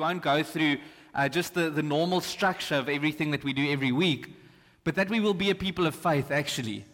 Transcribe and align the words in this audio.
Won't 0.00 0.22
go 0.22 0.42
through 0.42 0.78
uh, 1.14 1.28
just 1.28 1.52
the, 1.52 1.68
the 1.68 1.82
normal 1.82 2.22
structure 2.22 2.76
of 2.76 2.88
everything 2.88 3.32
that 3.32 3.44
we 3.44 3.52
do 3.52 3.70
every 3.70 3.92
week, 3.92 4.34
but 4.82 4.94
that 4.94 5.10
we 5.10 5.20
will 5.20 5.34
be 5.34 5.50
a 5.50 5.54
people 5.54 5.86
of 5.86 5.94
faith, 5.94 6.30
actually. 6.30 6.86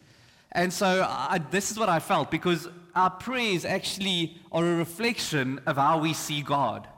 And 0.51 0.73
so 0.73 1.07
I, 1.09 1.39
this 1.51 1.71
is 1.71 1.79
what 1.79 1.89
I 1.89 2.01
felt 2.01 2.31
because 2.31 2.69
our 2.97 3.11
prayers 3.11 3.65
actually 3.65 4.39
are 4.51 4.65
a 4.65 4.75
reflection 4.75 5.61
of 5.67 5.77
how 5.77 5.99
we 5.99 6.15
see 6.15 6.43
God. 6.43 6.89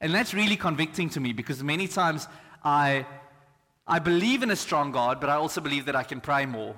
And 0.00 0.14
that's 0.14 0.32
really 0.32 0.56
convicting 0.56 1.10
to 1.10 1.20
me 1.20 1.32
because 1.32 1.62
many 1.62 1.88
times 1.88 2.26
I, 2.64 3.06
I 3.86 3.98
believe 3.98 4.42
in 4.42 4.50
a 4.50 4.56
strong 4.56 4.92
God, 4.92 5.20
but 5.20 5.28
I 5.28 5.34
also 5.34 5.60
believe 5.60 5.84
that 5.86 5.96
I 5.96 6.04
can 6.04 6.20
pray 6.20 6.46
more. 6.46 6.74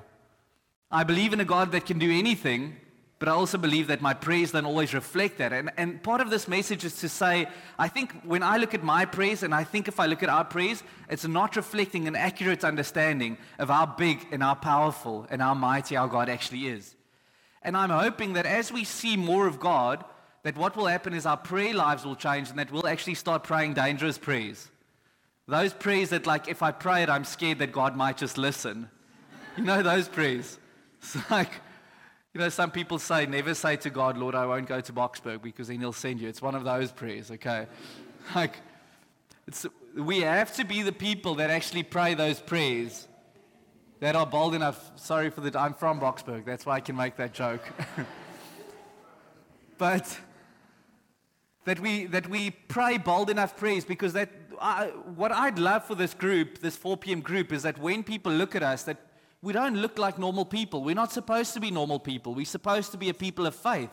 I 0.91 1.05
believe 1.05 1.33
in 1.33 1.41
a 1.41 1.45
God 1.45 1.71
that 1.73 1.87
can 1.87 1.99
do 1.99 2.11
anything, 2.11 2.77
but 3.19 3.29
I 3.29 3.33
also 3.33 3.57
believe 3.57 3.87
that 3.87 4.03
my 4.03 4.13
prayers 4.13 4.53
don't 4.53 4.67
always 4.67 4.93
reflect 4.93 5.39
that. 5.39 5.53
And, 5.53 5.71
and 5.79 6.03
part 6.03 6.21
of 6.21 6.29
this 6.29 6.47
message 6.47 6.85
is 6.85 7.01
to 7.01 7.09
say, 7.09 7.49
I 7.79 7.89
think 7.89 8.13
when 8.23 8.43
I 8.43 8.59
look 8.59 8.75
at 8.75 8.83
my 8.83 9.07
prayers, 9.07 9.43
and 9.43 9.55
I 9.55 9.65
think 9.65 9.89
if 9.89 9.99
I 9.99 10.05
look 10.05 10.23
at 10.23 10.29
our 10.29 10.45
prayers, 10.45 10.83
it's 11.09 11.27
not 11.27 11.57
reflecting 11.57 12.07
an 12.07 12.15
accurate 12.15 12.63
understanding 12.63 13.39
of 13.59 13.69
how 13.69 13.87
big 13.87 14.27
and 14.33 14.43
how 14.43 14.55
powerful 14.55 15.27
and 15.31 15.41
how 15.41 15.55
mighty 15.55 15.97
our 15.97 16.09
God 16.09 16.29
actually 16.29 16.67
is. 16.67 16.95
And 17.63 17.75
I'm 17.75 17.91
hoping 17.91 18.35
that 18.35 18.45
as 18.45 18.71
we 18.71 18.85
see 18.85 19.17
more 19.17 19.47
of 19.47 19.61
God, 19.61 20.05
that 20.43 20.57
what 20.57 20.77
will 20.77 20.87
happen 20.87 21.15
is 21.15 21.25
our 21.25 21.39
prayer 21.39 21.75
lives 21.75 22.05
will 22.05 22.17
change 22.17 22.51
and 22.51 22.59
that 22.59 22.71
we'll 22.71 22.87
actually 22.87 23.15
start 23.15 23.45
praying 23.45 23.75
dangerous 23.75 24.19
prayers. 24.19 24.71
Those 25.49 25.73
prayers 25.73 26.11
that, 26.11 26.27
like, 26.27 26.49
if 26.49 26.63
I 26.63 26.71
pray 26.71 27.03
it, 27.03 27.09
I'm 27.09 27.25
scared 27.25 27.61
that 27.61 27.73
God 27.73 27.97
might 27.97 28.17
just 28.19 28.37
listen. 28.37 28.91
You 29.57 29.65
know 29.65 29.83
those 29.83 30.07
prayers? 30.09 30.59
It's 31.03 31.31
like, 31.31 31.51
you 32.37 32.43
know, 32.43 32.51
some 32.51 32.71
people 32.71 32.99
say, 32.99 33.25
never 33.25 33.55
say 33.55 33.77
to 33.77 33.89
God, 33.89 34.19
Lord, 34.19 34.35
I 34.35 34.45
won't 34.45 34.67
go 34.67 34.83
to 34.83 34.93
Boksburg 34.93 35.41
because 35.41 35.69
then 35.69 35.81
he'll 35.81 35.95
send 35.95 36.21
you. 36.21 36.29
It's 36.29 36.43
one 36.43 36.55
of 36.55 36.65
those 36.65 36.93
prayers, 36.93 37.31
okay? 37.31 37.67
Like, 38.35 38.57
we 39.95 40.21
have 40.21 40.55
to 40.57 40.65
be 40.65 40.83
the 40.83 40.93
people 40.93 41.37
that 41.37 41.49
actually 41.49 41.83
pray 41.83 42.13
those 42.13 42.39
prayers 42.39 43.09
that 44.01 44.15
are 44.15 44.27
bold 44.27 44.55
enough. 44.55 44.91
Sorry 44.97 45.31
for 45.31 45.41
the, 45.41 45.59
I'm 45.59 45.73
from 45.73 45.99
Boksburg. 45.99 46.45
That's 46.45 46.67
why 46.67 46.75
I 46.75 46.81
can 46.81 46.95
make 46.95 47.17
that 47.17 47.33
joke. 47.33 47.63
but 49.79 50.19
that 51.65 51.81
we, 51.81 52.05
that 52.05 52.29
we 52.29 52.51
pray 52.51 52.99
bold 52.99 53.31
enough 53.31 53.57
prayers 53.57 53.87
because 53.87 54.13
that, 54.13 54.29
I, 54.61 54.89
what 55.15 55.33
I'd 55.33 55.59
love 55.59 55.87
for 55.87 55.95
this 55.95 56.13
group, 56.13 56.59
this 56.59 56.77
4 56.77 56.99
p.m. 56.99 57.21
group, 57.21 57.51
is 57.51 57.63
that 57.63 57.79
when 57.79 58.03
people 58.03 58.33
look 58.33 58.55
at 58.55 58.63
us, 58.63 58.83
that 58.83 58.99
we 59.43 59.53
don't 59.53 59.77
look 59.77 59.99
like 59.99 60.19
normal 60.19 60.45
people. 60.45 60.83
We're 60.83 60.95
not 60.95 61.13
supposed 61.13 61.55
to 61.55 61.61
be 61.61 61.71
normal 61.71 62.01
people. 62.01 62.35
We're 62.35 62.45
supposed 62.47 62.93
to 62.93 62.99
be 62.99 63.09
a 63.09 63.15
people 63.15 63.47
of 63.47 63.55
faith. 63.55 63.91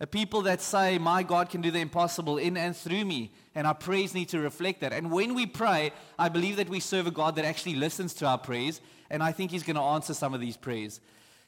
A 0.00 0.06
people 0.06 0.42
that 0.42 0.60
say, 0.60 0.98
My 0.98 1.22
God 1.22 1.50
can 1.50 1.60
do 1.60 1.70
the 1.70 1.80
impossible 1.80 2.38
in 2.38 2.56
and 2.56 2.76
through 2.76 3.04
me. 3.04 3.32
And 3.54 3.66
our 3.66 3.74
prayers 3.74 4.14
need 4.14 4.28
to 4.28 4.38
reflect 4.38 4.80
that. 4.82 4.92
And 4.92 5.10
when 5.10 5.34
we 5.34 5.46
pray, 5.46 5.90
I 6.18 6.28
believe 6.28 6.56
that 6.56 6.68
we 6.68 6.78
serve 6.78 7.06
a 7.08 7.10
God 7.10 7.34
that 7.36 7.44
actually 7.44 7.74
listens 7.74 8.14
to 8.14 8.26
our 8.26 8.38
prayers. 8.38 8.80
And 9.10 9.22
I 9.22 9.32
think 9.32 9.50
He's 9.50 9.64
going 9.64 9.76
to 9.76 9.82
answer 9.82 10.14
some 10.14 10.34
of 10.34 10.40
these 10.40 10.56
prayers. 10.56 11.00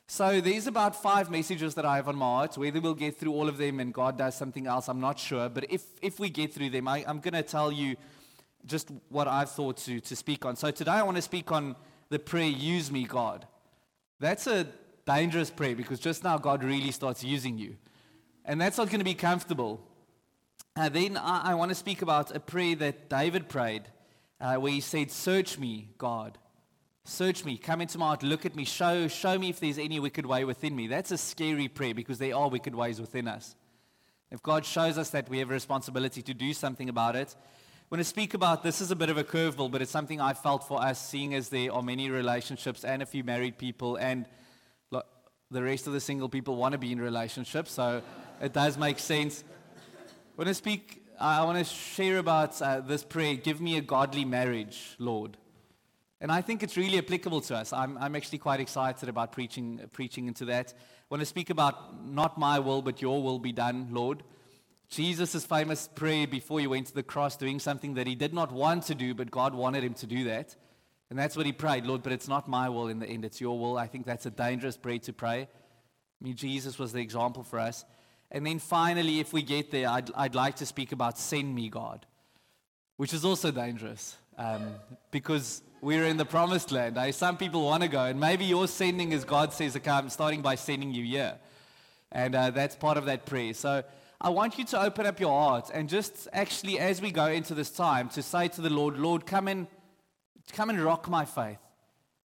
So 0.09 0.41
there's 0.41 0.67
about 0.67 1.01
five 1.01 1.31
messages 1.31 1.77
that 1.77 1.85
I 1.85 1.95
have 1.95 2.09
on 2.09 2.17
my 2.17 2.27
heart. 2.27 2.59
Whether 2.59 2.81
we'll 2.81 2.95
get 2.95 3.17
through 3.17 3.33
all 3.33 3.49
of 3.49 3.59
them 3.59 3.79
and 3.79 3.95
God 3.95 4.19
does 4.19 4.35
something 4.35 4.67
else, 4.67 4.89
I'm 4.89 4.99
not 4.99 5.21
sure. 5.21 5.49
But 5.49 5.67
if, 5.71 5.85
if 6.03 6.19
we 6.19 6.31
get 6.31 6.53
through 6.53 6.71
them, 6.71 6.89
I, 6.89 7.05
I'm 7.07 7.21
going 7.21 7.35
to 7.35 7.45
tell 7.45 7.71
you 7.71 7.95
just 8.67 8.91
what 9.09 9.29
I've 9.29 9.51
thought 9.51 9.77
to, 9.79 10.01
to 10.01 10.17
speak 10.17 10.45
on. 10.45 10.57
So 10.57 10.73
today 10.73 10.91
I 10.91 11.05
want 11.05 11.17
to 11.17 11.23
speak 11.23 11.53
on 11.53 11.77
the 12.11 12.19
prayer, 12.19 12.49
use 12.49 12.91
me, 12.91 13.05
God. 13.05 13.47
That's 14.19 14.47
a 14.47 14.67
dangerous 15.07 15.51
prayer 15.51 15.75
because 15.75 15.99
just 15.99 16.23
now 16.23 16.37
God 16.37 16.63
really 16.63 16.91
starts 16.91 17.25
using 17.25 17.57
you. 17.57 17.77
And 18.45 18.61
that's 18.61 18.79
not 18.79 18.89
going 18.89 19.01
to 19.01 19.05
be 19.05 19.15
comfortable. 19.15 19.81
Uh, 20.77 20.89
then 20.89 21.17
I, 21.17 21.53
I 21.53 21.55
want 21.55 21.71
to 21.71 21.75
speak 21.75 22.03
about 22.03 22.35
a 22.35 22.41
prayer 22.41 22.75
that 22.77 23.09
David 23.09 23.49
prayed 23.49 23.83
uh, 24.41 24.57
where 24.57 24.73
he 24.73 24.81
said, 24.81 25.11
Search 25.11 25.59
me, 25.59 25.89
God. 25.99 26.39
Search 27.05 27.45
me, 27.45 27.57
come 27.57 27.81
into 27.81 27.99
my 27.99 28.09
heart, 28.09 28.23
look 28.23 28.45
at 28.45 28.55
me, 28.55 28.65
show, 28.65 29.09
show 29.09 29.39
me 29.39 29.49
if 29.49 29.59
there's 29.59 29.79
any 29.79 29.99
wicked 29.99 30.27
way 30.27 30.45
within 30.45 30.77
me. 30.77 30.87
That's 30.87 31.11
a 31.11 31.19
scary 31.19 31.67
prayer 31.67 31.95
because 31.95 32.19
there 32.19 32.37
are 32.37 32.49
wicked 32.49 32.75
ways 32.75 33.01
within 33.01 33.27
us. 33.27 33.57
If 34.31 34.43
God 34.43 34.65
shows 34.65 34.97
us 34.99 35.11
that 35.11 35.29
we 35.29 35.39
have 35.39 35.51
a 35.51 35.55
responsibility 35.55 36.23
to 36.23 36.35
do 36.35 36.53
something 36.53 36.89
about 36.89 37.17
it, 37.17 37.35
when 37.91 37.99
I 37.99 38.05
speak 38.05 38.35
about 38.35 38.63
this 38.63 38.81
is 38.81 38.93
a 38.93 38.97
bit 38.97 39.11
of 39.11 39.19
a 39.19 39.25
curveball, 39.25 39.69
but 39.69 39.83
it's 39.83 39.91
something 39.91 40.21
I 40.21 40.33
felt 40.33 40.67
for 40.67 40.81
us, 40.81 41.05
seeing 41.05 41.35
as 41.35 41.49
there 41.49 41.73
are 41.73 41.83
many 41.83 42.09
relationships 42.09 42.85
and 42.85 43.03
a 43.03 43.07
few 43.07 43.25
married 43.25 43.59
people, 43.59 43.97
and 43.97 44.27
the 45.53 45.63
rest 45.65 45.89
of 45.89 45.93
the 45.93 46.01
single 46.01 46.29
people 46.29 46.55
want 46.55 46.71
to 46.73 46.79
be 46.79 46.93
in 46.93 47.01
relationships, 47.01 47.73
so 47.73 48.01
it 48.41 48.53
does 48.53 48.79
make 48.79 49.01
sense. 49.01 49.43
When 50.37 50.47
I 50.47 50.53
speak, 50.53 51.05
I 51.19 51.43
want 51.43 51.59
to 51.59 51.65
share 51.65 52.19
about 52.19 52.63
uh, 52.63 52.79
this 52.79 53.03
prayer 53.03 53.35
give 53.35 53.61
me 53.61 53.77
a 53.77 53.81
godly 53.81 54.25
marriage, 54.25 54.95
Lord. 55.01 55.37
And 56.21 56.31
I 56.31 56.43
think 56.43 56.63
it's 56.63 56.77
really 56.77 56.99
applicable 56.99 57.41
to 57.41 57.57
us. 57.57 57.73
I'm, 57.73 57.99
I'm 57.99 58.15
actually 58.15 58.39
quite 58.39 58.61
excited 58.61 59.09
about 59.09 59.33
preaching, 59.33 59.81
preaching 59.93 60.29
into 60.29 60.45
that. 60.45 60.73
I 61.11 61.25
speak 61.25 61.51
about 61.51 62.07
not 62.07 62.39
my 62.39 62.61
will, 62.61 62.83
but 62.83 63.03
your 63.03 63.21
will 63.21 63.41
be 63.41 63.51
done, 63.51 63.89
Lord. 63.91 64.23
Jesus' 64.91 65.45
famous 65.45 65.89
prayer 65.89 66.27
before 66.27 66.59
he 66.59 66.67
went 66.67 66.89
to 66.89 66.95
the 66.95 67.03
cross, 67.03 67.37
doing 67.37 67.61
something 67.61 67.95
that 67.95 68.09
he 68.09 68.17
did 68.17 68.35
not 68.35 68.51
want 68.51 68.85
to 68.85 68.95
do, 68.95 69.15
but 69.15 69.31
God 69.31 69.55
wanted 69.55 69.85
him 69.85 69.95
to 69.95 70.07
do 70.07 70.25
that. 70.25 70.57
And 71.11 71.19
that's 71.19 71.37
what 71.37 71.47
he 71.47 71.53
prayed, 71.53 71.87
Lord, 71.87 72.03
but 72.03 72.13
it's 72.13 72.29
not 72.29 72.49
my 72.49 72.69
will 72.69 72.89
in 72.89 72.99
the 72.99 73.07
end, 73.07 73.25
it's 73.25 73.41
your 73.41 73.59
will. 73.59 73.79
I 73.79 73.87
think 73.87 74.05
that's 74.05 74.27
a 74.27 74.31
dangerous 74.31 74.77
prayer 74.77 74.99
to 75.01 75.13
pray. 75.13 75.43
I 75.43 76.25
mean, 76.25 76.35
Jesus 76.35 76.79
was 76.79 76.93
the 76.93 77.01
example 77.01 77.45
for 77.45 77.59
us. 77.59 77.85
And 78.33 78.45
then 78.45 78.59
finally, 78.59 79.21
if 79.21 79.33
we 79.33 79.43
get 79.43 79.71
there, 79.71 79.89
I'd, 79.89 80.11
I'd 80.15 80.35
like 80.35 80.57
to 80.57 80.67
speak 80.67 80.93
about 80.93 81.19
send 81.19 81.55
me, 81.55 81.69
God, 81.69 82.05
which 82.97 83.15
is 83.15 83.25
also 83.25 83.51
dangerous 83.51 84.17
um, 84.39 84.75
because 85.11 85.63
we're 85.81 86.05
in 86.05 86.17
the 86.17 86.25
promised 86.25 86.73
land. 86.73 86.99
Eh? 86.99 87.13
Some 87.13 87.37
people 87.37 87.65
want 87.65 87.83
to 87.83 87.89
go, 87.89 88.05
and 88.05 88.21
maybe 88.21 88.45
your 88.45 88.69
sending 88.69 89.13
is 89.13 89.25
God 89.25 89.53
says, 89.53 89.77
okay, 89.77 89.91
I'm 89.91 90.11
starting 90.11 90.43
by 90.43 90.57
sending 90.57 90.93
you 90.93 91.05
here. 91.05 91.39
And 92.13 92.35
uh, 92.35 92.51
that's 92.51 92.77
part 92.77 92.97
of 92.97 93.07
that 93.07 93.27
prayer. 93.27 93.55
So 93.55 93.85
I 94.23 94.29
want 94.29 94.59
you 94.59 94.65
to 94.67 94.83
open 94.83 95.07
up 95.07 95.19
your 95.19 95.31
heart 95.31 95.71
and 95.73 95.89
just 95.89 96.29
actually, 96.35 96.79
as 96.79 97.01
we 97.01 97.11
go 97.11 97.27
into 97.27 97.55
this 97.55 97.71
time, 97.71 98.11
to 98.11 98.23
say 98.23 98.49
to 98.49 98.61
the 98.61 98.69
Lord, 98.69 98.99
Lord, 98.99 99.25
come 99.25 99.49
and, 99.49 99.67
come 100.53 100.69
and 100.69 100.79
rock 100.79 101.09
my 101.09 101.25
faith. 101.25 101.57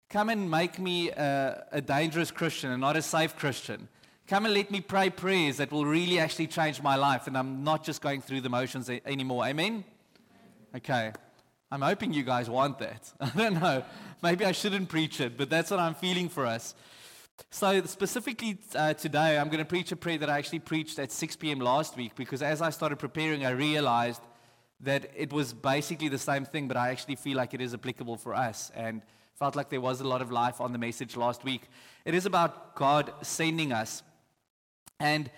Come 0.07 0.29
and 0.29 0.51
make 0.51 0.77
me 0.77 1.09
a, 1.09 1.66
a 1.72 1.81
dangerous 1.81 2.29
Christian 2.29 2.69
and 2.69 2.79
not 2.79 2.95
a 2.95 3.01
safe 3.01 3.35
Christian. 3.35 3.88
Come 4.27 4.45
and 4.45 4.53
let 4.53 4.69
me 4.69 4.81
pray 4.81 5.09
prayers 5.09 5.57
that 5.57 5.72
will 5.72 5.85
really 5.85 6.19
actually 6.19 6.45
change 6.45 6.79
my 6.83 6.95
life 6.95 7.25
and 7.25 7.35
I'm 7.35 7.63
not 7.63 7.83
just 7.83 8.03
going 8.03 8.21
through 8.21 8.41
the 8.41 8.50
motions 8.50 8.88
anymore. 9.03 9.45
Amen? 9.45 9.83
Okay. 10.75 11.11
I'm 11.71 11.81
hoping 11.81 12.13
you 12.13 12.21
guys 12.21 12.51
want 12.51 12.77
that. 12.79 13.11
I 13.19 13.29
don't 13.29 13.59
know. 13.59 13.83
Maybe 14.21 14.45
I 14.45 14.51
shouldn't 14.51 14.89
preach 14.89 15.19
it, 15.21 15.38
but 15.38 15.50
that's 15.50 15.71
what 15.71 15.79
I'm 15.79 15.95
feeling 15.95 16.29
for 16.29 16.45
us. 16.45 16.75
So, 17.50 17.83
specifically 17.85 18.57
uh, 18.75 18.94
today, 18.94 19.38
I'm 19.38 19.47
going 19.47 19.59
to 19.59 19.66
preach 19.66 19.91
a 19.91 19.95
prayer 19.95 20.17
that 20.17 20.29
I 20.29 20.38
actually 20.38 20.59
preached 20.59 21.00
at 21.00 21.11
6 21.11 21.35
p.m. 21.38 21.59
last 21.59 21.97
week 21.97 22.16
because 22.16 22.41
as 22.41 22.61
I 22.61 22.69
started 22.69 22.97
preparing, 22.97 23.45
I 23.45 23.51
realized 23.51 24.22
that 24.81 25.11
it 25.16 25.33
was 25.33 25.53
basically 25.53 26.09
the 26.09 26.17
same 26.17 26.45
thing, 26.45 26.67
but 26.67 26.77
I 26.77 26.89
actually 26.89 27.16
feel 27.16 27.38
like 27.38 27.53
it 27.53 27.61
is 27.61 27.73
applicable 27.73 28.17
for 28.17 28.33
us 28.33 28.72
and 28.75 29.01
felt 29.35 29.55
like 29.55 29.69
there 29.69 29.81
was 29.81 30.01
a 30.01 30.07
lot 30.07 30.22
of 30.22 30.31
life 30.31 30.61
on 30.61 30.73
the 30.73 30.77
message 30.77 31.16
last 31.16 31.44
week. 31.44 31.63
It 32.05 32.13
is 32.13 32.25
about 32.25 32.75
God 32.75 33.11
sending 33.22 33.71
us. 33.71 34.03
And 35.00 35.31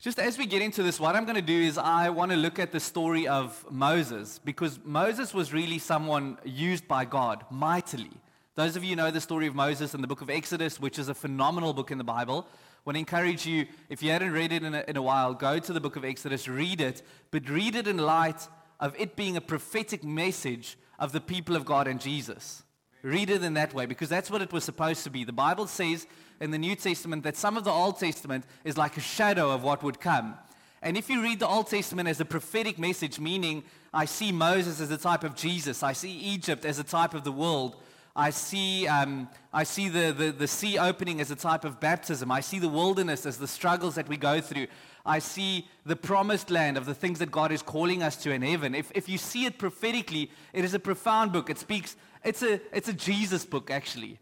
just 0.00 0.18
as 0.18 0.36
we 0.36 0.46
get 0.46 0.60
into 0.60 0.82
this, 0.82 1.00
what 1.00 1.16
I'm 1.16 1.24
going 1.24 1.36
to 1.36 1.42
do 1.42 1.60
is 1.60 1.78
I 1.78 2.10
want 2.10 2.30
to 2.32 2.36
look 2.36 2.58
at 2.58 2.72
the 2.72 2.80
story 2.80 3.26
of 3.26 3.64
Moses 3.70 4.38
because 4.38 4.80
Moses 4.84 5.32
was 5.32 5.52
really 5.52 5.78
someone 5.78 6.36
used 6.44 6.86
by 6.86 7.04
God 7.04 7.44
mightily. 7.50 8.10
Those 8.56 8.76
of 8.76 8.84
you 8.84 8.94
know 8.94 9.10
the 9.10 9.20
story 9.20 9.48
of 9.48 9.56
Moses 9.56 9.94
in 9.94 10.00
the 10.00 10.06
book 10.06 10.20
of 10.20 10.30
Exodus, 10.30 10.78
which 10.78 10.96
is 11.00 11.08
a 11.08 11.14
phenomenal 11.14 11.72
book 11.72 11.90
in 11.90 11.98
the 11.98 12.04
Bible. 12.04 12.46
I 12.48 12.80
want 12.84 12.94
to 12.94 13.00
encourage 13.00 13.44
you, 13.46 13.66
if 13.88 14.00
you 14.00 14.12
hadn't 14.12 14.30
read 14.30 14.52
it 14.52 14.62
in 14.62 14.76
a, 14.76 14.84
in 14.86 14.96
a 14.96 15.02
while, 15.02 15.34
go 15.34 15.58
to 15.58 15.72
the 15.72 15.80
book 15.80 15.96
of 15.96 16.04
Exodus, 16.04 16.46
read 16.46 16.80
it, 16.80 17.02
but 17.32 17.48
read 17.48 17.74
it 17.74 17.88
in 17.88 17.96
light 17.96 18.46
of 18.78 18.94
it 18.96 19.16
being 19.16 19.36
a 19.36 19.40
prophetic 19.40 20.04
message 20.04 20.78
of 21.00 21.10
the 21.10 21.20
people 21.20 21.56
of 21.56 21.64
God 21.64 21.88
and 21.88 22.00
Jesus. 22.00 22.62
Read 23.02 23.28
it 23.28 23.42
in 23.42 23.54
that 23.54 23.74
way 23.74 23.86
because 23.86 24.08
that's 24.08 24.30
what 24.30 24.40
it 24.40 24.52
was 24.52 24.62
supposed 24.62 25.02
to 25.02 25.10
be. 25.10 25.24
The 25.24 25.32
Bible 25.32 25.66
says 25.66 26.06
in 26.40 26.52
the 26.52 26.58
New 26.58 26.76
Testament 26.76 27.24
that 27.24 27.36
some 27.36 27.56
of 27.56 27.64
the 27.64 27.72
Old 27.72 27.98
Testament 27.98 28.44
is 28.62 28.78
like 28.78 28.96
a 28.96 29.00
shadow 29.00 29.50
of 29.50 29.64
what 29.64 29.82
would 29.82 29.98
come. 29.98 30.36
And 30.80 30.96
if 30.96 31.10
you 31.10 31.22
read 31.22 31.40
the 31.40 31.48
Old 31.48 31.66
Testament 31.66 32.08
as 32.08 32.20
a 32.20 32.24
prophetic 32.24 32.78
message, 32.78 33.18
meaning 33.18 33.64
I 33.92 34.04
see 34.04 34.30
Moses 34.30 34.80
as 34.80 34.92
a 34.92 34.96
type 34.96 35.24
of 35.24 35.34
Jesus, 35.34 35.82
I 35.82 35.92
see 35.92 36.12
Egypt 36.12 36.64
as 36.64 36.78
a 36.78 36.84
type 36.84 37.14
of 37.14 37.24
the 37.24 37.32
world, 37.32 37.74
I 38.16 38.30
see, 38.30 38.86
um, 38.86 39.28
I 39.52 39.64
see 39.64 39.88
the, 39.88 40.12
the, 40.12 40.30
the 40.30 40.46
sea 40.46 40.78
opening 40.78 41.20
as 41.20 41.32
a 41.32 41.36
type 41.36 41.64
of 41.64 41.80
baptism. 41.80 42.30
I 42.30 42.40
see 42.40 42.60
the 42.60 42.68
wilderness 42.68 43.26
as 43.26 43.38
the 43.38 43.48
struggles 43.48 43.96
that 43.96 44.08
we 44.08 44.16
go 44.16 44.40
through. 44.40 44.68
I 45.04 45.18
see 45.18 45.66
the 45.84 45.96
promised 45.96 46.48
land 46.48 46.76
of 46.76 46.86
the 46.86 46.94
things 46.94 47.18
that 47.18 47.32
God 47.32 47.50
is 47.50 47.60
calling 47.60 48.02
us 48.04 48.16
to 48.18 48.30
in 48.30 48.42
heaven. 48.42 48.74
If, 48.74 48.92
if 48.94 49.08
you 49.08 49.18
see 49.18 49.46
it 49.46 49.58
prophetically, 49.58 50.30
it 50.52 50.64
is 50.64 50.74
a 50.74 50.78
profound 50.78 51.32
book. 51.32 51.50
It 51.50 51.58
speaks, 51.58 51.96
it's 52.24 52.42
a, 52.42 52.60
it's 52.72 52.88
a 52.88 52.92
Jesus 52.92 53.44
book, 53.44 53.70
actually. 53.70 54.20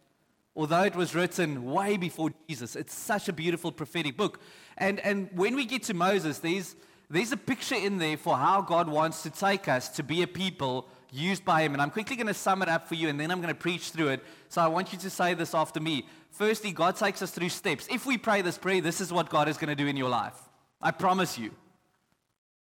Although 0.56 0.85
it 0.85 0.97
was 0.97 1.15
written 1.15 1.71
way 1.71 1.99
before 1.99 2.31
Jesus, 2.49 2.77
it's 2.77 2.95
such 2.95 3.29
a 3.29 3.33
beautiful 3.33 3.73
prophetic 3.73 4.17
book. 4.17 4.41
And, 4.79 5.00
and 5.00 5.29
when 5.35 5.55
we 5.55 5.67
get 5.67 5.83
to 5.85 5.95
Moses, 5.95 6.38
there's, 6.38 6.77
there's 7.11 7.33
a 7.33 7.37
picture 7.37 7.75
in 7.75 7.99
there 7.99 8.17
for 8.17 8.38
how 8.38 8.62
God 8.62 8.88
wants 8.88 9.23
to 9.25 9.31
take 9.31 9.69
us 9.69 9.91
to 9.91 10.03
be 10.03 10.23
a 10.23 10.27
people 10.27 10.88
used 11.12 11.44
by 11.44 11.62
Him. 11.62 11.75
And 11.75 11.82
I'm 11.82 11.91
quickly 11.91 12.17
going 12.17 12.26
to 12.26 12.35
sum 12.35 12.62
it 12.62 12.69
up 12.69 12.88
for 12.88 12.94
you, 12.94 13.09
and 13.09 13.20
then 13.20 13.31
I'm 13.31 13.41
going 13.41 13.55
to 13.55 13.61
preach 13.61 13.91
through 13.91 14.09
it. 14.09 14.25
So 14.49 14.61
I 14.61 14.67
want 14.67 14.93
you 14.93 14.99
to 14.99 15.11
say 15.11 15.35
this 15.35 15.55
after 15.55 15.79
me. 15.79 16.06
Firstly, 16.31 16.73
God 16.73 16.97
takes 16.97 17.23
us 17.23 17.31
through 17.31 17.50
steps. 17.50 17.87
If 17.91 18.06
we 18.06 18.19
pray 18.19 18.43
this 18.43 18.59
prayer, 18.59 18.81
this 18.81 19.00
is 19.00 19.12
what 19.12 19.29
God 19.29 19.49
is 19.49 19.56
going 19.59 19.69
to 19.69 19.75
do 19.75 19.87
in 19.87 19.97
your 19.97 20.09
life. 20.09 20.37
I 20.81 20.91
promise 20.91 21.38
you. 21.38 21.50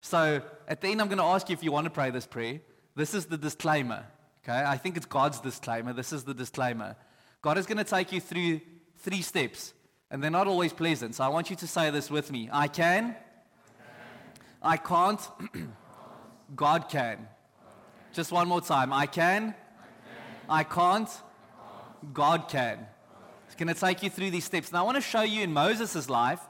So 0.00 0.40
at 0.68 0.80
the 0.80 0.88
end, 0.88 1.00
I'm 1.00 1.08
going 1.08 1.18
to 1.18 1.24
ask 1.24 1.48
you 1.48 1.54
if 1.54 1.62
you 1.62 1.72
want 1.72 1.84
to 1.84 1.90
pray 1.90 2.10
this 2.10 2.26
prayer. 2.26 2.60
This 2.94 3.14
is 3.14 3.26
the 3.26 3.36
disclaimer. 3.36 4.04
Okay? 4.44 4.64
I 4.64 4.76
think 4.76 4.96
it's 4.96 5.06
God's 5.06 5.40
disclaimer. 5.40 5.92
This 5.92 6.12
is 6.12 6.24
the 6.24 6.34
disclaimer. 6.34 6.96
God 7.42 7.58
is 7.58 7.66
going 7.66 7.78
to 7.78 7.84
take 7.84 8.12
you 8.12 8.20
through 8.20 8.60
three 8.98 9.22
steps, 9.22 9.74
and 10.10 10.22
they're 10.22 10.30
not 10.30 10.46
always 10.46 10.72
pleasant. 10.72 11.14
So 11.14 11.24
I 11.24 11.28
want 11.28 11.50
you 11.50 11.56
to 11.56 11.66
say 11.66 11.90
this 11.90 12.10
with 12.10 12.32
me 12.32 12.48
I 12.52 12.68
can, 12.68 13.14
I 14.62 14.76
can't, 14.76 15.20
God 16.56 16.88
can. 16.88 17.28
Just 18.18 18.32
one 18.32 18.48
more 18.48 18.60
time. 18.60 18.92
I 18.92 19.06
can, 19.06 19.54
I 20.48 20.64
can't, 20.64 21.08
God 22.12 22.48
can. 22.48 22.84
It's 23.46 23.54
going 23.54 23.72
to 23.72 23.80
take 23.80 24.02
you 24.02 24.10
through 24.10 24.32
these 24.32 24.44
steps. 24.44 24.72
Now 24.72 24.80
I 24.80 24.82
want 24.82 24.96
to 24.96 25.00
show 25.00 25.20
you 25.22 25.44
in 25.44 25.52
Moses' 25.52 26.10
life 26.10 26.40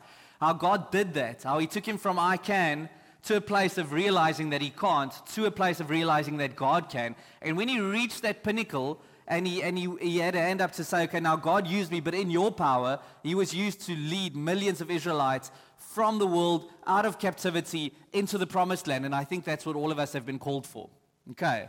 how 0.40 0.54
God 0.54 0.90
did 0.90 1.12
that, 1.12 1.42
how 1.42 1.58
he 1.58 1.66
took 1.66 1.84
him 1.86 1.98
from 1.98 2.18
I 2.18 2.38
can 2.38 2.88
to 3.24 3.36
a 3.36 3.42
place 3.42 3.76
of 3.76 3.92
realizing 3.92 4.48
that 4.48 4.62
he 4.62 4.70
can't, 4.70 5.12
to 5.34 5.44
a 5.44 5.50
place 5.50 5.78
of 5.78 5.90
realizing 5.90 6.38
that 6.38 6.56
God 6.56 6.88
can. 6.88 7.14
And 7.42 7.54
when 7.54 7.68
he 7.68 7.80
reached 7.80 8.22
that 8.22 8.42
pinnacle, 8.42 9.02
and 9.26 9.46
he, 9.46 9.62
and 9.62 9.76
he, 9.76 9.94
he 10.00 10.18
had 10.20 10.36
a 10.36 10.40
hand 10.40 10.62
up 10.62 10.72
to 10.72 10.84
say, 10.84 11.02
okay, 11.02 11.20
now 11.20 11.36
God 11.36 11.66
used 11.66 11.92
me, 11.92 12.00
but 12.00 12.14
in 12.14 12.30
your 12.30 12.50
power, 12.50 12.98
he 13.22 13.34
was 13.34 13.54
used 13.54 13.82
to 13.82 13.94
lead 13.94 14.34
millions 14.34 14.80
of 14.80 14.90
Israelites 14.90 15.50
from 15.76 16.18
the 16.18 16.26
world 16.26 16.70
out 16.86 17.04
of 17.04 17.18
captivity 17.18 17.92
into 18.14 18.38
the 18.38 18.46
promised 18.46 18.86
land. 18.86 19.04
And 19.04 19.14
I 19.14 19.24
think 19.24 19.44
that's 19.44 19.66
what 19.66 19.76
all 19.76 19.92
of 19.92 19.98
us 19.98 20.14
have 20.14 20.24
been 20.24 20.38
called 20.38 20.66
for. 20.66 20.88
Okay. 21.32 21.68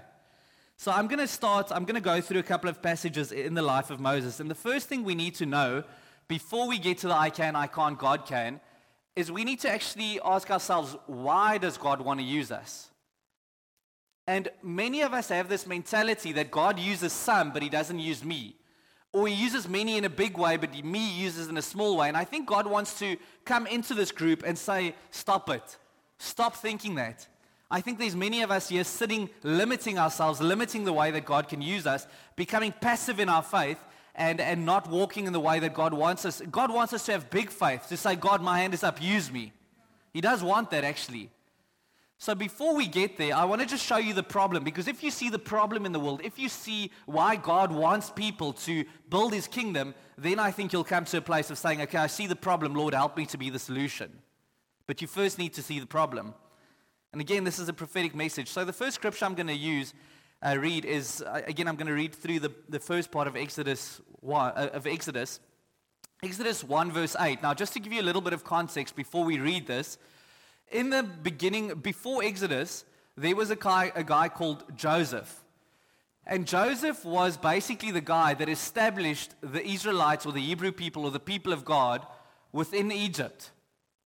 So 0.77 0.91
I'm 0.91 1.07
going 1.07 1.19
to 1.19 1.27
start, 1.27 1.71
I'm 1.71 1.83
going 1.83 1.95
to 1.95 2.01
go 2.01 2.21
through 2.21 2.39
a 2.39 2.43
couple 2.43 2.69
of 2.69 2.81
passages 2.81 3.33
in 3.33 3.53
the 3.53 3.61
life 3.61 3.89
of 3.89 3.99
Moses. 3.99 4.39
And 4.39 4.49
the 4.49 4.55
first 4.55 4.87
thing 4.87 5.03
we 5.03 5.15
need 5.15 5.35
to 5.35 5.45
know 5.45 5.83
before 6.29 6.67
we 6.69 6.79
get 6.79 6.99
to 6.99 7.07
the 7.07 7.15
I 7.15 7.29
can, 7.29 7.55
I 7.55 7.67
can't, 7.67 7.97
God 7.97 8.25
can, 8.25 8.61
is 9.15 9.29
we 9.29 9.43
need 9.43 9.59
to 9.61 9.69
actually 9.69 10.21
ask 10.23 10.49
ourselves, 10.49 10.95
why 11.07 11.57
does 11.57 11.77
God 11.77 11.99
want 11.99 12.21
to 12.21 12.25
use 12.25 12.51
us? 12.51 12.89
And 14.25 14.47
many 14.63 15.01
of 15.01 15.13
us 15.13 15.27
have 15.29 15.49
this 15.49 15.67
mentality 15.67 16.31
that 16.33 16.51
God 16.51 16.79
uses 16.79 17.11
some, 17.11 17.51
but 17.51 17.61
he 17.61 17.67
doesn't 17.67 17.99
use 17.99 18.23
me. 18.23 18.55
Or 19.11 19.27
he 19.27 19.33
uses 19.33 19.67
many 19.67 19.97
in 19.97 20.05
a 20.05 20.09
big 20.09 20.37
way, 20.37 20.55
but 20.55 20.85
me 20.85 21.11
uses 21.11 21.49
in 21.49 21.57
a 21.57 21.61
small 21.61 21.97
way. 21.97 22.07
And 22.07 22.15
I 22.15 22.23
think 22.23 22.47
God 22.47 22.67
wants 22.67 22.99
to 22.99 23.17
come 23.43 23.65
into 23.67 23.95
this 23.95 24.11
group 24.11 24.43
and 24.45 24.57
say, 24.57 24.95
stop 25.09 25.49
it. 25.49 25.77
Stop 26.19 26.55
thinking 26.55 26.95
that. 26.95 27.27
I 27.71 27.81
think 27.81 27.99
there's 27.99 28.15
many 28.15 28.41
of 28.41 28.49
us 28.49 28.69
here 28.69 28.83
sitting, 28.83 29.29
limiting 29.43 29.99
ourselves, 29.99 30.41
limiting 30.41 30.85
the 30.85 30.93
way 30.93 31.11
that 31.11 31.25
God 31.25 31.47
can 31.47 31.61
use 31.61 31.85
us, 31.85 32.07
becoming 32.35 32.73
passive 32.81 33.19
in 33.19 33.29
our 33.29 33.43
faith, 33.43 33.77
and, 34.15 34.41
and 34.41 34.65
not 34.65 34.89
walking 34.89 35.27
in 35.27 35.33
the 35.33 35.39
way 35.39 35.59
that 35.59 35.73
God 35.73 35.93
wants 35.93 36.25
us. 36.25 36.41
God 36.51 36.73
wants 36.73 36.93
us 36.93 37.05
to 37.05 37.11
have 37.13 37.29
big 37.29 37.49
faith, 37.49 37.87
to 37.89 37.97
say, 37.97 38.15
God, 38.15 38.41
my 38.41 38.59
hand 38.59 38.73
is 38.73 38.83
up, 38.83 39.01
use 39.01 39.31
me. 39.31 39.53
He 40.13 40.21
does 40.21 40.43
want 40.43 40.71
that, 40.71 40.83
actually. 40.83 41.29
So 42.17 42.35
before 42.35 42.75
we 42.75 42.87
get 42.87 43.17
there, 43.17 43.33
I 43.33 43.45
want 43.45 43.61
to 43.61 43.67
just 43.67 43.85
show 43.85 43.95
you 43.95 44.13
the 44.13 44.23
problem. 44.23 44.65
Because 44.65 44.89
if 44.89 45.03
you 45.03 45.09
see 45.09 45.29
the 45.29 45.39
problem 45.39 45.85
in 45.85 45.93
the 45.93 46.01
world, 46.01 46.19
if 46.21 46.37
you 46.37 46.49
see 46.49 46.91
why 47.05 47.37
God 47.37 47.71
wants 47.71 48.09
people 48.09 48.51
to 48.53 48.83
build 49.09 49.33
his 49.33 49.47
kingdom, 49.47 49.95
then 50.17 50.37
I 50.37 50.51
think 50.51 50.73
you'll 50.73 50.83
come 50.83 51.05
to 51.05 51.17
a 51.17 51.21
place 51.21 51.49
of 51.49 51.57
saying, 51.57 51.81
okay, 51.83 51.97
I 51.97 52.07
see 52.07 52.27
the 52.27 52.35
problem. 52.35 52.73
Lord, 52.73 52.93
help 52.93 53.15
me 53.15 53.25
to 53.27 53.37
be 53.37 53.49
the 53.49 53.59
solution. 53.59 54.11
But 54.85 55.01
you 55.01 55.07
first 55.07 55.37
need 55.37 55.53
to 55.53 55.61
see 55.61 55.79
the 55.79 55.85
problem. 55.85 56.33
And 57.11 57.21
again, 57.21 57.43
this 57.43 57.57
is 57.57 57.69
a 57.69 57.73
prophetic 57.73 58.13
message. 58.13 58.49
So 58.49 58.63
the 58.63 58.73
first 58.73 58.95
scripture 58.95 59.25
I'm 59.25 59.33
going 59.33 59.47
to 59.47 59.53
use, 59.53 59.93
uh, 60.43 60.55
read 60.59 60.85
is, 60.85 61.21
uh, 61.21 61.41
again, 61.47 61.67
I'm 61.67 61.75
going 61.75 61.87
to 61.87 61.93
read 61.93 62.13
through 62.13 62.39
the, 62.39 62.51
the 62.69 62.79
first 62.79 63.11
part 63.11 63.27
of 63.27 63.35
Exodus, 63.35 63.99
1, 64.19 64.51
uh, 64.55 64.69
of 64.73 64.85
Exodus. 64.85 65.39
Exodus 66.21 66.63
1 66.63 66.91
verse 66.91 67.15
8. 67.19 67.41
Now, 67.41 67.53
just 67.53 67.73
to 67.73 67.79
give 67.79 67.93
you 67.93 68.01
a 68.01 68.03
little 68.03 68.21
bit 68.21 68.33
of 68.33 68.43
context 68.43 68.95
before 68.95 69.23
we 69.23 69.39
read 69.39 69.65
this, 69.65 69.97
in 70.71 70.91
the 70.91 71.01
beginning, 71.01 71.73
before 71.75 72.23
Exodus, 72.23 72.85
there 73.17 73.35
was 73.35 73.49
a 73.49 73.55
guy, 73.55 73.91
a 73.95 74.03
guy 74.03 74.29
called 74.29 74.63
Joseph. 74.75 75.43
And 76.27 76.45
Joseph 76.45 77.03
was 77.03 77.37
basically 77.37 77.89
the 77.89 78.01
guy 78.01 78.35
that 78.35 78.49
established 78.49 79.33
the 79.41 79.65
Israelites 79.65 80.27
or 80.27 80.31
the 80.31 80.41
Hebrew 80.41 80.71
people 80.71 81.05
or 81.05 81.11
the 81.11 81.19
people 81.19 81.53
of 81.53 81.65
God 81.65 82.05
within 82.51 82.91
Egypt. 82.91 83.49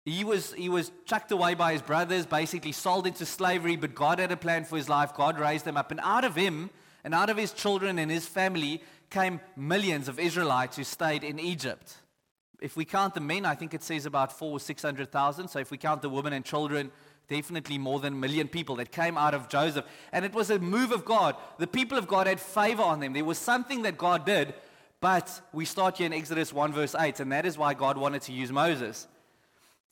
He 0.04 0.24
was, 0.24 0.52
he 0.54 0.68
was 0.68 0.90
chucked 1.04 1.30
away 1.30 1.54
by 1.54 1.72
his 1.72 1.82
brothers, 1.82 2.24
basically 2.24 2.72
sold 2.72 3.06
into 3.06 3.26
slavery, 3.26 3.76
but 3.76 3.94
God 3.94 4.18
had 4.18 4.32
a 4.32 4.36
plan 4.36 4.64
for 4.64 4.76
his 4.76 4.88
life. 4.88 5.14
God 5.14 5.38
raised 5.38 5.66
him 5.66 5.76
up. 5.76 5.90
And 5.90 6.00
out 6.02 6.24
of 6.24 6.34
him 6.34 6.70
and 7.04 7.14
out 7.14 7.28
of 7.30 7.36
his 7.36 7.52
children 7.52 7.98
and 7.98 8.10
his 8.10 8.26
family 8.26 8.82
came 9.10 9.40
millions 9.56 10.08
of 10.08 10.18
Israelites 10.18 10.76
who 10.76 10.84
stayed 10.84 11.22
in 11.22 11.38
Egypt. 11.38 11.96
If 12.60 12.76
we 12.76 12.84
count 12.84 13.14
the 13.14 13.20
men, 13.20 13.44
I 13.44 13.54
think 13.54 13.74
it 13.74 13.82
says 13.82 14.06
about 14.06 14.32
four 14.32 14.52
or 14.52 14.60
600,000. 14.60 15.48
So 15.48 15.58
if 15.58 15.70
we 15.70 15.78
count 15.78 16.02
the 16.02 16.08
women 16.08 16.32
and 16.32 16.44
children, 16.44 16.90
definitely 17.28 17.78
more 17.78 18.00
than 18.00 18.14
a 18.14 18.16
million 18.16 18.48
people 18.48 18.76
that 18.76 18.92
came 18.92 19.16
out 19.16 19.34
of 19.34 19.48
Joseph. 19.48 19.84
And 20.12 20.24
it 20.24 20.32
was 20.32 20.50
a 20.50 20.58
move 20.58 20.92
of 20.92 21.04
God. 21.04 21.36
The 21.58 21.66
people 21.66 21.98
of 21.98 22.06
God 22.06 22.26
had 22.26 22.40
favor 22.40 22.82
on 22.82 23.00
them. 23.00 23.12
There 23.12 23.24
was 23.24 23.38
something 23.38 23.82
that 23.82 23.98
God 23.98 24.24
did. 24.24 24.54
But 25.00 25.40
we 25.52 25.64
start 25.64 25.96
here 25.96 26.06
in 26.06 26.12
Exodus 26.12 26.52
1 26.52 26.72
verse 26.72 26.94
8, 26.94 27.20
and 27.20 27.32
that 27.32 27.46
is 27.46 27.56
why 27.56 27.72
God 27.72 27.96
wanted 27.96 28.20
to 28.22 28.32
use 28.32 28.52
Moses. 28.52 29.06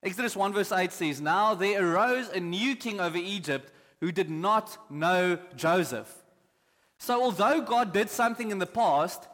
Exodus 0.02 0.36
1 0.36 0.52
verse 0.52 0.72
8 0.72 0.92
says, 0.92 1.20
Now 1.20 1.54
there 1.54 1.84
arose 1.84 2.28
a 2.28 2.40
new 2.40 2.76
king 2.76 3.00
over 3.00 3.18
Egypt 3.18 3.72
who 4.00 4.12
did 4.12 4.30
not 4.30 4.78
know 4.90 5.38
Joseph. 5.56 6.22
So 6.98 7.22
although 7.22 7.60
God 7.60 7.92
did 7.92 8.10
something 8.10 8.50
in 8.50 8.58
the 8.58 8.66
past, 8.66 9.28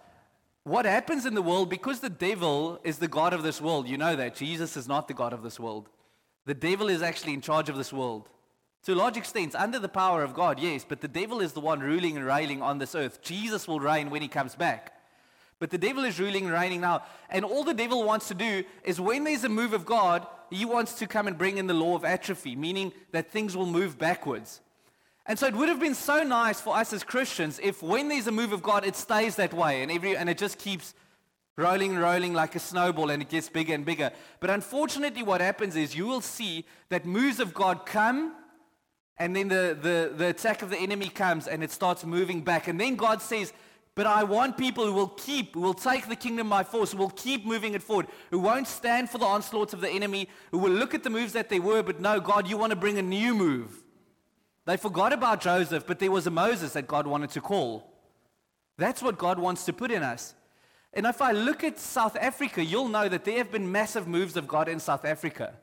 what 0.65 0.87
happens 0.87 1.27
in 1.27 1.35
the 1.35 1.43
world, 1.43 1.69
because 1.69 2.01
the 2.01 2.09
devil 2.09 2.81
is 2.85 2.99
the 2.99 3.09
God 3.09 3.35
of 3.35 3.43
this 3.43 3.61
world, 3.61 3.87
you 3.89 3.99
know 3.99 4.17
that. 4.17 4.35
Jesus 4.35 4.77
is 4.77 4.89
not 4.89 5.09
the 5.09 5.15
God 5.15 5.35
of 5.35 5.43
this 5.43 5.61
world. 5.61 5.91
The 6.47 6.55
devil 6.55 6.89
is 6.89 7.03
actually 7.03 7.35
in 7.35 7.43
charge 7.43 7.69
of 7.69 7.77
this 7.77 7.93
world. 7.93 8.31
To 8.85 8.93
a 8.93 8.95
large 8.95 9.17
extent, 9.17 9.55
under 9.55 9.79
the 9.79 9.89
power 9.89 10.23
of 10.23 10.35
God, 10.35 10.59
yes, 10.59 10.85
but 10.87 11.01
the 11.01 11.09
devil 11.09 11.41
is 11.41 11.53
the 11.53 11.61
one 11.61 11.81
ruling 11.81 12.17
and 12.17 12.25
reigning 12.25 12.63
on 12.63 12.79
this 12.79 12.95
earth. 12.95 13.23
Jesus 13.23 13.67
will 13.67 13.81
reign 13.81 14.11
when 14.11 14.23
he 14.23 14.29
comes 14.29 14.55
back. 14.55 14.94
But 15.59 15.71
the 15.71 15.79
devil 15.79 16.05
is 16.05 16.21
ruling 16.21 16.47
reigning 16.47 16.81
now. 16.81 17.05
And 17.31 17.45
all 17.45 17.65
the 17.65 17.75
devil 17.75 18.05
wants 18.05 18.29
to 18.29 18.35
do 18.35 18.65
is 18.85 19.01
when 19.01 19.25
there's 19.25 19.45
a 19.45 19.49
move 19.49 19.73
of 19.73 19.87
God, 19.87 20.27
he 20.51 20.65
wants 20.65 20.95
to 20.95 21.07
come 21.07 21.27
and 21.27 21.39
bring 21.39 21.59
in 21.59 21.67
the 21.67 21.75
law 21.75 21.97
of 21.97 22.05
atrophy, 22.05 22.57
meaning 22.57 22.93
that 23.13 23.31
things 23.31 23.57
will 23.57 23.67
move 23.67 23.99
backwards. 23.99 24.61
And 25.27 25.39
so 25.39 25.47
it 25.47 25.55
would 25.55 25.69
have 25.69 25.81
been 25.81 25.95
so 25.95 26.23
nice 26.23 26.61
for 26.61 26.77
us 26.77 26.93
as 26.93 27.03
Christians 27.03 27.59
if 27.63 27.83
when 27.83 28.09
there's 28.09 28.27
a 28.27 28.33
move 28.33 28.53
of 28.53 28.63
God, 28.63 28.85
it 28.85 28.95
stays 28.95 29.37
that 29.37 29.55
way 29.55 29.83
and, 29.83 29.91
every, 29.91 30.17
and 30.17 30.29
it 30.29 30.37
just 30.37 30.59
keeps 30.59 30.95
rolling 31.57 31.97
rolling 31.97 32.35
like 32.35 32.55
a 32.57 32.59
snowball 32.59 33.11
and 33.11 33.23
it 33.23 33.29
gets 33.29 33.49
bigger 33.49 33.75
and 33.75 33.85
bigger. 33.85 34.11
But 34.41 34.51
unfortunately, 34.51 35.23
what 35.23 35.41
happens 35.41 35.77
is 35.77 35.95
you 35.95 36.07
will 36.07 36.21
see 36.21 36.65
that 36.89 37.07
moves 37.07 37.41
of 37.41 37.55
God 37.55 37.87
come 37.87 38.35
and 39.17 39.35
then 39.35 39.49
the, 39.49 39.79
the, 39.81 40.13
the 40.15 40.27
attack 40.29 40.63
of 40.63 40.71
the 40.71 40.77
enemy 40.77 41.09
comes 41.09 41.47
and 41.47 41.63
it 41.63 41.71
starts 41.71 42.05
moving 42.05 42.41
back. 42.43 42.67
And 42.67 42.81
then 42.81 42.97
God 42.97 43.23
says, 43.23 43.53
but 43.95 44.07
I 44.07 44.25
want 44.25 44.59
people 44.59 44.85
who 44.87 44.93
will 44.93 45.09
keep, 45.09 45.55
who 45.55 45.61
will 45.61 45.75
take 45.75 46.09
the 46.09 46.17
kingdom 46.17 46.49
by 46.49 46.65
force, 46.65 46.93
who 46.93 46.99
will 46.99 47.11
keep 47.11 47.47
moving 47.47 47.75
it 47.75 47.83
forward, 47.83 48.09
who 48.31 48.41
won't 48.41 48.67
stand 48.67 49.09
for 49.09 49.19
the 49.19 49.25
onslaughts 49.25 49.73
of 49.73 49.81
the 49.81 49.91
enemy, 49.91 50.29
who 50.51 50.59
will 50.59 50.73
look 50.73 50.95
at 50.95 51.05
the 51.05 51.11
moves 51.11 51.33
that 51.35 51.49
they 51.49 51.61
were, 51.61 51.83
but 51.83 52.01
no, 52.01 52.19
God, 52.19 52.49
you 52.49 52.57
want 52.57 52.71
to 52.71 52.77
bring 52.77 52.99
a 52.99 53.03
new 53.03 53.35
move. 53.35 53.85
They 54.65 54.77
forgot 54.77 55.13
about 55.13 55.41
Joseph, 55.41 55.87
but 55.87 55.99
there 55.99 56.11
was 56.11 56.27
a 56.27 56.31
Moses 56.31 56.73
that 56.73 56.89
God 56.89 57.07
wanted 57.07 57.31
to 57.31 57.41
call. 57.41 57.93
That's 58.79 59.03
what 59.03 59.19
God 59.19 59.39
wants 59.39 59.65
to 59.67 59.73
put 59.73 59.93
in 59.93 60.03
us. 60.03 60.35
And 60.93 61.07
if 61.07 61.21
I 61.21 61.33
look 61.33 61.63
at 61.63 61.79
South 61.79 62.17
Africa, 62.17 62.65
you'll 62.65 62.89
know 62.89 63.09
that 63.09 63.25
there 63.25 63.39
have 63.39 63.53
been 63.53 63.71
massive 63.71 64.09
moves 64.09 64.37
of 64.37 64.49
God 64.49 64.69
in 64.69 64.81
South 64.81 65.05
Africa. 65.05 65.55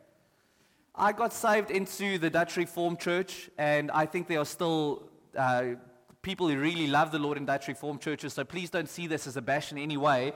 I 0.94 1.14
got 1.14 1.34
saved 1.34 1.72
into 1.72 2.18
the 2.18 2.30
Dutch 2.30 2.58
Reformed 2.58 3.00
Church, 3.00 3.50
and 3.58 3.90
I 3.92 4.06
think 4.06 4.28
there 4.28 4.40
are 4.40 4.46
still 4.46 5.10
uh, 5.38 5.76
people 6.22 6.48
who 6.48 6.60
really 6.60 6.88
love 6.88 7.12
the 7.12 7.20
Lord 7.20 7.38
in 7.38 7.46
Dutch 7.46 7.68
Reformed 7.68 8.02
churches, 8.02 8.34
so 8.34 8.44
please 8.44 8.70
don't 8.70 8.90
see 8.90 9.08
this 9.08 9.28
as 9.28 9.38
a 9.38 9.42
bash 9.42 9.72
in 9.72 9.78
any 9.78 9.98
way. 9.98 10.34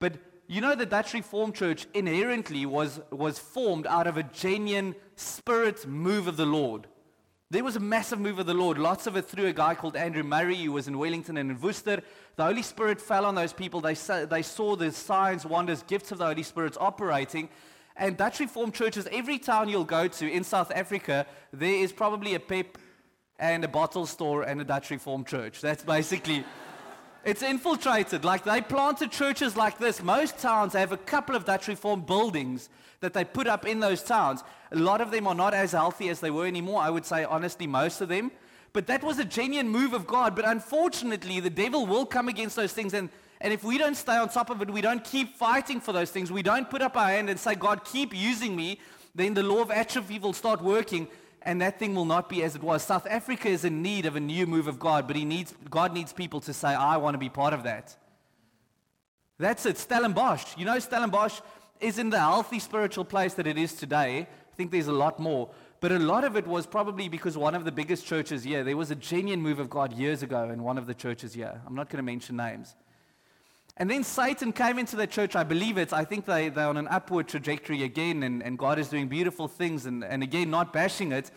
But 0.00 0.14
you 0.48 0.60
know, 0.60 0.74
the 0.74 0.84
Dutch 0.84 1.14
Reformed 1.14 1.54
Church 1.54 1.86
inherently 1.94 2.66
was, 2.66 3.00
was 3.10 3.38
formed 3.38 3.86
out 3.86 4.06
of 4.06 4.16
a 4.16 4.22
genuine 4.22 4.94
spirit 5.16 5.86
move 5.86 6.26
of 6.28 6.36
the 6.36 6.44
Lord. 6.44 6.88
There 7.50 7.64
was 7.64 7.76
a 7.76 7.80
massive 7.80 8.18
move 8.18 8.38
of 8.38 8.46
the 8.46 8.54
Lord, 8.54 8.78
lots 8.78 9.06
of 9.06 9.16
it 9.16 9.26
through 9.26 9.46
a 9.46 9.52
guy 9.52 9.74
called 9.74 9.94
Andrew 9.94 10.22
Murray, 10.22 10.56
who 10.56 10.72
was 10.72 10.88
in 10.88 10.98
Wellington 10.98 11.36
and 11.36 11.50
in 11.50 11.60
Worcester. 11.60 12.02
The 12.36 12.44
Holy 12.44 12.62
Spirit 12.62 13.00
fell 13.00 13.24
on 13.24 13.34
those 13.34 13.52
people. 13.52 13.80
They, 13.80 13.94
saw, 13.94 14.24
they 14.24 14.42
saw 14.42 14.74
the 14.74 14.90
signs, 14.90 15.46
wonders, 15.46 15.82
gifts 15.84 16.12
of 16.12 16.18
the 16.18 16.26
Holy 16.26 16.42
Spirit 16.42 16.76
operating. 16.80 17.48
And 17.96 18.16
Dutch 18.16 18.40
Reformed 18.40 18.74
churches, 18.74 19.06
every 19.12 19.38
town 19.38 19.68
you'll 19.68 19.84
go 19.84 20.08
to 20.08 20.30
in 20.30 20.44
South 20.44 20.72
Africa, 20.74 21.26
there 21.52 21.74
is 21.74 21.92
probably 21.92 22.34
a 22.34 22.40
PEP 22.40 22.78
and 23.42 23.64
a 23.64 23.68
bottle 23.68 24.06
store 24.06 24.44
and 24.44 24.60
a 24.60 24.64
Dutch 24.64 24.90
Reformed 24.90 25.26
church. 25.26 25.60
That's 25.60 25.82
basically, 25.82 26.44
It's 27.24 27.42
infiltrated. 27.42 28.24
Like 28.24 28.42
they 28.42 28.60
planted 28.60 29.12
churches 29.12 29.56
like 29.56 29.78
this. 29.78 30.02
Most 30.02 30.38
towns 30.38 30.72
have 30.72 30.90
a 30.90 30.96
couple 30.96 31.36
of 31.36 31.44
Dutch 31.44 31.68
Reformed 31.68 32.04
buildings 32.04 32.68
that 33.00 33.14
they 33.14 33.24
put 33.24 33.46
up 33.46 33.64
in 33.64 33.78
those 33.78 34.02
towns. 34.02 34.42
A 34.72 34.76
lot 34.76 35.00
of 35.00 35.12
them 35.12 35.28
are 35.28 35.34
not 35.34 35.54
as 35.54 35.70
healthy 35.70 36.08
as 36.08 36.18
they 36.18 36.32
were 36.32 36.46
anymore. 36.46 36.80
I 36.80 36.90
would 36.90 37.04
say, 37.04 37.22
honestly, 37.22 37.66
most 37.68 38.00
of 38.00 38.08
them. 38.08 38.32
But 38.72 38.88
that 38.88 39.04
was 39.04 39.18
a 39.18 39.24
genuine 39.24 39.68
move 39.68 39.92
of 39.92 40.06
God. 40.06 40.34
But 40.34 40.48
unfortunately, 40.48 41.38
the 41.38 41.50
devil 41.50 41.86
will 41.86 42.06
come 42.06 42.28
against 42.28 42.56
those 42.56 42.72
things. 42.72 42.92
And, 42.92 43.08
and 43.40 43.52
if 43.52 43.62
we 43.62 43.78
don't 43.78 43.96
stay 43.96 44.16
on 44.16 44.28
top 44.28 44.50
of 44.50 44.60
it, 44.60 44.68
we 44.68 44.80
don't 44.80 45.04
keep 45.04 45.36
fighting 45.36 45.80
for 45.80 45.92
those 45.92 46.10
things, 46.10 46.32
we 46.32 46.42
don't 46.42 46.68
put 46.68 46.82
up 46.82 46.96
our 46.96 47.08
hand 47.08 47.30
and 47.30 47.38
say, 47.38 47.54
God, 47.54 47.84
keep 47.84 48.16
using 48.16 48.56
me, 48.56 48.80
then 49.14 49.34
the 49.34 49.42
law 49.44 49.60
of 49.60 49.70
atrophy 49.70 50.18
will 50.18 50.32
start 50.32 50.60
working 50.60 51.06
and 51.44 51.60
that 51.60 51.78
thing 51.78 51.94
will 51.94 52.04
not 52.04 52.28
be 52.28 52.42
as 52.42 52.54
it 52.54 52.62
was. 52.62 52.82
South 52.82 53.06
Africa 53.06 53.48
is 53.48 53.64
in 53.64 53.82
need 53.82 54.06
of 54.06 54.16
a 54.16 54.20
new 54.20 54.46
move 54.46 54.68
of 54.68 54.78
God, 54.78 55.06
but 55.06 55.16
he 55.16 55.24
needs, 55.24 55.54
God 55.70 55.92
needs 55.92 56.12
people 56.12 56.40
to 56.40 56.52
say, 56.52 56.68
I 56.68 56.96
want 56.96 57.14
to 57.14 57.18
be 57.18 57.28
part 57.28 57.52
of 57.52 57.62
that. 57.64 57.96
That's 59.38 59.66
it. 59.66 59.76
Stellenbosch. 59.76 60.56
You 60.56 60.64
know, 60.64 60.78
Stellenbosch 60.78 61.40
is 61.80 61.98
in 61.98 62.10
the 62.10 62.18
healthy 62.18 62.58
spiritual 62.58 63.04
place 63.04 63.34
that 63.34 63.46
it 63.46 63.58
is 63.58 63.74
today. 63.74 64.20
I 64.20 64.56
think 64.56 64.70
there's 64.70 64.86
a 64.86 64.92
lot 64.92 65.18
more. 65.18 65.50
But 65.80 65.90
a 65.90 65.98
lot 65.98 66.22
of 66.22 66.36
it 66.36 66.46
was 66.46 66.64
probably 66.64 67.08
because 67.08 67.36
one 67.36 67.56
of 67.56 67.64
the 67.64 67.72
biggest 67.72 68.06
churches 68.06 68.44
here, 68.44 68.62
there 68.62 68.76
was 68.76 68.92
a 68.92 68.94
genuine 68.94 69.42
move 69.42 69.58
of 69.58 69.68
God 69.68 69.92
years 69.92 70.22
ago 70.22 70.48
in 70.50 70.62
one 70.62 70.78
of 70.78 70.86
the 70.86 70.94
churches 70.94 71.34
here. 71.34 71.60
I'm 71.66 71.74
not 71.74 71.88
going 71.88 71.96
to 71.96 72.04
mention 72.04 72.36
names. 72.36 72.76
And 73.76 73.90
then 73.90 74.04
Satan 74.04 74.52
came 74.52 74.78
into 74.78 74.96
the 74.96 75.06
church, 75.06 75.34
I 75.34 75.44
believe 75.44 75.78
it. 75.78 75.92
I 75.92 76.04
think 76.04 76.26
they, 76.26 76.50
they're 76.50 76.68
on 76.68 76.76
an 76.76 76.88
upward 76.88 77.26
trajectory 77.26 77.82
again, 77.82 78.22
and, 78.22 78.42
and 78.42 78.58
God 78.58 78.78
is 78.78 78.88
doing 78.88 79.08
beautiful 79.08 79.48
things, 79.48 79.86
and, 79.86 80.04
and 80.04 80.22
again, 80.22 80.50
not 80.50 80.72
bashing 80.72 81.10
it. 81.12 81.30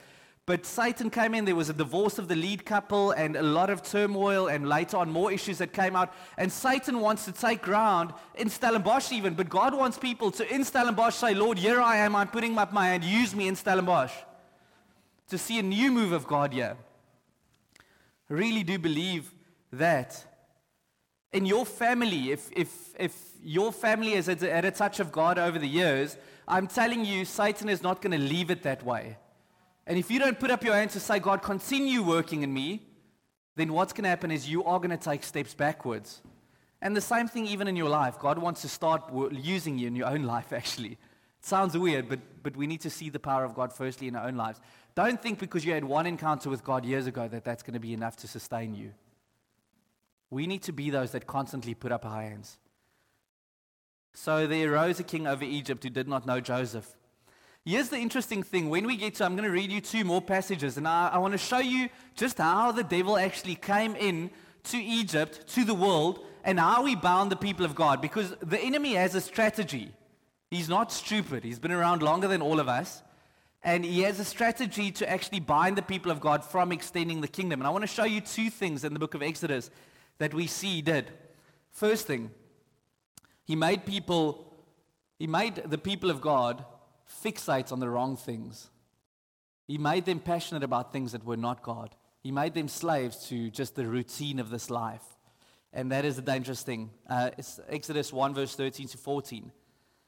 But 0.45 0.65
Satan 0.65 1.09
came 1.09 1.33
in, 1.33 1.45
there 1.45 1.55
was 1.55 1.69
a 1.69 1.73
divorce 1.73 2.19
of 2.19 2.27
the 2.27 2.35
lead 2.35 2.65
couple, 2.65 3.11
and 3.11 3.35
a 3.35 3.41
lot 3.41 3.69
of 3.69 3.81
turmoil, 3.81 4.47
and 4.47 4.67
later 4.67 4.97
on, 4.97 5.09
more 5.09 5.31
issues 5.31 5.57
that 5.57 5.73
came 5.73 5.95
out. 5.95 6.13
And 6.37 6.51
Satan 6.51 6.99
wants 6.99 7.25
to 7.25 7.31
take 7.31 7.61
ground 7.63 8.13
in 8.35 8.49
Stellenbosch, 8.49 9.11
even, 9.11 9.33
but 9.33 9.49
God 9.49 9.73
wants 9.73 9.97
people 9.97 10.29
to, 10.31 10.53
in 10.53 10.63
Stellenbosch, 10.63 11.15
say, 11.15 11.33
Lord, 11.33 11.57
here 11.57 11.81
I 11.81 11.97
am, 11.97 12.15
I'm 12.15 12.27
putting 12.27 12.57
up 12.57 12.73
my 12.73 12.87
hand, 12.87 13.03
use 13.03 13.33
me 13.33 13.47
in 13.47 13.55
Stellenbosch. 13.55 14.13
To 15.29 15.37
see 15.39 15.57
a 15.57 15.63
new 15.63 15.91
move 15.91 16.11
of 16.11 16.27
God 16.27 16.53
here. 16.53 16.77
I 18.29 18.33
really 18.33 18.63
do 18.63 18.77
believe 18.77 19.33
that 19.71 20.34
in 21.35 21.45
your 21.45 21.65
family, 21.65 22.31
if, 22.31 22.49
if, 22.55 22.95
if 22.97 23.13
your 23.43 23.73
family 23.73 24.11
has 24.11 24.27
had 24.27 24.63
a 24.63 24.71
touch 24.71 25.01
of 25.01 25.11
God 25.11 25.37
over 25.37 25.59
the 25.59 25.67
years, 25.67 26.17
I'm 26.47 26.65
telling 26.65 27.03
you, 27.03 27.25
Satan 27.25 27.67
is 27.67 27.83
not 27.83 28.01
going 28.01 28.13
to 28.13 28.25
leave 28.25 28.49
it 28.49 28.63
that 28.63 28.83
way. 28.85 29.17
And 29.85 29.99
if 29.99 30.09
you 30.09 30.17
don't 30.17 30.39
put 30.39 30.49
up 30.49 30.63
your 30.63 30.73
hand 30.75 30.91
to 30.91 30.99
say, 31.01 31.19
God, 31.19 31.41
continue 31.41 32.01
working 32.01 32.43
in 32.43 32.53
me, 32.53 32.83
then 33.57 33.73
what's 33.73 33.91
going 33.91 34.03
to 34.03 34.09
happen 34.09 34.31
is 34.31 34.49
you 34.49 34.63
are 34.63 34.79
going 34.79 34.91
to 34.91 34.97
take 34.97 35.23
steps 35.23 35.53
backwards. 35.53 36.21
And 36.81 36.95
the 36.95 37.01
same 37.01 37.27
thing 37.27 37.47
even 37.47 37.67
in 37.67 37.75
your 37.75 37.89
life. 37.89 38.17
God 38.17 38.37
wants 38.37 38.61
to 38.61 38.69
start 38.69 39.03
using 39.33 39.77
you 39.77 39.87
in 39.87 39.95
your 39.95 40.07
own 40.07 40.23
life, 40.23 40.53
actually. 40.53 40.93
It 40.93 41.45
sounds 41.45 41.77
weird, 41.77 42.07
but, 42.07 42.19
but 42.43 42.55
we 42.55 42.65
need 42.65 42.81
to 42.81 42.89
see 42.89 43.09
the 43.09 43.19
power 43.19 43.43
of 43.43 43.55
God 43.55 43.73
firstly 43.73 44.07
in 44.07 44.15
our 44.15 44.27
own 44.27 44.37
lives. 44.37 44.61
Don't 44.95 45.21
think 45.21 45.39
because 45.39 45.65
you 45.65 45.73
had 45.73 45.83
one 45.83 46.05
encounter 46.05 46.49
with 46.49 46.63
God 46.63 46.85
years 46.85 47.07
ago 47.07 47.27
that 47.27 47.43
that's 47.43 47.61
going 47.61 47.73
to 47.73 47.79
be 47.81 47.93
enough 47.93 48.15
to 48.17 48.27
sustain 48.27 48.73
you. 48.73 48.93
We 50.35 50.47
need 50.47 50.63
to 50.63 50.73
be 50.73 50.89
those 50.89 51.11
that 51.11 51.27
constantly 51.27 51.73
put 51.73 51.93
up 51.93 52.05
our 52.05 52.21
hands. 52.21 52.57
So 54.13 54.45
there 54.47 54.73
arose 54.73 54.99
a 54.99 55.03
king 55.03 55.27
over 55.27 55.45
Egypt 55.45 55.81
who 55.81 55.89
did 55.89 56.09
not 56.09 56.25
know 56.25 56.41
Joseph. 56.41 56.93
Here's 57.63 57.87
the 57.87 57.99
interesting 57.99 58.43
thing. 58.43 58.69
When 58.69 58.85
we 58.85 58.97
get 58.97 59.15
to, 59.15 59.23
I'm 59.23 59.37
going 59.37 59.47
to 59.47 59.49
read 59.49 59.71
you 59.71 59.79
two 59.79 60.03
more 60.03 60.21
passages, 60.21 60.75
and 60.75 60.89
I, 60.89 61.11
I 61.13 61.19
want 61.19 61.31
to 61.31 61.37
show 61.37 61.59
you 61.59 61.87
just 62.15 62.39
how 62.39 62.73
the 62.73 62.83
devil 62.83 63.15
actually 63.15 63.55
came 63.55 63.95
in 63.95 64.29
to 64.63 64.77
Egypt, 64.77 65.47
to 65.53 65.63
the 65.63 65.73
world, 65.73 66.19
and 66.43 66.59
how 66.59 66.83
he 66.83 66.97
bound 66.97 67.31
the 67.31 67.37
people 67.37 67.63
of 67.63 67.73
God. 67.73 68.01
Because 68.01 68.35
the 68.41 68.59
enemy 68.59 68.95
has 68.95 69.15
a 69.15 69.21
strategy. 69.21 69.93
He's 70.51 70.67
not 70.67 70.91
stupid. 70.91 71.45
He's 71.45 71.59
been 71.59 71.71
around 71.71 72.03
longer 72.03 72.27
than 72.27 72.41
all 72.41 72.59
of 72.59 72.67
us. 72.67 73.03
And 73.63 73.85
he 73.85 74.01
has 74.01 74.19
a 74.19 74.25
strategy 74.25 74.91
to 74.91 75.09
actually 75.09 75.39
bind 75.39 75.77
the 75.77 75.81
people 75.81 76.11
of 76.11 76.19
God 76.19 76.43
from 76.43 76.73
extending 76.73 77.21
the 77.21 77.29
kingdom. 77.29 77.61
And 77.61 77.67
I 77.67 77.69
want 77.69 77.83
to 77.83 77.87
show 77.87 78.03
you 78.03 78.19
two 78.19 78.49
things 78.49 78.83
in 78.83 78.91
the 78.91 78.99
book 78.99 79.13
of 79.13 79.23
Exodus 79.23 79.71
that 80.17 80.33
we 80.33 80.47
see 80.47 80.75
he 80.75 80.81
did. 80.81 81.11
First 81.71 82.07
thing, 82.07 82.31
he 83.45 83.55
made 83.55 83.85
people, 83.85 84.53
he 85.19 85.27
made 85.27 85.55
the 85.55 85.77
people 85.77 86.09
of 86.09 86.21
God 86.21 86.65
fixate 87.23 87.71
on 87.71 87.79
the 87.79 87.89
wrong 87.89 88.17
things. 88.17 88.69
He 89.67 89.77
made 89.77 90.05
them 90.05 90.19
passionate 90.19 90.63
about 90.63 90.93
things 90.93 91.11
that 91.11 91.25
were 91.25 91.37
not 91.37 91.63
God. 91.63 91.95
He 92.21 92.31
made 92.31 92.53
them 92.53 92.67
slaves 92.67 93.27
to 93.29 93.49
just 93.49 93.75
the 93.75 93.85
routine 93.85 94.39
of 94.39 94.49
this 94.49 94.69
life. 94.69 95.03
And 95.73 95.91
that 95.91 96.05
is 96.05 96.17
a 96.17 96.21
dangerous 96.21 96.63
thing. 96.63 96.89
Uh, 97.09 97.31
it's 97.37 97.59
Exodus 97.69 98.13
1, 98.13 98.33
verse 98.33 98.55
13 98.55 98.87
to 98.89 98.97
14. 98.97 99.51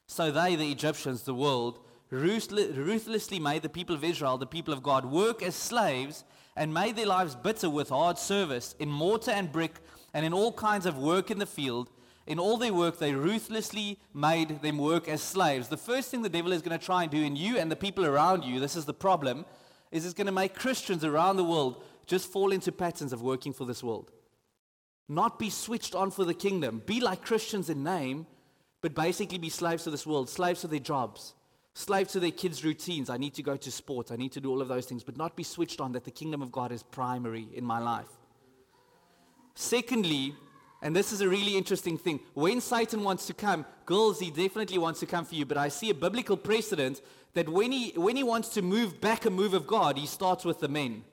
So 0.07 0.31
they, 0.31 0.55
the 0.55 0.71
Egyptians, 0.71 1.23
the 1.23 1.33
world, 1.33 1.79
ruthlessly 2.09 3.39
made 3.39 3.61
the 3.61 3.69
people 3.69 3.93
of 3.93 4.03
Israel, 4.03 4.37
the 4.37 4.47
people 4.47 4.73
of 4.73 4.81
God, 4.81 5.05
work 5.05 5.43
as 5.43 5.55
slaves 5.55 6.23
and 6.55 6.73
made 6.73 6.95
their 6.95 7.05
lives 7.05 7.35
bitter 7.35 7.69
with 7.69 7.89
hard 7.89 8.17
service 8.17 8.75
in 8.79 8.89
mortar 8.89 9.31
and 9.31 9.51
brick 9.51 9.75
and 10.17 10.25
in 10.25 10.33
all 10.33 10.51
kinds 10.51 10.87
of 10.87 10.97
work 10.97 11.29
in 11.29 11.37
the 11.37 11.45
field. 11.45 11.91
In 12.25 12.39
all 12.39 12.57
their 12.57 12.73
work, 12.73 12.97
they 12.97 13.13
ruthlessly 13.13 13.99
made 14.15 14.63
them 14.63 14.79
work 14.79 15.07
as 15.07 15.21
slaves. 15.21 15.67
The 15.67 15.77
first 15.77 16.09
thing 16.09 16.23
the 16.23 16.27
devil 16.27 16.51
is 16.53 16.63
going 16.63 16.77
to 16.77 16.83
try 16.83 17.03
and 17.03 17.11
do 17.11 17.21
in 17.21 17.35
you 17.35 17.59
and 17.59 17.71
the 17.71 17.75
people 17.75 18.03
around 18.03 18.43
you, 18.43 18.59
this 18.59 18.75
is 18.75 18.85
the 18.85 18.95
problem, 18.95 19.45
is 19.91 20.05
it's 20.05 20.15
going 20.15 20.25
to 20.25 20.33
make 20.33 20.55
Christians 20.55 21.05
around 21.05 21.37
the 21.37 21.43
world 21.43 21.83
just 22.07 22.31
fall 22.31 22.51
into 22.51 22.71
patterns 22.71 23.13
of 23.13 23.21
working 23.21 23.53
for 23.53 23.63
this 23.63 23.83
world. 23.83 24.11
Not 25.07 25.37
be 25.37 25.51
switched 25.51 25.93
on 25.93 26.09
for 26.09 26.25
the 26.25 26.33
kingdom. 26.33 26.81
Be 26.83 26.99
like 26.99 27.23
Christians 27.23 27.69
in 27.69 27.83
name, 27.83 28.25
but 28.81 28.95
basically 28.95 29.37
be 29.37 29.49
slaves 29.49 29.83
to 29.83 29.91
this 29.91 30.07
world, 30.07 30.31
slaves 30.31 30.61
to 30.61 30.67
their 30.67 30.79
jobs, 30.79 31.35
slaves 31.75 32.11
to 32.13 32.19
their 32.19 32.31
kids' 32.31 32.65
routines. 32.65 33.11
I 33.11 33.17
need 33.17 33.35
to 33.35 33.43
go 33.43 33.55
to 33.55 33.71
sport. 33.71 34.11
I 34.11 34.15
need 34.15 34.31
to 34.31 34.41
do 34.41 34.49
all 34.49 34.63
of 34.63 34.67
those 34.67 34.87
things, 34.87 35.03
but 35.03 35.15
not 35.15 35.35
be 35.35 35.43
switched 35.43 35.79
on 35.79 35.91
that 35.91 36.05
the 36.05 36.11
kingdom 36.11 36.41
of 36.41 36.51
God 36.51 36.71
is 36.71 36.81
primary 36.81 37.47
in 37.53 37.63
my 37.63 37.77
life. 37.77 38.09
Secondly, 39.59 40.35
and 40.83 40.95
this 40.95 41.11
is 41.11 41.21
a 41.21 41.27
really 41.27 41.57
interesting 41.57 41.97
thing. 41.97 42.19
When 42.35 42.61
Satan 42.61 43.03
wants 43.03 43.25
to 43.25 43.33
come, 43.33 43.65
girls, 43.87 44.19
he 44.19 44.29
definitely 44.29 44.77
wants 44.77 44.99
to 44.99 45.07
come 45.07 45.25
for 45.25 45.33
you. 45.33 45.47
But 45.47 45.57
I 45.57 45.69
see 45.69 45.89
a 45.89 45.95
biblical 45.95 46.37
precedent 46.37 47.01
that 47.33 47.49
when 47.49 47.71
he, 47.71 47.89
when 47.95 48.15
he 48.15 48.21
wants 48.21 48.49
to 48.49 48.61
move 48.61 49.01
back 49.01 49.25
a 49.25 49.31
move 49.31 49.55
of 49.55 49.65
God, 49.65 49.97
he 49.97 50.05
starts 50.05 50.45
with 50.45 50.59
the 50.59 50.67
men. 50.67 51.03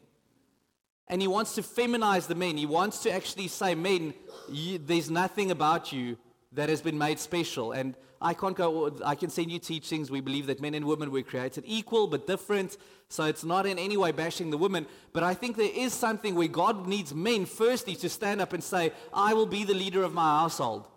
And 1.09 1.23
he 1.23 1.27
wants 1.27 1.55
to 1.55 1.63
feminize 1.63 2.27
the 2.27 2.35
men. 2.35 2.59
He 2.59 2.67
wants 2.67 3.03
to 3.05 3.11
actually 3.11 3.49
say, 3.49 3.75
men, 3.75 4.13
you, 4.51 4.77
there's 4.77 5.11
nothing 5.11 5.51
about 5.51 5.91
you 5.91 6.19
that 6.53 6.69
has 6.69 6.83
been 6.83 6.99
made 6.99 7.19
special. 7.19 7.73
And 7.73 7.97
I 8.25 8.33
can't 8.33 8.57
go, 8.57 8.91
I 9.05 9.15
can 9.17 9.29
send 9.29 9.51
you 9.51 9.59
teachings. 9.59 10.11
We 10.11 10.23
believe 10.23 10.47
that 10.47 10.59
men 10.59 10.73
and 10.73 10.87
women 10.87 11.11
were 11.11 11.21
created 11.21 11.63
equal 11.67 12.07
but 12.07 12.27
different. 12.27 12.79
So 13.11 13.25
it's 13.25 13.45
not 13.45 13.67
in 13.67 13.79
any 13.79 13.99
way 13.99 14.13
bashing 14.13 14.51
the 14.51 14.57
women. 14.57 14.87
But 15.13 15.23
I 15.23 15.35
think 15.35 15.59
there 15.59 15.71
is 15.71 15.93
something 15.93 16.35
where 16.35 16.49
God 16.49 16.87
needs 16.87 17.15
men 17.15 17.45
firstly 17.45 17.95
to 17.97 18.09
stand 18.09 18.41
up 18.41 18.55
and 18.55 18.65
say, 18.65 18.93
I 19.13 19.35
will 19.35 19.45
be 19.45 19.65
the 19.65 19.75
leader 19.75 20.03
of 20.03 20.15
my 20.15 20.41
household. 20.41 20.89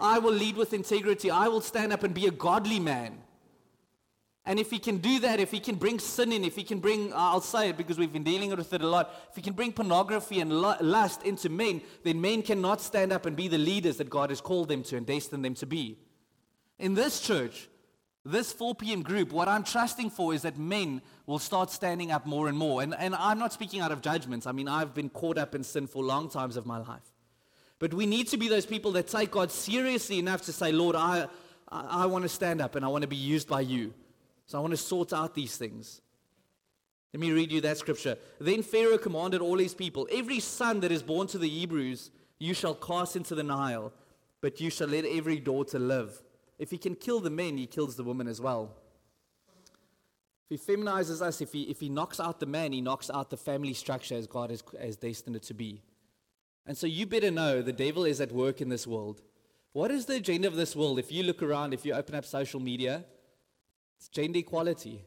I 0.00 0.18
will 0.18 0.32
lead 0.32 0.56
with 0.56 0.74
integrity. 0.74 1.30
I 1.30 1.46
will 1.46 1.60
stand 1.60 1.92
up 1.92 2.02
and 2.02 2.12
be 2.12 2.26
a 2.26 2.32
godly 2.32 2.80
man. 2.80 3.18
And 4.44 4.58
if 4.58 4.70
he 4.70 4.80
can 4.80 4.96
do 4.96 5.20
that, 5.20 5.38
if 5.38 5.52
he 5.52 5.60
can 5.60 5.76
bring 5.76 6.00
sin 6.00 6.32
in, 6.32 6.42
if 6.42 6.56
he 6.56 6.64
can 6.64 6.80
bring, 6.80 7.12
I'll 7.14 7.40
say 7.40 7.68
it 7.68 7.76
because 7.76 7.98
we've 7.98 8.12
been 8.12 8.24
dealing 8.24 8.50
with 8.50 8.72
it 8.72 8.82
a 8.82 8.86
lot, 8.88 9.14
if 9.30 9.36
he 9.36 9.42
can 9.42 9.52
bring 9.52 9.72
pornography 9.72 10.40
and 10.40 10.50
lust 10.50 11.22
into 11.22 11.48
men, 11.48 11.82
then 12.02 12.20
men 12.20 12.42
cannot 12.42 12.80
stand 12.80 13.12
up 13.12 13.26
and 13.26 13.36
be 13.36 13.46
the 13.46 13.58
leaders 13.58 13.98
that 13.98 14.10
God 14.10 14.30
has 14.30 14.40
called 14.40 14.68
them 14.68 14.82
to 14.84 14.96
and 14.96 15.06
destined 15.06 15.44
them 15.44 15.54
to 15.54 15.66
be. 15.66 15.98
In 16.78 16.94
this 16.94 17.20
church, 17.20 17.68
this 18.24 18.52
4 18.52 18.74
p.m. 18.74 19.02
group, 19.02 19.32
what 19.32 19.48
I'm 19.48 19.64
trusting 19.64 20.10
for 20.10 20.34
is 20.34 20.42
that 20.42 20.58
men 20.58 21.02
will 21.26 21.38
start 21.38 21.70
standing 21.70 22.10
up 22.10 22.26
more 22.26 22.48
and 22.48 22.58
more. 22.58 22.82
And, 22.82 22.94
and 22.94 23.14
I'm 23.14 23.38
not 23.38 23.52
speaking 23.52 23.80
out 23.80 23.90
of 23.90 24.00
judgments. 24.00 24.46
I 24.46 24.52
mean, 24.52 24.68
I've 24.68 24.94
been 24.94 25.08
caught 25.08 25.38
up 25.38 25.54
in 25.54 25.64
sin 25.64 25.86
for 25.86 26.02
long 26.02 26.28
times 26.28 26.56
of 26.56 26.66
my 26.66 26.78
life. 26.78 27.12
But 27.78 27.94
we 27.94 28.06
need 28.06 28.28
to 28.28 28.36
be 28.36 28.48
those 28.48 28.66
people 28.66 28.92
that 28.92 29.06
take 29.06 29.30
God 29.30 29.50
seriously 29.50 30.18
enough 30.18 30.42
to 30.42 30.52
say, 30.52 30.72
Lord, 30.72 30.96
I, 30.96 31.28
I, 31.68 32.02
I 32.02 32.06
want 32.06 32.22
to 32.22 32.28
stand 32.28 32.60
up 32.60 32.74
and 32.74 32.84
I 32.84 32.88
want 32.88 33.02
to 33.02 33.08
be 33.08 33.16
used 33.16 33.48
by 33.48 33.60
you. 33.60 33.94
So 34.46 34.58
I 34.58 34.60
want 34.60 34.72
to 34.72 34.78
sort 34.78 35.12
out 35.12 35.34
these 35.34 35.56
things. 35.56 36.00
Let 37.12 37.20
me 37.20 37.32
read 37.32 37.50
you 37.52 37.60
that 37.62 37.78
scripture. 37.78 38.18
Then 38.40 38.62
Pharaoh 38.62 38.98
commanded 38.98 39.40
all 39.40 39.58
his 39.58 39.74
people, 39.74 40.06
Every 40.12 40.40
son 40.40 40.80
that 40.80 40.92
is 40.92 41.02
born 41.02 41.26
to 41.28 41.38
the 41.38 41.48
Hebrews 41.48 42.10
you 42.38 42.54
shall 42.54 42.74
cast 42.74 43.16
into 43.16 43.34
the 43.34 43.42
Nile, 43.42 43.92
but 44.40 44.60
you 44.60 44.70
shall 44.70 44.88
let 44.88 45.04
every 45.04 45.40
daughter 45.40 45.78
live. 45.78 46.22
If 46.58 46.70
he 46.70 46.78
can 46.78 46.94
kill 46.94 47.20
the 47.20 47.30
men, 47.30 47.56
he 47.56 47.66
kills 47.66 47.96
the 47.96 48.04
women 48.04 48.26
as 48.26 48.40
well. 48.40 48.74
If 50.50 50.60
he 50.60 50.72
feminizes 50.72 51.20
us, 51.20 51.40
if 51.40 51.52
he, 51.52 51.62
if 51.62 51.78
he 51.80 51.88
knocks 51.88 52.18
out 52.18 52.40
the 52.40 52.46
man, 52.46 52.72
he 52.72 52.80
knocks 52.80 53.10
out 53.10 53.30
the 53.30 53.36
family 53.36 53.74
structure 53.74 54.14
as 54.16 54.26
God 54.26 54.50
has, 54.50 54.62
has 54.80 54.96
destined 54.96 55.36
it 55.36 55.42
to 55.44 55.54
be. 55.54 55.82
And 56.66 56.76
so 56.76 56.86
you 56.86 57.06
better 57.06 57.30
know 57.30 57.62
the 57.62 57.72
devil 57.72 58.04
is 58.04 58.20
at 58.20 58.32
work 58.32 58.60
in 58.60 58.68
this 58.68 58.86
world. 58.86 59.22
What 59.72 59.90
is 59.90 60.06
the 60.06 60.16
agenda 60.16 60.48
of 60.48 60.56
this 60.56 60.74
world? 60.74 60.98
If 60.98 61.12
you 61.12 61.22
look 61.22 61.42
around, 61.42 61.74
if 61.74 61.84
you 61.84 61.92
open 61.92 62.14
up 62.14 62.24
social 62.24 62.60
media, 62.60 63.04
it's 63.96 64.08
gender 64.08 64.38
equality. 64.38 65.04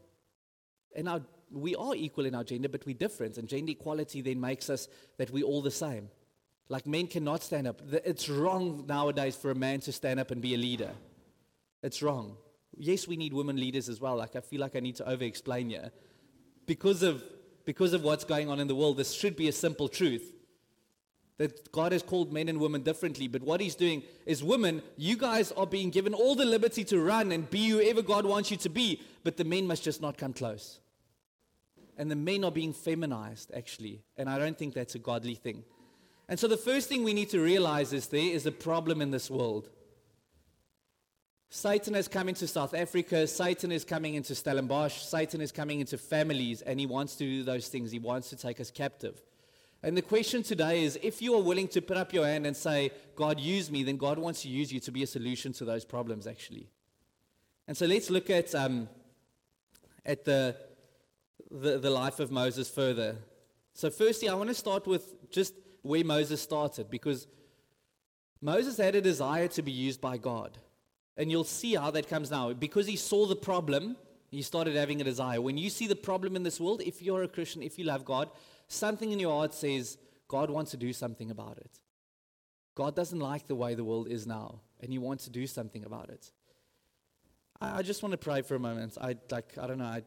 And 0.96 1.10
our, 1.10 1.22
we 1.52 1.76
are 1.76 1.96
equal 1.96 2.26
in 2.26 2.36
our 2.36 2.44
gender, 2.44 2.70
but 2.70 2.86
we're 2.86 2.96
different. 2.96 3.38
And 3.38 3.48
gender 3.48 3.72
equality 3.72 4.22
then 4.22 4.40
makes 4.40 4.70
us 4.70 4.88
that 5.18 5.32
we're 5.32 5.46
all 5.46 5.62
the 5.62 5.72
same. 5.72 6.10
Like 6.70 6.86
men 6.86 7.08
cannot 7.08 7.44
stand 7.44 7.68
up. 7.68 7.82
It's 7.92 8.30
wrong 8.30 8.86
nowadays 8.88 9.36
for 9.36 9.52
a 9.52 9.56
man 9.56 9.82
to 9.82 9.92
stand 9.92 10.20
up 10.20 10.32
and 10.32 10.42
be 10.42 10.54
a 10.54 10.58
leader. 10.58 10.92
It's 11.84 12.02
wrong. 12.02 12.38
Yes, 12.78 13.08
we 13.08 13.18
need 13.18 13.34
women 13.34 13.58
leaders 13.58 13.90
as 13.90 14.00
well. 14.00 14.16
Like 14.18 14.36
I 14.36 14.42
feel 14.42 14.62
like 14.62 14.76
I 14.76 14.80
need 14.80 14.96
to 14.98 15.10
over 15.10 15.24
explain 15.24 15.70
here. 15.70 15.92
Because 16.66 17.04
of 17.04 17.24
because 17.66 17.94
of 17.94 18.04
what's 18.04 18.24
going 18.24 18.50
on 18.50 18.60
in 18.60 18.68
the 18.68 18.76
world, 18.76 18.98
this 18.98 19.14
should 19.14 19.36
be 19.36 19.48
a 19.48 19.52
simple 19.52 19.88
truth. 19.88 20.34
That 21.38 21.72
God 21.72 21.92
has 21.92 22.04
called 22.04 22.34
men 22.34 22.50
and 22.50 22.60
women 22.60 22.82
differently, 22.82 23.28
but 23.28 23.42
what 23.42 23.62
he's 23.62 23.76
doing 23.76 24.04
is 24.26 24.44
women, 24.44 24.82
you 24.98 25.16
guys 25.16 25.52
are 25.54 25.66
being 25.66 25.90
given 25.90 26.14
all 26.14 26.36
the 26.36 26.46
liberty 26.46 26.84
to 26.86 27.00
run 27.00 27.32
and 27.32 27.50
be 27.50 27.70
whoever 27.70 28.02
God 28.02 28.26
wants 28.26 28.52
you 28.52 28.58
to 28.58 28.70
be, 28.70 29.02
but 29.24 29.38
the 29.38 29.44
men 29.44 29.66
must 29.66 29.84
just 29.84 30.02
not 30.02 30.18
come 30.18 30.34
close. 30.34 30.80
And 31.98 32.10
the 32.10 32.16
men 32.16 32.44
are 32.44 32.52
being 32.52 32.74
feminized, 32.74 33.52
actually. 33.56 34.02
And 34.18 34.30
I 34.30 34.40
don't 34.40 34.58
think 34.58 34.74
that's 34.74 34.96
a 34.96 35.00
godly 35.00 35.36
thing. 35.36 35.64
And 36.30 36.40
so 36.40 36.48
the 36.48 36.58
first 36.58 36.90
thing 36.90 37.04
we 37.04 37.14
need 37.14 37.30
to 37.30 37.40
realize 37.40 37.92
is 37.92 38.08
there 38.08 38.22
is 38.22 38.46
a 38.46 38.52
problem 38.52 39.02
in 39.02 39.12
this 39.12 39.30
world. 39.30 39.70
Satan 41.54 41.96
has 41.96 42.08
come 42.08 42.30
into 42.30 42.48
South 42.48 42.74
Africa. 42.74 43.28
Satan 43.28 43.74
is 43.74 43.84
coming 43.84 44.16
into 44.16 44.34
Stellenbosch. 44.34 45.02
Satan 45.02 45.42
is 45.42 45.52
coming 45.52 45.82
into 45.82 45.98
families, 45.98 46.62
and 46.62 46.80
he 46.80 46.86
wants 46.86 47.18
to 47.18 47.26
do 47.26 47.44
those 47.44 47.68
things. 47.68 47.92
He 47.92 48.00
wants 48.00 48.30
to 48.30 48.38
take 48.38 48.62
us 48.62 48.72
captive. 48.72 49.22
And 49.84 49.98
the 49.98 50.02
question 50.02 50.44
today 50.44 50.86
is 50.86 50.98
if 51.04 51.22
you 51.22 51.36
are 51.36 51.42
willing 51.42 51.68
to 51.68 51.82
put 51.82 51.98
up 51.98 52.14
your 52.14 52.26
hand 52.26 52.46
and 52.46 52.56
say, 52.56 52.92
God, 53.18 53.38
use 53.38 53.70
me, 53.70 53.84
then 53.84 53.98
God 53.98 54.18
wants 54.18 54.44
to 54.44 54.48
use 54.48 54.72
you 54.72 54.80
to 54.80 54.92
be 54.94 55.04
a 55.04 55.08
solution 55.08 55.52
to 55.54 55.66
those 55.66 55.84
problems, 55.84 56.26
actually. 56.26 56.70
And 57.68 57.76
so 57.76 57.86
let's 57.86 58.10
look 58.10 58.30
at, 58.30 58.56
um, 58.56 58.88
at 60.06 60.24
the, 60.24 60.56
the, 61.52 61.80
the 61.80 61.90
life 61.90 62.22
of 62.22 62.32
Moses 62.32 62.70
further. 62.70 63.18
So, 63.74 63.90
firstly, 63.90 64.30
I 64.30 64.36
want 64.36 64.48
to 64.48 64.56
start 64.56 64.88
with 64.88 65.30
just 65.30 65.54
where 65.82 66.06
Moses 66.06 66.42
started 66.42 66.90
because 66.90 67.28
Moses 68.40 68.78
had 68.78 68.96
a 68.96 69.02
desire 69.02 69.50
to 69.50 69.62
be 69.62 69.74
used 69.74 70.00
by 70.00 70.16
God. 70.16 70.58
And 71.18 71.30
you'll 71.30 71.44
see 71.44 71.76
how 71.76 71.92
that 71.92 72.08
comes 72.08 72.32
now. 72.32 72.54
Because 72.54 72.88
he 72.88 72.96
saw 72.96 73.26
the 73.26 73.36
problem, 73.36 73.98
he 74.30 74.42
started 74.42 74.76
having 74.76 75.02
a 75.02 75.04
desire. 75.04 75.42
When 75.42 75.58
you 75.58 75.70
see 75.70 75.88
the 75.88 75.96
problem 75.96 76.36
in 76.36 76.44
this 76.44 76.60
world, 76.60 76.82
if 76.82 77.02
you're 77.02 77.24
a 77.24 77.28
Christian, 77.28 77.62
if 77.62 77.78
you 77.78 77.86
love 77.86 78.06
God, 78.06 78.30
something 78.68 79.12
in 79.12 79.20
your 79.20 79.34
heart 79.34 79.54
says, 79.54 79.98
God 80.28 80.50
wants 80.50 80.72
to 80.72 80.78
do 80.78 80.94
something 80.94 81.30
about 81.30 81.58
it. 81.58 81.82
God 82.76 82.96
doesn't 82.96 83.20
like 83.20 83.48
the 83.48 83.56
way 83.56 83.76
the 83.76 83.84
world 83.84 84.08
is 84.08 84.26
now, 84.26 84.62
and 84.80 84.92
he 84.92 84.98
wants 84.98 85.26
to 85.26 85.30
do 85.30 85.46
something 85.46 85.84
about 85.84 86.10
it. 86.10 86.32
I, 87.60 87.80
I 87.80 87.82
just 87.82 88.02
want 88.02 88.14
to 88.14 88.18
pray 88.18 88.42
for 88.42 88.56
a 88.56 88.60
moment. 88.60 88.98
I 89.00 89.18
like 89.30 89.58
I 89.62 89.68
don't 89.68 89.78
know, 89.78 89.86
I 89.86 90.04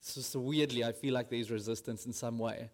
so 0.00 0.40
weirdly 0.40 0.84
I 0.84 0.92
feel 0.92 1.14
like 1.14 1.28
there's 1.30 1.50
resistance 1.50 2.06
in 2.06 2.12
some 2.12 2.38
way. 2.38 2.70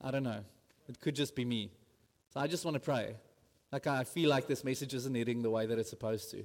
I 0.00 0.10
don't 0.10 0.22
know. 0.22 0.44
It 0.88 1.00
could 1.00 1.16
just 1.16 1.34
be 1.34 1.44
me. 1.44 1.70
So 2.32 2.40
I 2.40 2.46
just 2.46 2.64
want 2.64 2.74
to 2.74 2.80
pray. 2.80 3.14
Like, 3.72 3.86
I 3.86 4.04
feel 4.04 4.28
like 4.28 4.46
this 4.46 4.62
message 4.62 4.92
isn't 4.92 5.14
hitting 5.14 5.42
the 5.42 5.50
way 5.50 5.64
that 5.64 5.78
it's 5.78 5.90
supposed 5.90 6.30
to. 6.32 6.44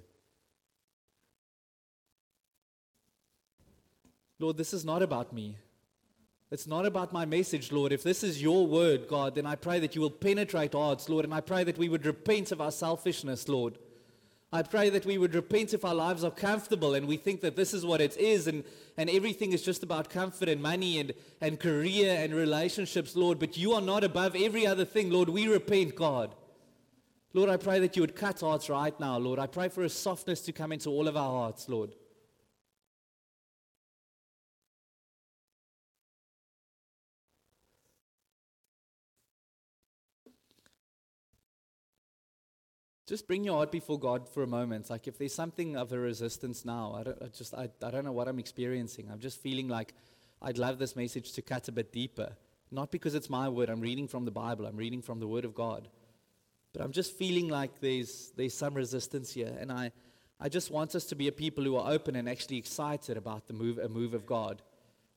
Lord, 4.40 4.56
this 4.56 4.74
is 4.74 4.86
not 4.86 5.02
about 5.02 5.34
me. 5.34 5.58
It's 6.50 6.68
not 6.68 6.86
about 6.86 7.12
my 7.12 7.26
message, 7.26 7.74
Lord. 7.74 7.92
If 7.92 8.04
this 8.04 8.24
is 8.24 8.42
your 8.42 8.66
word, 8.66 9.10
God, 9.10 9.36
then 9.36 9.46
I 9.46 9.56
pray 9.56 9.80
that 9.80 9.96
you 9.96 10.02
will 10.02 10.10
penetrate 10.10 10.74
hearts, 10.74 11.10
Lord, 11.10 11.26
and 11.26 11.34
I 11.34 11.42
pray 11.42 11.66
that 11.66 11.78
we 11.78 11.90
would 11.90 12.06
repent 12.06 12.54
of 12.54 12.62
our 12.62 12.72
selfishness, 12.72 13.50
Lord. 13.50 13.78
I 14.54 14.62
pray 14.62 14.90
that 14.92 15.06
we 15.06 15.18
would 15.18 15.36
repent 15.36 15.74
if 15.74 15.84
our 15.84 15.94
lives 15.94 16.24
are 16.24 16.32
comfortable 16.32 16.94
and 16.94 17.06
we 17.06 17.18
think 17.18 17.42
that 17.42 17.58
this 17.58 17.74
is 17.74 17.86
what 17.86 18.00
it 18.00 18.16
is 18.16 18.48
and, 18.48 18.64
and 18.96 19.10
everything 19.10 19.52
is 19.52 19.62
just 19.62 19.84
about 19.84 20.10
comfort 20.10 20.48
and 20.48 20.62
money 20.62 21.00
and, 21.00 21.14
and 21.42 21.60
career 21.60 22.16
and 22.18 22.34
relationships, 22.34 23.18
Lord. 23.18 23.40
But 23.40 23.58
you 23.58 23.74
are 23.74 23.82
not 23.82 24.06
above 24.06 24.38
every 24.38 24.66
other 24.66 24.86
thing, 24.86 25.10
Lord. 25.10 25.28
We 25.28 25.50
repent, 25.50 25.96
God. 25.96 26.34
Lord, 27.34 27.50
I 27.50 27.58
pray 27.58 27.80
that 27.80 27.96
you 27.96 28.02
would 28.02 28.16
cut 28.16 28.40
hearts 28.40 28.70
right 28.70 28.98
now, 29.00 29.18
Lord. 29.18 29.40
I 29.40 29.48
pray 29.48 29.70
for 29.70 29.84
a 29.84 29.90
softness 29.90 30.42
to 30.42 30.52
come 30.52 30.72
into 30.72 30.90
all 30.90 31.08
of 31.08 31.18
our 31.18 31.32
hearts, 31.32 31.70
Lord. 31.70 31.94
just 43.08 43.26
bring 43.26 43.46
your 43.46 43.56
heart 43.56 43.72
before 43.72 43.98
God 43.98 44.28
for 44.28 44.44
a 44.44 44.48
moment. 44.48 44.90
Like 44.90 45.08
if 45.08 45.18
there's 45.18 45.34
something 45.34 45.78
of 45.78 45.94
a 45.94 45.98
resistance 45.98 46.66
now, 46.66 46.94
I, 47.00 47.04
don't, 47.04 47.24
I 47.24 47.28
just 47.28 47.54
I, 47.54 47.70
I 47.82 47.90
don't 47.90 48.04
know 48.04 48.12
what 48.12 48.28
I'm 48.28 48.38
experiencing. 48.38 49.10
I'm 49.10 49.20
just 49.20 49.42
feeling 49.42 49.70
like 49.70 49.94
I'd 50.42 50.58
love 50.58 50.78
this 50.78 50.96
message 50.96 51.32
to 51.34 51.42
cut 51.42 51.70
a 51.70 51.72
bit 51.72 51.94
deeper. 51.94 52.34
Not 52.70 52.92
because 52.92 53.16
it's 53.16 53.30
my 53.30 53.48
word. 53.48 53.70
I'm 53.70 53.80
reading 53.80 54.10
from 54.10 54.26
the 54.26 54.32
Bible. 54.32 54.66
I'm 54.66 54.76
reading 54.76 55.02
from 55.02 55.22
the 55.22 55.28
Word 55.28 55.46
of 55.46 55.56
God. 55.56 55.88
But 56.74 56.82
I'm 56.82 56.92
just 56.92 57.18
feeling 57.18 57.48
like 57.48 57.80
there's, 57.80 58.32
there's 58.36 58.54
some 58.54 58.74
resistance 58.74 59.34
here. 59.34 59.56
And 59.60 59.72
I, 59.72 59.92
I 60.40 60.50
just 60.50 60.70
want 60.70 60.96
us 60.96 61.06
to 61.06 61.16
be 61.16 61.28
a 61.28 61.32
people 61.32 61.64
who 61.64 61.76
are 61.76 61.92
open 61.92 62.16
and 62.16 62.30
actually 62.30 62.58
excited 62.58 63.18
about 63.18 63.48
the 63.48 63.54
move, 63.54 63.78
a 63.78 63.90
move 63.90 64.14
of 64.14 64.26
God. 64.26 64.62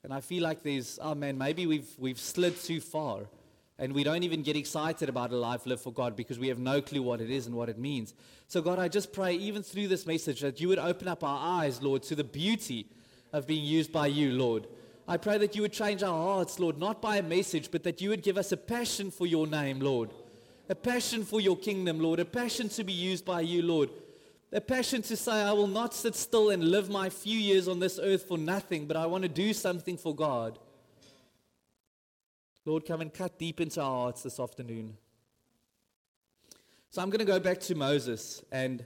And 0.03 0.13
I 0.13 0.21
feel 0.21 0.43
like 0.43 0.63
there's, 0.63 0.99
oh 1.03 1.15
man, 1.15 1.37
maybe 1.37 1.67
we've, 1.67 1.89
we've 1.99 2.19
slid 2.19 2.59
too 2.59 2.81
far. 2.81 3.27
And 3.79 3.95
we 3.95 4.05
don't 4.05 4.23
even 4.25 4.43
get 4.43 4.57
excited 4.57 5.09
about 5.09 5.33
a 5.33 5.37
life 5.37 5.65
lived 5.65 5.83
for 5.83 5.93
God 5.93 6.15
because 6.15 6.39
we 6.39 6.49
have 6.49 6.59
no 6.59 6.83
clue 6.83 7.03
what 7.03 7.21
it 7.23 7.31
is 7.31 7.47
and 7.47 7.55
what 7.55 7.71
it 7.71 7.79
means. 7.79 8.15
So, 8.47 8.61
God, 8.61 8.79
I 8.79 8.89
just 8.89 9.11
pray, 9.11 9.35
even 9.35 9.63
through 9.63 9.89
this 9.89 10.07
message, 10.07 10.41
that 10.41 10.61
you 10.61 10.69
would 10.69 10.79
open 10.79 11.09
up 11.09 11.25
our 11.25 11.63
eyes, 11.63 11.81
Lord, 11.81 12.03
to 12.05 12.15
the 12.15 12.25
beauty 12.25 12.87
of 13.33 13.47
being 13.47 13.65
used 13.65 13.91
by 13.91 14.09
you, 14.09 14.33
Lord. 14.33 14.67
I 15.09 15.17
pray 15.17 15.39
that 15.39 15.57
you 15.57 15.63
would 15.63 15.73
change 15.73 16.03
our 16.03 16.13
hearts, 16.13 16.59
Lord, 16.59 16.79
not 16.79 17.01
by 17.01 17.17
a 17.17 17.23
message, 17.23 17.71
but 17.71 17.83
that 17.85 18.03
you 18.03 18.11
would 18.11 18.23
give 18.23 18.37
us 18.37 18.53
a 18.53 18.57
passion 18.59 19.11
for 19.11 19.27
your 19.27 19.47
name, 19.47 19.81
Lord 19.81 20.11
a 20.71 20.75
passion 20.77 21.25
for 21.25 21.41
your 21.41 21.57
kingdom, 21.57 21.99
Lord, 21.99 22.21
a 22.21 22.25
passion 22.25 22.69
to 22.71 22.85
be 22.85 22.93
used 22.93 23.25
by 23.25 23.41
you, 23.41 23.61
Lord. 23.61 23.91
A 24.53 24.61
passion 24.61 25.03
to 25.03 25.17
say, 25.17 25.33
I 25.33 25.53
will 25.53 25.67
not 25.67 25.93
sit 25.95 26.15
still 26.15 26.51
and 26.51 26.63
live 26.63 26.89
my 26.89 27.11
few 27.11 27.37
years 27.37 27.67
on 27.67 27.81
this 27.81 27.99
earth 28.01 28.29
for 28.29 28.39
nothing, 28.39 28.87
but 28.87 28.97
I 28.97 29.07
want 29.07 29.23
to 29.23 29.29
do 29.29 29.53
something 29.53 29.97
for 29.97 30.15
God. 30.15 30.61
Lord, 32.65 32.87
come 32.87 33.01
and 33.01 33.13
cut 33.13 33.37
deep 33.37 33.61
into 33.61 33.81
our 33.83 33.91
hearts 33.91 34.23
this 34.23 34.39
afternoon. 34.39 34.97
So 36.91 37.03
I'm 37.03 37.11
going 37.11 37.19
to 37.19 37.25
go 37.25 37.41
back 37.41 37.59
to 37.63 37.75
Moses. 37.75 38.45
And 38.53 38.85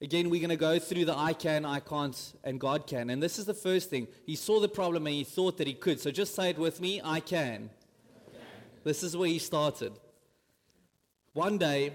again, 0.00 0.30
we're 0.30 0.40
going 0.40 0.48
to 0.48 0.56
go 0.56 0.78
through 0.78 1.04
the 1.04 1.16
I 1.16 1.34
can, 1.34 1.66
I 1.66 1.80
can't, 1.80 2.32
and 2.42 2.58
God 2.58 2.86
can. 2.86 3.10
And 3.10 3.22
this 3.22 3.38
is 3.38 3.44
the 3.44 3.54
first 3.54 3.90
thing. 3.90 4.08
He 4.24 4.34
saw 4.34 4.60
the 4.60 4.68
problem 4.68 5.06
and 5.06 5.14
he 5.14 5.24
thought 5.24 5.58
that 5.58 5.66
he 5.66 5.74
could. 5.74 6.00
So 6.00 6.10
just 6.10 6.34
say 6.34 6.48
it 6.48 6.58
with 6.58 6.80
me 6.80 7.02
I 7.04 7.20
can. 7.20 7.68
I 8.16 8.30
can. 8.30 8.40
This 8.82 9.02
is 9.02 9.14
where 9.14 9.28
he 9.28 9.38
started. 9.38 9.92
One 11.34 11.56
day, 11.56 11.94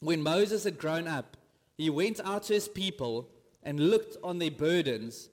when 0.00 0.22
Moses 0.22 0.64
had 0.64 0.78
grown 0.78 1.08
up, 1.08 1.36
he 1.76 1.90
went 1.90 2.20
out 2.24 2.44
to 2.44 2.54
his 2.54 2.68
people 2.68 3.28
and 3.62 3.80
looked 3.80 4.16
on 4.22 4.38
their 4.38 4.50
burdens, 4.50 5.28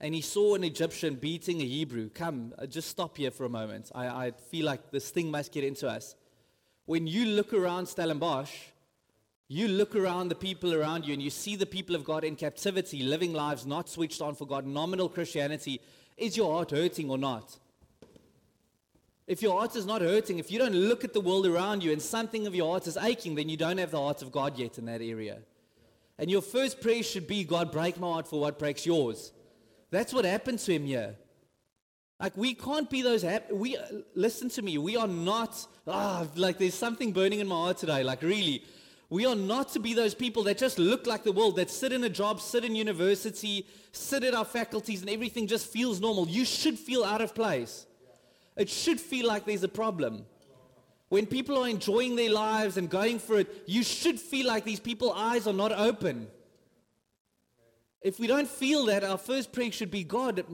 and 0.00 0.14
he 0.14 0.20
saw 0.20 0.54
an 0.54 0.64
Egyptian 0.64 1.14
beating 1.14 1.60
a 1.60 1.64
Hebrew. 1.64 2.08
Come, 2.08 2.52
uh, 2.58 2.66
just 2.66 2.88
stop 2.88 3.16
here 3.16 3.30
for 3.30 3.44
a 3.44 3.48
moment. 3.48 3.90
I, 3.94 4.06
I 4.06 4.30
feel 4.32 4.66
like 4.66 4.90
this 4.90 5.10
thing 5.10 5.30
must 5.30 5.52
get 5.52 5.62
into 5.62 5.88
us. 5.88 6.16
When 6.86 7.06
you 7.06 7.26
look 7.26 7.52
around 7.52 7.86
Stellenbosch, 7.86 8.52
you 9.46 9.68
look 9.68 9.94
around 9.94 10.28
the 10.28 10.34
people 10.34 10.74
around 10.74 11.06
you 11.06 11.14
and 11.14 11.22
you 11.22 11.30
see 11.30 11.56
the 11.56 11.64
people 11.66 11.94
of 11.94 12.04
God 12.04 12.24
in 12.24 12.36
captivity, 12.36 13.02
living 13.02 13.32
lives 13.32 13.66
not 13.66 13.88
switched 13.88 14.20
on 14.20 14.34
for 14.34 14.46
God, 14.46 14.66
nominal 14.66 15.08
Christianity. 15.08 15.80
Is 16.16 16.36
your 16.36 16.52
heart 16.52 16.72
hurting 16.72 17.08
or 17.08 17.18
not? 17.18 17.58
If 19.28 19.42
your 19.42 19.58
heart 19.58 19.76
is 19.76 19.84
not 19.84 20.00
hurting, 20.00 20.38
if 20.38 20.50
you 20.50 20.58
don't 20.58 20.74
look 20.74 21.04
at 21.04 21.12
the 21.12 21.20
world 21.20 21.46
around 21.46 21.84
you 21.84 21.92
and 21.92 22.00
something 22.00 22.46
of 22.46 22.54
your 22.54 22.70
heart 22.70 22.86
is 22.86 22.96
aching, 22.96 23.34
then 23.34 23.50
you 23.50 23.58
don't 23.58 23.76
have 23.76 23.90
the 23.90 24.00
heart 24.00 24.22
of 24.22 24.32
God 24.32 24.58
yet 24.58 24.78
in 24.78 24.86
that 24.86 25.02
area. 25.02 25.40
And 26.18 26.30
your 26.30 26.40
first 26.40 26.80
prayer 26.80 27.02
should 27.02 27.28
be, 27.28 27.44
God, 27.44 27.70
break 27.70 28.00
my 28.00 28.06
heart 28.06 28.26
for 28.26 28.40
what 28.40 28.58
breaks 28.58 28.86
yours. 28.86 29.32
That's 29.90 30.14
what 30.14 30.24
happened 30.24 30.60
to 30.60 30.72
him 30.72 30.86
here. 30.86 31.14
Like 32.18 32.38
we 32.38 32.54
can't 32.54 32.88
be 32.88 33.02
those 33.02 33.22
happy. 33.22 33.52
We 33.52 33.76
listen 34.14 34.48
to 34.50 34.62
me. 34.62 34.78
We 34.78 34.96
are 34.96 35.06
not 35.06 35.64
ah 35.86 36.26
like 36.34 36.58
there's 36.58 36.74
something 36.74 37.12
burning 37.12 37.40
in 37.40 37.46
my 37.46 37.54
heart 37.54 37.78
today. 37.78 38.02
Like 38.02 38.22
really, 38.22 38.64
we 39.10 39.24
are 39.26 39.36
not 39.36 39.68
to 39.74 39.78
be 39.78 39.94
those 39.94 40.14
people 40.14 40.42
that 40.44 40.58
just 40.58 40.78
look 40.78 41.06
like 41.06 41.22
the 41.22 41.32
world, 41.32 41.56
that 41.56 41.70
sit 41.70 41.92
in 41.92 42.02
a 42.02 42.08
job, 42.08 42.40
sit 42.40 42.64
in 42.64 42.74
university, 42.74 43.66
sit 43.92 44.24
at 44.24 44.34
our 44.34 44.44
faculties, 44.44 45.00
and 45.02 45.10
everything 45.10 45.46
just 45.46 45.66
feels 45.66 46.00
normal. 46.00 46.26
You 46.26 46.44
should 46.44 46.78
feel 46.78 47.04
out 47.04 47.20
of 47.20 47.34
place. 47.34 47.86
It 48.58 48.68
should 48.68 49.00
feel 49.00 49.26
like 49.26 49.46
there's 49.46 49.62
a 49.62 49.68
problem. 49.68 50.26
When 51.08 51.24
people 51.26 51.56
are 51.56 51.68
enjoying 51.68 52.16
their 52.16 52.30
lives 52.30 52.76
and 52.76 52.90
going 52.90 53.18
for 53.18 53.38
it, 53.38 53.62
you 53.66 53.82
should 53.82 54.20
feel 54.20 54.46
like 54.46 54.64
these 54.64 54.80
people's 54.80 55.14
eyes 55.16 55.46
are 55.46 55.54
not 55.54 55.72
open. 55.72 56.26
If 58.02 58.20
we 58.20 58.26
don't 58.26 58.48
feel 58.48 58.86
that, 58.86 59.04
our 59.04 59.16
first 59.16 59.52
prayer 59.52 59.72
should 59.72 59.90
be 59.90 60.04
God, 60.04 60.44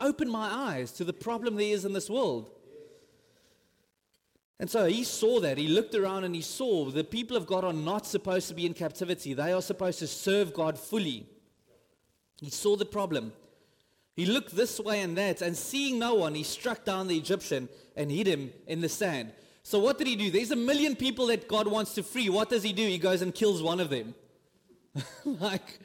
open 0.00 0.30
my 0.30 0.48
eyes 0.48 0.92
to 0.92 1.04
the 1.04 1.12
problem 1.12 1.54
there 1.56 1.74
is 1.74 1.84
in 1.84 1.92
this 1.92 2.10
world. 2.10 2.50
And 4.60 4.70
so 4.70 4.86
he 4.86 5.02
saw 5.04 5.40
that. 5.40 5.58
He 5.58 5.68
looked 5.68 5.94
around 5.94 6.24
and 6.24 6.34
he 6.34 6.40
saw 6.40 6.90
the 6.90 7.02
people 7.02 7.36
of 7.36 7.46
God 7.46 7.64
are 7.64 7.72
not 7.72 8.06
supposed 8.06 8.48
to 8.48 8.54
be 8.54 8.66
in 8.66 8.74
captivity, 8.74 9.32
they 9.34 9.52
are 9.52 9.62
supposed 9.62 9.98
to 10.00 10.06
serve 10.06 10.52
God 10.52 10.78
fully. 10.78 11.26
He 12.40 12.50
saw 12.50 12.76
the 12.76 12.84
problem. 12.84 13.32
He 14.16 14.26
looked 14.26 14.54
this 14.54 14.78
way 14.78 15.00
and 15.00 15.16
that, 15.18 15.42
and 15.42 15.56
seeing 15.56 15.98
no 15.98 16.14
one, 16.14 16.34
he 16.34 16.44
struck 16.44 16.84
down 16.84 17.08
the 17.08 17.16
Egyptian 17.16 17.68
and 17.96 18.10
hid 18.10 18.26
him 18.26 18.52
in 18.66 18.80
the 18.80 18.88
sand. 18.88 19.32
So 19.62 19.78
what 19.78 19.98
did 19.98 20.06
he 20.06 20.14
do? 20.14 20.30
There's 20.30 20.50
a 20.50 20.56
million 20.56 20.94
people 20.94 21.26
that 21.28 21.48
God 21.48 21.66
wants 21.66 21.94
to 21.94 22.02
free. 22.02 22.28
What 22.28 22.50
does 22.50 22.62
he 22.62 22.72
do? 22.72 22.86
He 22.86 22.98
goes 22.98 23.22
and 23.22 23.34
kills 23.34 23.62
one 23.62 23.80
of 23.80 23.90
them. 23.90 24.14
like, 25.24 25.80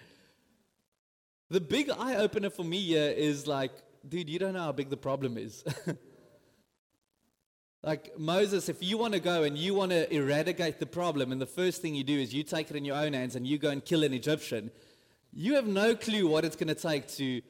the 1.50 1.62
big 1.62 1.89
eye 1.89 2.15
opener 2.18 2.50
for 2.50 2.63
me 2.63 2.80
here 2.82 3.10
is 3.10 3.48
like, 3.48 3.72
dude, 4.08 4.30
you 4.30 4.38
don't 4.38 4.54
know 4.54 4.63
how 4.63 4.72
big 4.72 4.89
the 4.89 4.98
problem 4.98 5.38
is. 5.38 5.63
like 7.84 8.20
Moses, 8.20 8.70
if 8.70 8.84
you 8.84 8.98
want 8.98 9.13
to 9.13 9.20
go 9.20 9.44
and 9.44 9.58
you 9.58 9.74
want 9.74 9.92
to 9.92 10.13
eradicate 10.13 10.80
the 10.80 10.86
problem, 10.86 11.32
and 11.32 11.42
the 11.42 11.48
first 11.48 11.82
thing 11.82 11.96
you 11.96 12.04
do 12.04 12.20
is 12.20 12.34
you 12.34 12.44
take 12.44 12.70
it 12.70 12.76
in 12.76 12.86
your 12.86 12.98
own 12.98 13.13
hands 13.13 13.36
and 13.36 13.48
you 13.48 13.58
go 13.58 13.70
and 13.70 13.84
kill 13.84 14.04
an 14.04 14.13
Egyptian, 14.13 14.70
you 15.34 15.56
have 15.56 15.65
no 15.65 15.96
clue 15.96 16.28
what 16.28 16.46
it's 16.46 16.56
going 16.56 16.68
to 16.68 16.76
take 16.76 17.08
to, 17.08 17.42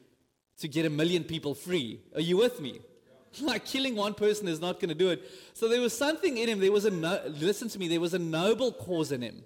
to 0.60 0.68
get 0.68 0.86
a 0.86 0.90
million 0.90 1.24
people 1.24 1.54
free. 1.54 2.00
Are 2.14 2.20
you 2.20 2.36
with 2.36 2.60
me? 2.60 2.80
Like 3.40 3.64
killing 3.64 3.94
one 3.94 4.14
person 4.14 4.48
is 4.48 4.60
not 4.60 4.80
going 4.80 4.88
to 4.88 4.94
do 4.94 5.10
it. 5.10 5.22
So 5.54 5.68
there 5.68 5.80
was 5.80 5.96
something 5.96 6.36
in 6.36 6.48
him. 6.48 6.58
There 6.58 6.72
was 6.72 6.84
a 6.84 6.90
no, 6.90 7.20
listen 7.28 7.68
to 7.68 7.78
me. 7.78 7.86
There 7.86 8.00
was 8.00 8.12
a 8.12 8.18
noble 8.18 8.72
cause 8.72 9.12
in 9.12 9.22
him. 9.22 9.44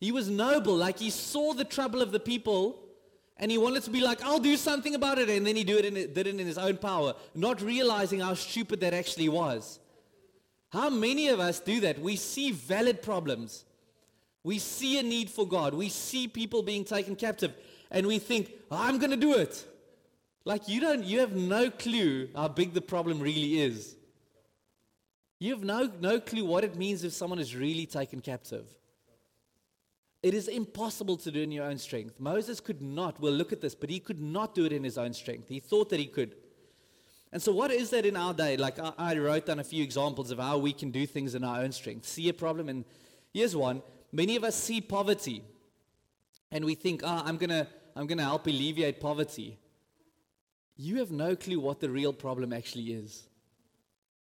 He 0.00 0.12
was 0.12 0.30
noble. 0.30 0.74
Like 0.74 0.98
he 0.98 1.10
saw 1.10 1.52
the 1.52 1.64
trouble 1.64 2.00
of 2.00 2.10
the 2.10 2.20
people, 2.20 2.78
and 3.36 3.50
he 3.50 3.58
wanted 3.58 3.82
to 3.82 3.90
be 3.90 4.00
like, 4.00 4.22
"I'll 4.22 4.38
do 4.38 4.56
something 4.56 4.94
about 4.94 5.18
it." 5.18 5.28
And 5.28 5.46
then 5.46 5.56
he 5.56 5.62
do 5.62 5.76
it 5.76 5.84
in, 5.84 5.92
did 5.92 6.26
it 6.26 6.28
in 6.28 6.38
his 6.38 6.56
own 6.56 6.78
power, 6.78 7.12
not 7.34 7.60
realizing 7.60 8.20
how 8.20 8.32
stupid 8.32 8.80
that 8.80 8.94
actually 8.94 9.28
was. 9.28 9.78
How 10.70 10.88
many 10.88 11.28
of 11.28 11.38
us 11.38 11.60
do 11.60 11.80
that? 11.80 12.00
We 12.00 12.16
see 12.16 12.50
valid 12.50 13.02
problems. 13.02 13.66
We 14.42 14.58
see 14.58 14.98
a 14.98 15.02
need 15.02 15.28
for 15.28 15.46
God. 15.46 15.74
We 15.74 15.90
see 15.90 16.28
people 16.28 16.62
being 16.62 16.84
taken 16.84 17.14
captive, 17.14 17.52
and 17.90 18.06
we 18.06 18.18
think, 18.18 18.52
"I'm 18.70 18.98
going 18.98 19.10
to 19.10 19.18
do 19.18 19.34
it." 19.34 19.66
Like 20.46 20.68
you 20.68 20.80
don't, 20.80 21.02
you 21.02 21.18
have 21.18 21.34
no 21.34 21.70
clue 21.70 22.28
how 22.34 22.46
big 22.46 22.72
the 22.72 22.80
problem 22.80 23.18
really 23.18 23.60
is. 23.60 23.96
You 25.40 25.52
have 25.52 25.64
no, 25.64 25.90
no 26.00 26.20
clue 26.20 26.44
what 26.44 26.62
it 26.62 26.76
means 26.76 27.02
if 27.02 27.12
someone 27.12 27.40
is 27.40 27.56
really 27.56 27.84
taken 27.84 28.20
captive. 28.20 28.64
It 30.22 30.34
is 30.34 30.46
impossible 30.46 31.16
to 31.18 31.32
do 31.32 31.42
in 31.42 31.50
your 31.50 31.64
own 31.64 31.78
strength. 31.78 32.20
Moses 32.20 32.60
could 32.60 32.80
not, 32.80 33.20
we'll 33.20 33.32
look 33.32 33.52
at 33.52 33.60
this, 33.60 33.74
but 33.74 33.90
he 33.90 33.98
could 33.98 34.20
not 34.20 34.54
do 34.54 34.64
it 34.64 34.72
in 34.72 34.84
his 34.84 34.96
own 34.96 35.12
strength. 35.14 35.48
He 35.48 35.58
thought 35.58 35.90
that 35.90 35.98
he 35.98 36.06
could. 36.06 36.36
And 37.32 37.42
so, 37.42 37.50
what 37.52 37.72
is 37.72 37.90
that 37.90 38.06
in 38.06 38.16
our 38.16 38.32
day? 38.32 38.56
Like, 38.56 38.78
I, 38.78 38.92
I 38.96 39.18
wrote 39.18 39.46
down 39.46 39.58
a 39.58 39.64
few 39.64 39.82
examples 39.82 40.30
of 40.30 40.38
how 40.38 40.58
we 40.58 40.72
can 40.72 40.92
do 40.92 41.06
things 41.06 41.34
in 41.34 41.42
our 41.42 41.60
own 41.60 41.72
strength. 41.72 42.06
See 42.06 42.28
a 42.28 42.32
problem, 42.32 42.68
and 42.68 42.84
here's 43.34 43.56
one. 43.56 43.82
Many 44.12 44.36
of 44.36 44.44
us 44.44 44.54
see 44.54 44.80
poverty, 44.80 45.42
and 46.52 46.64
we 46.64 46.76
think, 46.76 47.02
ah, 47.04 47.22
oh, 47.24 47.28
I'm 47.28 47.36
going 47.36 47.50
to 47.50 47.66
I'm 47.96 48.06
going 48.06 48.18
to 48.18 48.24
help 48.24 48.46
alleviate 48.46 49.00
poverty 49.00 49.58
you 50.76 50.96
have 50.98 51.10
no 51.10 51.34
clue 51.34 51.58
what 51.58 51.80
the 51.80 51.90
real 51.90 52.12
problem 52.12 52.52
actually 52.52 52.92
is. 52.92 53.28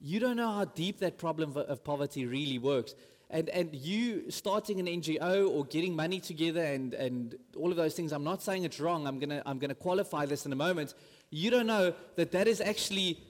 You 0.00 0.18
don't 0.18 0.36
know 0.36 0.50
how 0.50 0.64
deep 0.64 0.98
that 1.00 1.18
problem 1.18 1.56
of 1.56 1.84
poverty 1.84 2.26
really 2.26 2.58
works. 2.58 2.94
And, 3.28 3.48
and 3.50 3.72
you 3.74 4.30
starting 4.30 4.80
an 4.80 4.86
NGO 4.86 5.48
or 5.48 5.64
getting 5.64 5.94
money 5.94 6.18
together 6.18 6.64
and, 6.64 6.94
and 6.94 7.36
all 7.56 7.70
of 7.70 7.76
those 7.76 7.94
things, 7.94 8.10
I'm 8.12 8.24
not 8.24 8.42
saying 8.42 8.64
it's 8.64 8.80
wrong. 8.80 9.06
I'm 9.06 9.20
going 9.20 9.30
to 9.30 9.42
I'm 9.46 9.58
gonna 9.58 9.74
qualify 9.74 10.26
this 10.26 10.46
in 10.46 10.52
a 10.52 10.56
moment. 10.56 10.94
You 11.30 11.50
don't 11.50 11.66
know 11.66 11.94
that 12.16 12.32
that 12.32 12.48
is 12.48 12.60
actually, 12.60 13.20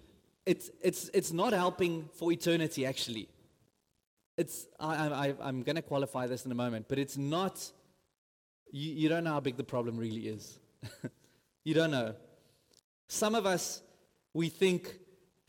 it's, 0.47 0.71
it's, 0.83 1.11
it's 1.13 1.33
not 1.33 1.53
helping 1.53 2.09
for 2.15 2.33
eternity, 2.33 2.87
actually. 2.87 3.29
It's, 4.39 4.67
I, 4.79 5.09
I, 5.09 5.35
I'm 5.43 5.63
going 5.63 5.77
to 5.77 5.83
qualify 5.83 6.27
this 6.27 6.47
in 6.47 6.53
a 6.53 6.55
moment, 6.55 6.87
but 6.89 6.99
it's 6.99 7.19
not, 7.19 7.71
you, 8.73 8.93
you 8.95 9.09
don't 9.11 9.25
know 9.25 9.33
how 9.33 9.41
big 9.41 9.59
the 9.59 9.65
problem 9.65 9.99
really 9.99 10.29
is. 10.29 10.59
you 11.65 11.75
don't 11.75 11.91
know. 11.91 12.15
Some 13.13 13.35
of 13.35 13.45
us, 13.45 13.83
we 14.35 14.49
think 14.49 14.95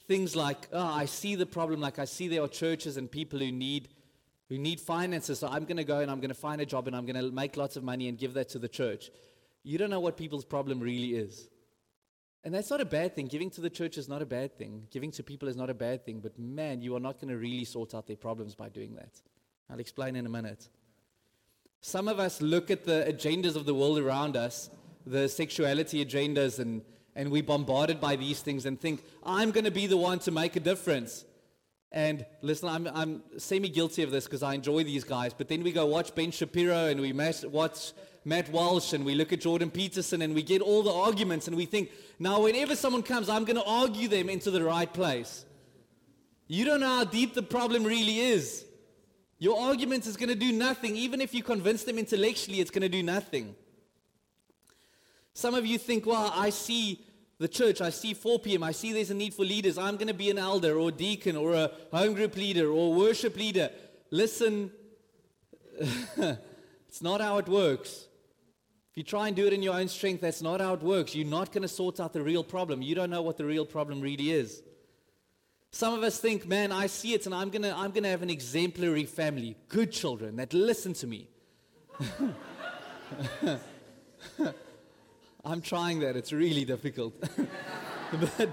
things 0.08 0.36
like, 0.36 0.68
oh, 0.74 0.84
I 0.84 1.06
see 1.06 1.36
the 1.36 1.46
problem, 1.46 1.80
like 1.80 2.00
I 2.00 2.06
see 2.06 2.28
there 2.28 2.42
are 2.42 2.48
churches 2.48 2.98
and 2.98 3.10
people 3.10 3.38
who 3.38 3.52
need, 3.52 3.90
who 4.50 4.58
need 4.58 4.80
finances, 4.82 5.38
so 5.38 5.48
I'm 5.48 5.66
going 5.66 5.78
to 5.78 5.84
go 5.84 6.00
and 6.00 6.10
I'm 6.10 6.20
going 6.20 6.32
to 6.32 6.42
find 6.50 6.60
a 6.60 6.66
job 6.66 6.88
and 6.88 6.96
I'm 6.96 7.06
going 7.06 7.24
to 7.24 7.32
make 7.32 7.58
lots 7.58 7.76
of 7.76 7.84
money 7.84 8.08
and 8.08 8.18
give 8.18 8.34
that 8.34 8.50
to 8.50 8.60
the 8.60 8.68
church. 8.68 9.12
You 9.62 9.78
don't 9.78 9.92
know 9.92 10.00
what 10.00 10.18
people's 10.18 10.44
problem 10.44 10.80
really 10.80 11.10
is. 11.10 11.50
And 12.44 12.52
that's 12.52 12.72
not 12.72 12.82
a 12.82 12.86
bad 12.86 13.16
thing. 13.16 13.28
Giving 13.28 13.52
to 13.52 13.62
the 13.62 13.70
church 13.70 13.96
is 14.00 14.10
not 14.10 14.24
a 14.24 14.26
bad 14.26 14.58
thing. 14.58 14.88
Giving 14.90 15.12
to 15.12 15.22
people 15.22 15.48
is 15.48 15.56
not 15.56 15.70
a 15.70 15.76
bad 15.76 16.04
thing. 16.04 16.20
But 16.20 16.40
man, 16.40 16.82
you 16.82 16.96
are 16.96 17.00
not 17.00 17.22
going 17.22 17.30
to 17.30 17.38
really 17.38 17.66
sort 17.66 17.94
out 17.94 18.08
their 18.08 18.16
problems 18.16 18.56
by 18.56 18.70
doing 18.70 18.96
that. 18.96 19.22
I'll 19.70 19.80
explain 19.80 20.16
in 20.16 20.26
a 20.26 20.30
minute. 20.30 20.68
Some 21.82 22.08
of 22.08 22.20
us 22.20 22.42
look 22.42 22.72
at 22.72 22.86
the 22.86 23.06
agendas 23.08 23.56
of 23.56 23.68
the 23.68 23.76
world 23.76 24.00
around 24.00 24.36
us, 24.36 24.72
the 25.06 25.30
sexuality 25.30 26.04
agendas 26.04 26.58
and 26.58 26.82
and 27.16 27.32
we're 27.32 27.44
bombarded 27.44 28.00
by 28.00 28.16
these 28.16 28.42
things 28.42 28.66
and 28.66 28.80
think, 28.80 29.04
I'm 29.24 29.52
going 29.52 29.66
to 29.66 29.72
be 29.72 29.88
the 29.88 29.98
one 29.98 30.20
to 30.20 30.32
make 30.32 30.56
a 30.56 30.60
difference. 30.60 31.26
And 31.92 32.26
listen, 32.42 32.70
I'm, 32.70 32.88
I'm 32.88 33.22
semi 33.38 33.68
guilty 33.68 34.04
of 34.04 34.12
this 34.12 34.26
because 34.26 34.44
I 34.44 34.54
enjoy 34.54 34.84
these 34.84 35.04
guys. 35.04 35.34
But 35.34 35.50
then 35.50 35.62
we 35.62 35.74
go 35.74 35.86
watch 35.86 36.16
Ben 36.16 36.32
Shapiro 36.32 36.88
and 36.88 37.02
we 37.02 37.12
watch 37.12 37.92
Matt 38.24 38.50
Walsh 38.50 38.94
and 38.94 39.04
we 39.04 39.14
look 39.14 39.34
at 39.34 39.42
Jordan 39.42 39.70
Peterson 39.70 40.22
and 40.22 40.34
we 40.34 40.42
get 40.42 40.62
all 40.62 40.84
the 40.84 40.94
arguments 40.94 41.48
and 41.48 41.58
we 41.58 41.66
think, 41.66 41.92
now 42.18 42.42
whenever 42.42 42.76
someone 42.76 43.04
comes, 43.04 43.28
I'm 43.28 43.44
going 43.44 43.58
to 43.58 43.66
argue 43.66 44.08
them 44.08 44.30
into 44.30 44.52
the 44.52 44.64
right 44.64 44.92
place. 44.92 45.46
You 46.48 46.64
don't 46.66 46.80
know 46.80 46.98
how 46.98 47.04
deep 47.04 47.34
the 47.34 47.44
problem 47.44 47.84
really 47.84 48.20
is. 48.20 48.66
Your 49.40 49.60
argument 49.60 50.06
is 50.06 50.16
going 50.18 50.30
to 50.30 50.36
do 50.36 50.52
nothing. 50.52 50.96
Even 50.96 51.20
if 51.20 51.34
you 51.34 51.44
convince 51.44 51.84
them 51.84 51.98
intellectually, 51.98 52.60
it's 52.62 52.72
going 52.72 52.84
to 52.84 52.90
do 52.90 53.02
nothing. 53.04 53.56
Some 55.34 55.56
of 55.56 55.66
you 55.66 55.78
think, 55.78 56.06
well, 56.06 56.32
I 56.36 56.50
see 56.50 57.04
the 57.40 57.48
church, 57.48 57.82
I 57.82 57.90
see 57.90 58.14
4 58.14 58.40
p.m., 58.40 58.64
I 58.64 58.72
see 58.72 58.94
there's 58.94 59.10
a 59.10 59.16
need 59.16 59.34
for 59.34 59.44
leaders. 59.44 59.78
I'm 59.78 59.96
going 59.96 60.08
to 60.08 60.14
be 60.14 60.30
an 60.30 60.38
elder 60.38 60.78
or 60.78 60.90
a 60.90 60.92
deacon 60.92 61.36
or 61.36 61.54
a 61.54 61.72
home 61.92 62.14
group 62.14 62.36
leader 62.36 62.72
or 62.72 62.94
worship 62.94 63.36
leader. 63.36 63.72
Listen, 64.12 64.72
it's 65.80 67.02
not 67.02 67.22
how 67.22 67.38
it 67.38 67.48
works. 67.48 68.08
If 68.92 68.98
you 68.98 69.04
try 69.04 69.28
and 69.28 69.36
do 69.36 69.48
it 69.48 69.54
in 69.54 69.64
your 69.64 69.74
own 69.74 69.88
strength, 69.88 70.20
that's 70.22 70.42
not 70.42 70.60
how 70.60 70.74
it 70.74 70.84
works. 70.84 71.16
You're 71.16 71.26
not 71.26 71.54
going 71.54 71.62
to 71.62 71.68
sort 71.68 72.02
out 72.02 72.12
the 72.12 72.22
real 72.22 72.44
problem. 72.44 72.82
You 72.82 72.94
don't 72.94 73.10
know 73.10 73.22
what 73.22 73.38
the 73.38 73.46
real 73.46 73.66
problem 73.66 74.02
really 74.02 74.32
is. 74.32 74.62
Some 75.72 75.94
of 75.94 76.04
us 76.04 76.20
think, 76.20 76.46
man, 76.46 76.74
I 76.74 76.88
see 76.88 77.14
it 77.14 77.26
and 77.26 77.34
I'm 77.34 77.50
going 77.50 77.62
to 77.62 77.74
I'm 77.74 77.92
going 77.92 78.04
to 78.04 78.10
have 78.10 78.22
an 78.22 78.30
exemplary 78.30 79.06
family, 79.06 79.56
good 79.70 79.94
children 79.94 80.36
that 80.36 80.54
listen 80.54 80.94
to 80.96 81.08
me. 81.08 81.30
I'm 85.44 85.62
trying 85.62 86.00
that. 86.00 86.16
It's 86.16 86.32
really 86.32 86.66
difficult. 86.66 87.14
but, 88.38 88.50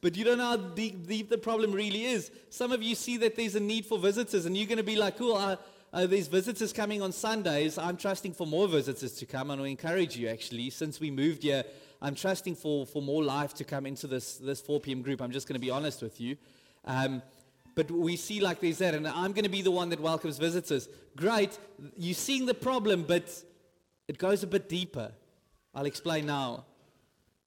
but 0.00 0.16
you 0.16 0.24
don't 0.24 0.38
know 0.38 0.48
how 0.48 0.56
deep, 0.56 1.06
deep, 1.06 1.28
the 1.28 1.38
problem 1.38 1.72
really 1.72 2.04
is. 2.04 2.30
Some 2.50 2.72
of 2.72 2.82
you 2.82 2.94
see 2.94 3.16
that 3.18 3.36
there's 3.36 3.54
a 3.54 3.60
need 3.60 3.86
for 3.86 3.98
visitors, 3.98 4.46
and 4.46 4.56
you're 4.56 4.66
going 4.66 4.78
to 4.78 4.84
be 4.84 4.96
like, 4.96 5.16
cool, 5.16 5.36
uh, 5.36 5.56
uh, 5.92 6.06
there's 6.06 6.26
visitors 6.26 6.72
coming 6.72 7.02
on 7.02 7.12
Sundays. 7.12 7.78
I'm 7.78 7.96
trusting 7.96 8.34
for 8.34 8.46
more 8.46 8.68
visitors 8.68 9.12
to 9.14 9.26
come, 9.26 9.50
and 9.50 9.62
I 9.62 9.66
encourage 9.66 10.16
you, 10.16 10.28
actually. 10.28 10.70
Since 10.70 11.00
we 11.00 11.10
moved 11.10 11.44
here, 11.44 11.64
I'm 12.02 12.14
trusting 12.14 12.56
for, 12.56 12.84
for 12.84 13.00
more 13.00 13.22
life 13.22 13.54
to 13.54 13.64
come 13.64 13.86
into 13.86 14.06
this, 14.06 14.36
this 14.36 14.60
4 14.60 14.80
p.m. 14.80 15.02
group. 15.02 15.22
I'm 15.22 15.32
just 15.32 15.48
going 15.48 15.54
to 15.54 15.64
be 15.64 15.70
honest 15.70 16.02
with 16.02 16.20
you. 16.20 16.36
Um, 16.84 17.22
but 17.74 17.90
we 17.92 18.16
see 18.16 18.40
like 18.40 18.60
there's 18.60 18.78
that, 18.78 18.94
and 18.94 19.06
I'm 19.06 19.32
going 19.32 19.44
to 19.44 19.50
be 19.50 19.62
the 19.62 19.70
one 19.70 19.88
that 19.90 20.00
welcomes 20.00 20.36
visitors. 20.36 20.88
Great. 21.16 21.56
You're 21.96 22.14
seeing 22.14 22.44
the 22.44 22.54
problem, 22.54 23.04
but 23.04 23.30
it 24.08 24.18
goes 24.18 24.42
a 24.42 24.48
bit 24.48 24.68
deeper. 24.68 25.12
I'll 25.78 25.86
explain 25.86 26.26
now. 26.26 26.64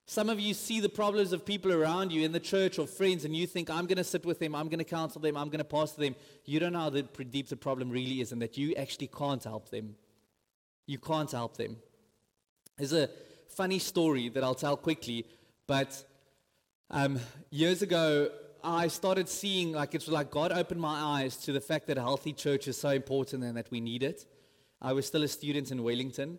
Some 0.06 0.30
of 0.30 0.40
you 0.40 0.54
see 0.54 0.80
the 0.80 0.88
problems 0.88 1.34
of 1.34 1.44
people 1.44 1.70
around 1.70 2.12
you 2.12 2.22
in 2.22 2.32
the 2.32 2.40
church 2.40 2.78
or 2.78 2.86
friends, 2.86 3.26
and 3.26 3.36
you 3.36 3.46
think, 3.46 3.68
I'm 3.68 3.84
going 3.84 3.98
to 3.98 4.04
sit 4.04 4.24
with 4.24 4.38
them, 4.38 4.54
I'm 4.54 4.68
going 4.68 4.78
to 4.78 4.86
counsel 4.86 5.20
them, 5.20 5.36
I'm 5.36 5.48
going 5.48 5.58
to 5.58 5.64
pastor 5.64 6.00
them. 6.00 6.16
You 6.46 6.58
don't 6.58 6.72
know 6.72 6.78
how 6.78 6.88
deep 6.88 7.48
the 7.50 7.58
problem 7.58 7.90
really 7.90 8.22
is, 8.22 8.32
and 8.32 8.40
that 8.40 8.56
you 8.56 8.74
actually 8.74 9.08
can't 9.08 9.44
help 9.44 9.68
them. 9.68 9.96
You 10.86 10.96
can't 10.96 11.30
help 11.30 11.58
them. 11.58 11.76
There's 12.78 12.94
a 12.94 13.10
funny 13.50 13.78
story 13.78 14.30
that 14.30 14.42
I'll 14.42 14.54
tell 14.54 14.78
quickly, 14.78 15.26
but 15.66 16.02
um, 16.90 17.20
years 17.50 17.82
ago, 17.82 18.30
I 18.64 18.88
started 18.88 19.28
seeing, 19.28 19.72
like, 19.72 19.94
it's 19.94 20.08
like 20.08 20.30
God 20.30 20.52
opened 20.52 20.80
my 20.80 20.98
eyes 21.18 21.36
to 21.44 21.52
the 21.52 21.60
fact 21.60 21.86
that 21.88 21.98
a 21.98 22.00
healthy 22.00 22.32
church 22.32 22.66
is 22.66 22.78
so 22.78 22.88
important 22.88 23.44
and 23.44 23.58
that 23.58 23.70
we 23.70 23.82
need 23.82 24.02
it. 24.02 24.24
I 24.80 24.94
was 24.94 25.06
still 25.06 25.22
a 25.22 25.28
student 25.28 25.70
in 25.70 25.82
Wellington, 25.82 26.38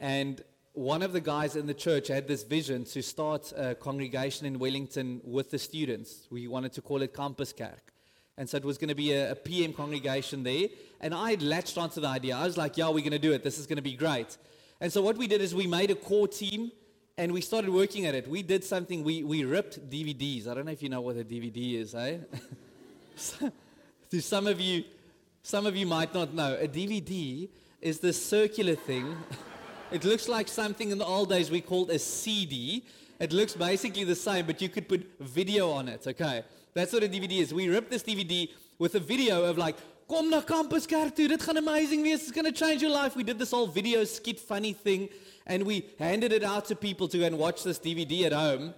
and 0.00 0.42
one 0.72 1.02
of 1.02 1.12
the 1.12 1.20
guys 1.20 1.56
in 1.56 1.66
the 1.66 1.74
church 1.74 2.08
had 2.08 2.28
this 2.28 2.44
vision 2.44 2.84
to 2.84 3.02
start 3.02 3.52
a 3.56 3.74
congregation 3.74 4.46
in 4.46 4.58
Wellington 4.58 5.20
with 5.24 5.50
the 5.50 5.58
students. 5.58 6.28
We 6.30 6.46
wanted 6.46 6.72
to 6.74 6.82
call 6.82 7.02
it 7.02 7.12
Campus 7.12 7.52
Kerk. 7.52 7.92
And 8.38 8.48
so 8.48 8.56
it 8.56 8.64
was 8.64 8.78
going 8.78 8.88
to 8.88 8.94
be 8.94 9.12
a, 9.12 9.32
a 9.32 9.34
PM 9.34 9.72
congregation 9.72 10.44
there. 10.44 10.68
And 11.00 11.12
I 11.12 11.34
latched 11.34 11.76
onto 11.76 12.00
the 12.00 12.06
idea. 12.06 12.36
I 12.36 12.44
was 12.44 12.56
like, 12.56 12.76
yeah, 12.76 12.88
we're 12.88 13.00
going 13.00 13.10
to 13.10 13.18
do 13.18 13.32
it. 13.32 13.42
This 13.42 13.58
is 13.58 13.66
going 13.66 13.76
to 13.76 13.82
be 13.82 13.94
great. 13.94 14.38
And 14.80 14.92
so 14.92 15.02
what 15.02 15.18
we 15.18 15.26
did 15.26 15.40
is 15.40 15.54
we 15.54 15.66
made 15.66 15.90
a 15.90 15.94
core 15.94 16.28
team 16.28 16.70
and 17.18 17.32
we 17.32 17.40
started 17.40 17.70
working 17.70 18.06
at 18.06 18.14
it. 18.14 18.28
We 18.28 18.42
did 18.42 18.64
something, 18.64 19.04
we, 19.04 19.24
we 19.24 19.44
ripped 19.44 19.90
DVDs. 19.90 20.46
I 20.46 20.54
don't 20.54 20.64
know 20.64 20.72
if 20.72 20.82
you 20.82 20.88
know 20.88 21.00
what 21.00 21.16
a 21.16 21.24
DVD 21.24 21.74
is, 21.74 21.94
eh? 21.94 22.18
to 24.10 24.22
some 24.22 24.46
of 24.46 24.60
you, 24.60 24.84
some 25.42 25.66
of 25.66 25.76
you 25.76 25.86
might 25.86 26.14
not 26.14 26.32
know. 26.32 26.56
A 26.58 26.68
DVD 26.68 27.48
is 27.82 27.98
this 27.98 28.24
circular 28.24 28.76
thing. 28.76 29.16
It 29.90 30.04
looks 30.04 30.28
like 30.28 30.46
something 30.46 30.90
in 30.90 30.98
the 30.98 31.04
old 31.04 31.30
days 31.30 31.50
we 31.50 31.60
called 31.60 31.90
a 31.90 31.98
CD. 31.98 32.84
It 33.18 33.32
looks 33.32 33.54
basically 33.54 34.04
the 34.04 34.14
same, 34.14 34.46
but 34.46 34.62
you 34.62 34.68
could 34.68 34.88
put 34.88 35.04
video 35.18 35.70
on 35.70 35.88
it, 35.88 36.06
okay? 36.06 36.44
That's 36.74 36.92
what 36.92 37.02
a 37.02 37.08
DVD 37.08 37.40
is. 37.40 37.52
We 37.52 37.68
ripped 37.68 37.90
this 37.90 38.02
DVD 38.02 38.48
with 38.78 38.94
a 38.94 39.00
video 39.00 39.44
of 39.44 39.58
like, 39.58 39.76
Kom 40.10 40.28
na 40.28 40.40
campus 40.40 40.86
toe. 40.86 41.08
Dit 41.10 41.40
gaan 41.40 41.56
amazing 41.56 42.02
wees. 42.02 42.22
It's 42.22 42.32
going 42.32 42.44
to 42.44 42.52
change 42.52 42.82
your 42.82 42.90
life. 42.90 43.14
We 43.14 43.22
did 43.22 43.38
this 43.38 43.52
whole 43.52 43.68
video 43.68 44.02
skit 44.02 44.40
funny 44.40 44.72
thing 44.72 45.08
and 45.46 45.62
we 45.62 45.86
handed 46.00 46.32
it 46.32 46.42
out 46.42 46.64
to 46.64 46.74
people 46.74 47.06
to 47.06 47.18
go 47.18 47.24
and 47.26 47.38
watch 47.38 47.62
this 47.62 47.78
DVD 47.78 48.24
at 48.24 48.32
home. 48.32 48.74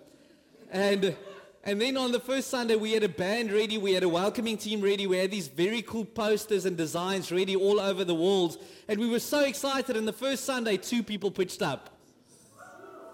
And 0.70 1.16
and 1.64 1.80
then 1.80 1.96
on 1.96 2.10
the 2.10 2.18
first 2.18 2.48
Sunday, 2.48 2.74
we 2.74 2.92
had 2.92 3.04
a 3.04 3.08
band 3.08 3.52
ready, 3.52 3.78
we 3.78 3.92
had 3.92 4.02
a 4.02 4.08
welcoming 4.08 4.56
team 4.56 4.80
ready, 4.80 5.06
we 5.06 5.18
had 5.18 5.30
these 5.30 5.46
very 5.46 5.80
cool 5.80 6.04
posters 6.04 6.64
and 6.64 6.76
designs 6.76 7.30
ready 7.30 7.54
all 7.54 7.78
over 7.78 8.04
the 8.04 8.14
walls. 8.14 8.58
And 8.88 8.98
we 8.98 9.08
were 9.08 9.20
so 9.20 9.44
excited. 9.44 9.96
And 9.96 10.06
the 10.06 10.12
first 10.12 10.44
Sunday, 10.44 10.76
two 10.76 11.04
people 11.04 11.30
pitched 11.30 11.62
up. 11.62 11.90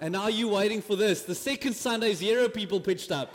And 0.01 0.17
are 0.17 0.31
you're 0.31 0.51
waiting 0.51 0.81
for 0.81 0.97
this. 0.97 1.23
The 1.23 1.35
second 1.35 1.75
Sunday, 1.75 2.15
zero 2.15 2.49
people 2.49 2.81
pitched 2.81 3.13
up. 3.13 3.35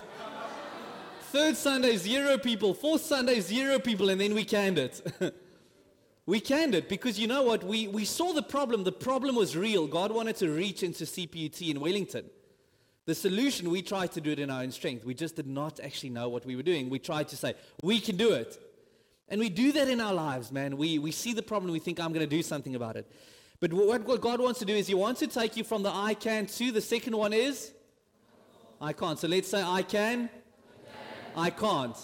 Third 1.32 1.58
Sunday, 1.58 1.97
zero 1.97 2.39
people. 2.39 2.73
Fourth 2.73 3.02
Sunday, 3.02 3.39
zero 3.39 3.78
people. 3.78 4.10
And 4.10 4.19
then 4.19 4.34
we 4.34 4.43
canned 4.43 4.80
it. 4.80 5.02
we 6.26 6.39
canned 6.39 6.73
it 6.73 6.89
because 6.89 7.19
you 7.19 7.28
know 7.28 7.43
what? 7.43 7.63
We, 7.63 7.88
we 7.88 8.06
saw 8.06 8.34
the 8.34 8.41
problem. 8.41 8.84
The 8.84 8.91
problem 8.91 9.36
was 9.36 9.56
real. 9.56 9.86
God 9.86 10.12
wanted 10.12 10.38
to 10.38 10.49
reach 10.49 10.82
into 10.82 11.04
CPUT 11.04 11.69
in 11.69 11.80
Wellington. 11.80 12.26
The 13.05 13.15
solution, 13.15 13.69
we 13.69 13.81
tried 13.81 14.13
to 14.13 14.21
do 14.21 14.31
it 14.31 14.39
in 14.39 14.49
our 14.49 14.61
own 14.61 14.71
strength. 14.71 15.03
We 15.03 15.13
just 15.13 15.35
did 15.35 15.47
not 15.47 15.79
actually 15.81 16.09
know 16.09 16.29
what 16.29 16.45
we 16.45 16.55
were 16.55 16.63
doing. 16.63 16.89
We 16.89 16.99
tried 16.99 17.27
to 17.29 17.37
say, 17.37 17.55
we 17.81 17.99
can 17.99 18.15
do 18.15 18.31
it. 18.31 18.57
And 19.27 19.39
we 19.39 19.49
do 19.49 19.71
that 19.73 19.89
in 19.89 19.99
our 19.99 20.13
lives, 20.13 20.51
man. 20.51 20.77
We, 20.77 20.99
we 20.99 21.11
see 21.11 21.33
the 21.33 21.41
problem, 21.41 21.73
we 21.73 21.79
think, 21.79 21.99
I'm 21.99 22.13
going 22.13 22.27
to 22.27 22.35
do 22.35 22.43
something 22.43 22.75
about 22.75 22.95
it. 22.95 23.11
But 23.59 23.73
what, 23.73 24.03
what 24.03 24.21
God 24.21 24.39
wants 24.41 24.59
to 24.59 24.65
do 24.65 24.73
is 24.73 24.87
He 24.87 24.93
wants 24.93 25.19
to 25.19 25.27
take 25.27 25.57
you 25.57 25.63
from 25.63 25.83
the 25.83 25.89
I 25.89 26.13
can 26.13 26.45
to 26.45 26.71
the 26.71 26.81
second 26.81 27.15
one 27.15 27.33
is 27.33 27.71
I 28.81 28.91
can't. 28.93 29.17
So 29.17 29.27
let's 29.27 29.49
say 29.49 29.61
I 29.61 29.81
can, 29.81 30.29
I, 31.35 31.49
can. 31.49 31.49
I 31.49 31.49
can't. 31.49 31.97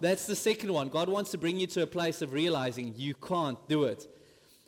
That's 0.00 0.26
the 0.26 0.36
second 0.36 0.72
one. 0.72 0.88
God 0.88 1.08
wants 1.08 1.32
to 1.32 1.38
bring 1.38 1.58
you 1.58 1.66
to 1.68 1.82
a 1.82 1.86
place 1.86 2.22
of 2.22 2.32
realizing 2.32 2.94
you 2.96 3.14
can't 3.14 3.58
do 3.68 3.84
it. 3.84 4.06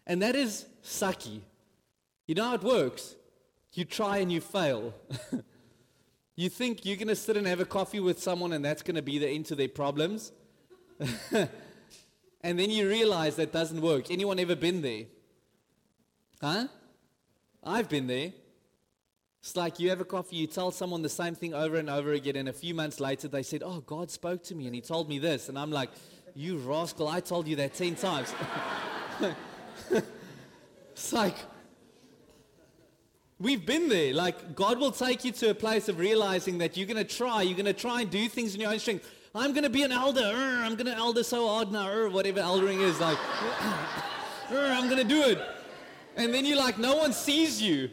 And 0.07 0.21
that 0.23 0.35
is 0.35 0.67
sucky. 0.83 1.41
You 2.27 2.35
know 2.35 2.45
how 2.45 2.55
it 2.55 2.63
works? 2.63 3.15
You 3.73 3.85
try 3.85 4.19
and 4.19 4.33
you 4.33 4.41
fail. 4.41 4.95
you 6.37 6.49
think 6.49 6.85
you're 6.85 6.97
going 6.97 7.09
to 7.09 7.17
sit 7.17 7.37
and 7.37 7.47
have 7.47 7.61
a 7.61 7.65
coffee 7.65 8.01
with 8.01 8.21
someone 8.21 8.53
and 8.53 8.65
that's 8.65 8.83
going 8.83 8.97
to 8.97 9.03
be 9.03 9.19
the 9.19 9.29
end 9.29 9.47
to 9.47 9.55
their 9.55 9.69
problems. 9.69 10.33
and 11.31 12.59
then 12.59 12.71
you 12.71 12.89
realize 12.89 13.37
that 13.37 13.53
doesn't 13.53 13.81
work. 13.81 14.11
Anyone 14.11 14.39
ever 14.39 14.57
been 14.57 14.83
there? 14.83 15.05
Huh? 16.41 16.67
I've 17.63 17.89
been 17.89 18.07
there. 18.07 18.33
It's 19.41 19.57
like 19.57 19.79
you 19.79 19.89
have 19.89 20.01
a 20.01 20.05
coffee, 20.05 20.37
you 20.37 20.47
tell 20.47 20.71
someone 20.71 21.01
the 21.01 21.09
same 21.09 21.35
thing 21.35 21.55
over 21.55 21.77
and 21.77 21.89
over 21.89 22.13
again, 22.13 22.37
and 22.37 22.49
a 22.49 22.53
few 22.53 22.75
months 22.75 23.01
later 23.01 23.27
they 23.27 23.43
said, 23.43 23.63
Oh, 23.65 23.81
God 23.81 24.11
spoke 24.11 24.43
to 24.45 24.55
me 24.55 24.67
and 24.67 24.75
he 24.75 24.83
told 24.83 25.09
me 25.09 25.19
this. 25.19 25.49
And 25.49 25.59
I'm 25.59 25.71
like, 25.71 25.91
You 26.35 26.59
rascal, 26.59 27.09
I 27.09 27.21
told 27.21 27.49
you 27.49 27.57
that 27.57 27.73
10 27.75 27.95
times. 27.95 28.35
it's 29.91 31.13
like, 31.13 31.37
We've 33.41 33.65
been 33.65 33.89
there. 33.89 34.13
Like, 34.13 34.55
God 34.55 34.79
will 34.79 34.93
take 34.93 35.25
you 35.25 35.33
to 35.33 35.51
a 35.51 35.55
place 35.55 35.89
of 35.89 35.99
realizing 35.99 36.59
that 36.59 36.77
you're 36.77 36.87
going 36.87 36.99
to 36.99 37.17
try. 37.17 37.41
You're 37.41 37.57
going 37.57 37.65
to 37.65 37.73
try 37.73 38.03
and 38.03 38.11
do 38.11 38.29
things 38.29 38.55
in 38.55 38.61
your 38.61 38.71
own 38.71 38.79
strength. 38.79 39.11
I'm 39.35 39.53
going 39.53 39.65
to 39.65 39.71
be 39.71 39.83
an 39.83 39.93
elder. 39.93 40.31
I'm 40.35 40.75
going 40.75 40.87
to 40.87 40.95
elder 40.95 41.23
so 41.23 41.49
hard 41.49 41.73
now. 41.73 42.11
Whatever 42.11 42.41
eldering 42.41 42.81
is. 42.81 43.01
Like, 43.01 43.17
I'm 44.51 44.91
going 44.91 44.99
to 44.99 45.09
do 45.09 45.23
it. 45.23 45.41
And 46.17 46.35
then 46.35 46.45
you're 46.45 46.59
like, 46.59 46.79
no 46.79 46.97
one 46.97 47.15
sees 47.15 47.63
you. 47.63 47.89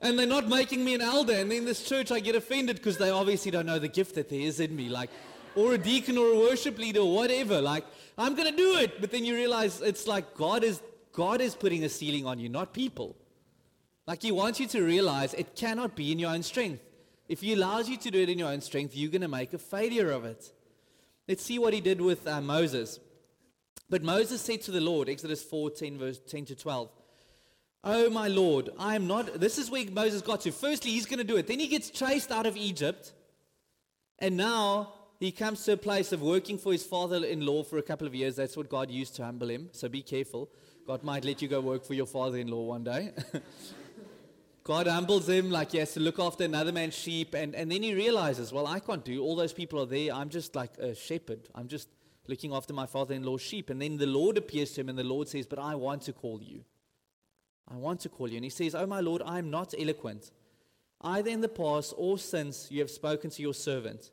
And 0.00 0.18
they're 0.18 0.26
not 0.26 0.48
making 0.48 0.82
me 0.82 0.94
an 0.94 1.02
elder. 1.02 1.34
And 1.34 1.52
then 1.52 1.66
this 1.66 1.86
church, 1.86 2.10
I 2.10 2.20
get 2.20 2.34
offended 2.34 2.76
because 2.76 2.96
they 2.96 3.10
obviously 3.10 3.50
don't 3.50 3.66
know 3.66 3.78
the 3.78 3.88
gift 3.88 4.14
that 4.14 4.30
there 4.30 4.40
is 4.40 4.58
in 4.58 4.74
me. 4.74 4.88
Like, 4.88 5.10
or 5.54 5.74
a 5.74 5.78
deacon 5.78 6.16
or 6.16 6.32
a 6.32 6.38
worship 6.38 6.78
leader 6.78 7.00
or 7.00 7.14
whatever. 7.14 7.60
Like, 7.60 7.84
I'm 8.16 8.34
going 8.34 8.50
to 8.50 8.56
do 8.56 8.78
it. 8.78 9.02
But 9.02 9.10
then 9.10 9.26
you 9.26 9.34
realize 9.34 9.82
it's 9.82 10.06
like 10.06 10.34
God 10.34 10.64
is, 10.64 10.80
God 11.12 11.42
is 11.42 11.54
putting 11.54 11.84
a 11.84 11.90
ceiling 11.90 12.24
on 12.24 12.38
you, 12.38 12.48
not 12.48 12.72
people. 12.72 13.16
Like 14.08 14.22
he 14.22 14.32
wants 14.32 14.58
you 14.58 14.66
to 14.68 14.82
realize 14.82 15.34
it 15.34 15.54
cannot 15.54 15.94
be 15.94 16.10
in 16.12 16.18
your 16.18 16.30
own 16.30 16.42
strength. 16.42 16.82
If 17.28 17.42
he 17.42 17.52
allows 17.52 17.90
you 17.90 17.98
to 17.98 18.10
do 18.10 18.22
it 18.22 18.30
in 18.30 18.38
your 18.38 18.48
own 18.48 18.62
strength, 18.62 18.96
you're 18.96 19.10
going 19.10 19.20
to 19.20 19.28
make 19.28 19.52
a 19.52 19.58
failure 19.58 20.10
of 20.10 20.24
it. 20.24 20.50
Let's 21.28 21.44
see 21.44 21.58
what 21.58 21.74
he 21.74 21.82
did 21.82 22.00
with 22.00 22.26
uh, 22.26 22.40
Moses. 22.40 23.00
But 23.90 24.02
Moses 24.02 24.40
said 24.40 24.62
to 24.62 24.70
the 24.70 24.80
Lord, 24.80 25.10
Exodus 25.10 25.42
14, 25.42 25.98
verse 25.98 26.18
10 26.26 26.46
to 26.46 26.54
12, 26.54 26.88
Oh, 27.84 28.08
my 28.08 28.28
Lord, 28.28 28.70
I 28.78 28.94
am 28.94 29.06
not. 29.06 29.40
This 29.40 29.58
is 29.58 29.70
where 29.70 29.84
Moses 29.90 30.22
got 30.22 30.40
to. 30.40 30.52
Firstly, 30.52 30.92
he's 30.92 31.04
going 31.04 31.18
to 31.18 31.24
do 31.24 31.36
it. 31.36 31.46
Then 31.46 31.60
he 31.60 31.68
gets 31.68 31.90
chased 31.90 32.32
out 32.32 32.46
of 32.46 32.56
Egypt. 32.56 33.12
And 34.18 34.38
now 34.38 34.94
he 35.20 35.30
comes 35.32 35.64
to 35.64 35.72
a 35.72 35.76
place 35.76 36.12
of 36.12 36.22
working 36.22 36.56
for 36.56 36.72
his 36.72 36.82
father 36.82 37.26
in 37.26 37.44
law 37.44 37.62
for 37.62 37.76
a 37.76 37.82
couple 37.82 38.06
of 38.06 38.14
years. 38.14 38.36
That's 38.36 38.56
what 38.56 38.70
God 38.70 38.90
used 38.90 39.16
to 39.16 39.24
humble 39.26 39.50
him. 39.50 39.68
So 39.72 39.86
be 39.86 40.00
careful. 40.00 40.48
God 40.86 41.04
might 41.04 41.26
let 41.26 41.42
you 41.42 41.48
go 41.48 41.60
work 41.60 41.84
for 41.84 41.92
your 41.92 42.06
father 42.06 42.38
in 42.38 42.48
law 42.48 42.62
one 42.62 42.84
day. 42.84 43.12
God 44.68 44.86
humbles 44.86 45.26
him 45.26 45.50
like 45.50 45.72
he 45.72 45.78
has 45.78 45.94
to 45.94 46.00
look 46.00 46.18
after 46.18 46.44
another 46.44 46.72
man's 46.72 46.92
sheep. 46.94 47.32
And, 47.32 47.54
and 47.54 47.72
then 47.72 47.82
he 47.82 47.94
realizes, 47.94 48.52
well, 48.52 48.66
I 48.66 48.80
can't 48.80 49.02
do. 49.02 49.22
All 49.22 49.34
those 49.34 49.54
people 49.54 49.80
are 49.80 49.86
there. 49.86 50.12
I'm 50.12 50.28
just 50.28 50.54
like 50.54 50.76
a 50.76 50.94
shepherd. 50.94 51.48
I'm 51.54 51.68
just 51.68 51.88
looking 52.26 52.52
after 52.52 52.74
my 52.74 52.84
father 52.84 53.14
in 53.14 53.22
law's 53.22 53.40
sheep. 53.40 53.70
And 53.70 53.80
then 53.80 53.96
the 53.96 54.04
Lord 54.04 54.36
appears 54.36 54.72
to 54.72 54.82
him, 54.82 54.90
and 54.90 54.98
the 54.98 55.04
Lord 55.04 55.26
says, 55.26 55.46
But 55.46 55.58
I 55.58 55.74
want 55.74 56.02
to 56.02 56.12
call 56.12 56.42
you. 56.42 56.64
I 57.66 57.76
want 57.76 58.00
to 58.00 58.10
call 58.10 58.28
you. 58.28 58.36
And 58.36 58.44
he 58.44 58.50
says, 58.50 58.74
Oh, 58.74 58.84
my 58.86 59.00
Lord, 59.00 59.22
I 59.24 59.38
am 59.38 59.48
not 59.48 59.72
eloquent. 59.78 60.32
Either 61.00 61.30
in 61.30 61.40
the 61.40 61.48
past 61.48 61.94
or 61.96 62.18
since 62.18 62.70
you 62.70 62.80
have 62.80 62.90
spoken 62.90 63.30
to 63.30 63.40
your 63.40 63.54
servant. 63.54 64.10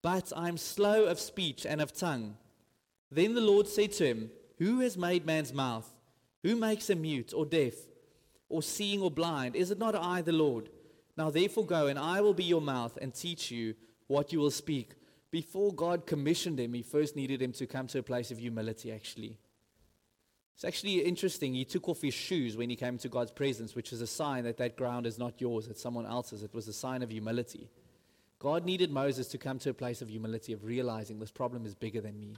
But 0.00 0.32
I 0.34 0.48
am 0.48 0.56
slow 0.56 1.04
of 1.04 1.20
speech 1.20 1.66
and 1.66 1.82
of 1.82 1.92
tongue. 1.92 2.38
Then 3.10 3.34
the 3.34 3.42
Lord 3.42 3.68
said 3.68 3.92
to 3.92 4.06
him, 4.06 4.30
Who 4.56 4.80
has 4.80 4.96
made 4.96 5.26
man's 5.26 5.52
mouth? 5.52 5.92
Who 6.44 6.56
makes 6.56 6.88
him 6.88 7.02
mute 7.02 7.34
or 7.36 7.44
deaf? 7.44 7.74
Or 8.52 8.62
seeing 8.62 9.00
or 9.00 9.10
blind? 9.10 9.56
Is 9.56 9.70
it 9.70 9.78
not 9.78 9.94
I, 9.94 10.22
the 10.22 10.32
Lord? 10.32 10.68
Now 11.16 11.30
therefore 11.30 11.66
go, 11.66 11.86
and 11.86 11.98
I 11.98 12.20
will 12.20 12.34
be 12.34 12.44
your 12.44 12.60
mouth 12.60 12.98
and 13.00 13.14
teach 13.14 13.50
you 13.50 13.74
what 14.06 14.32
you 14.32 14.38
will 14.38 14.50
speak. 14.50 14.92
Before 15.30 15.72
God 15.72 16.06
commissioned 16.06 16.60
him, 16.60 16.74
he 16.74 16.82
first 16.82 17.16
needed 17.16 17.40
him 17.40 17.52
to 17.52 17.66
come 17.66 17.86
to 17.88 17.98
a 17.98 18.02
place 18.02 18.30
of 18.30 18.38
humility, 18.38 18.92
actually. 18.92 19.38
It's 20.54 20.64
actually 20.64 21.00
interesting. 21.00 21.54
He 21.54 21.64
took 21.64 21.88
off 21.88 22.02
his 22.02 22.14
shoes 22.14 22.56
when 22.56 22.68
he 22.68 22.76
came 22.76 22.98
to 22.98 23.08
God's 23.08 23.30
presence, 23.30 23.74
which 23.74 23.92
is 23.92 24.02
a 24.02 24.06
sign 24.06 24.44
that 24.44 24.58
that 24.58 24.76
ground 24.76 25.06
is 25.06 25.18
not 25.18 25.40
yours, 25.40 25.66
it's 25.66 25.80
someone 25.80 26.06
else's. 26.06 26.42
It 26.42 26.54
was 26.54 26.68
a 26.68 26.72
sign 26.72 27.02
of 27.02 27.10
humility. 27.10 27.70
God 28.38 28.64
needed 28.66 28.90
Moses 28.90 29.28
to 29.28 29.38
come 29.38 29.58
to 29.60 29.70
a 29.70 29.74
place 29.74 30.02
of 30.02 30.08
humility, 30.08 30.52
of 30.52 30.64
realizing 30.64 31.18
this 31.18 31.30
problem 31.30 31.64
is 31.64 31.74
bigger 31.74 32.00
than 32.00 32.20
me. 32.20 32.36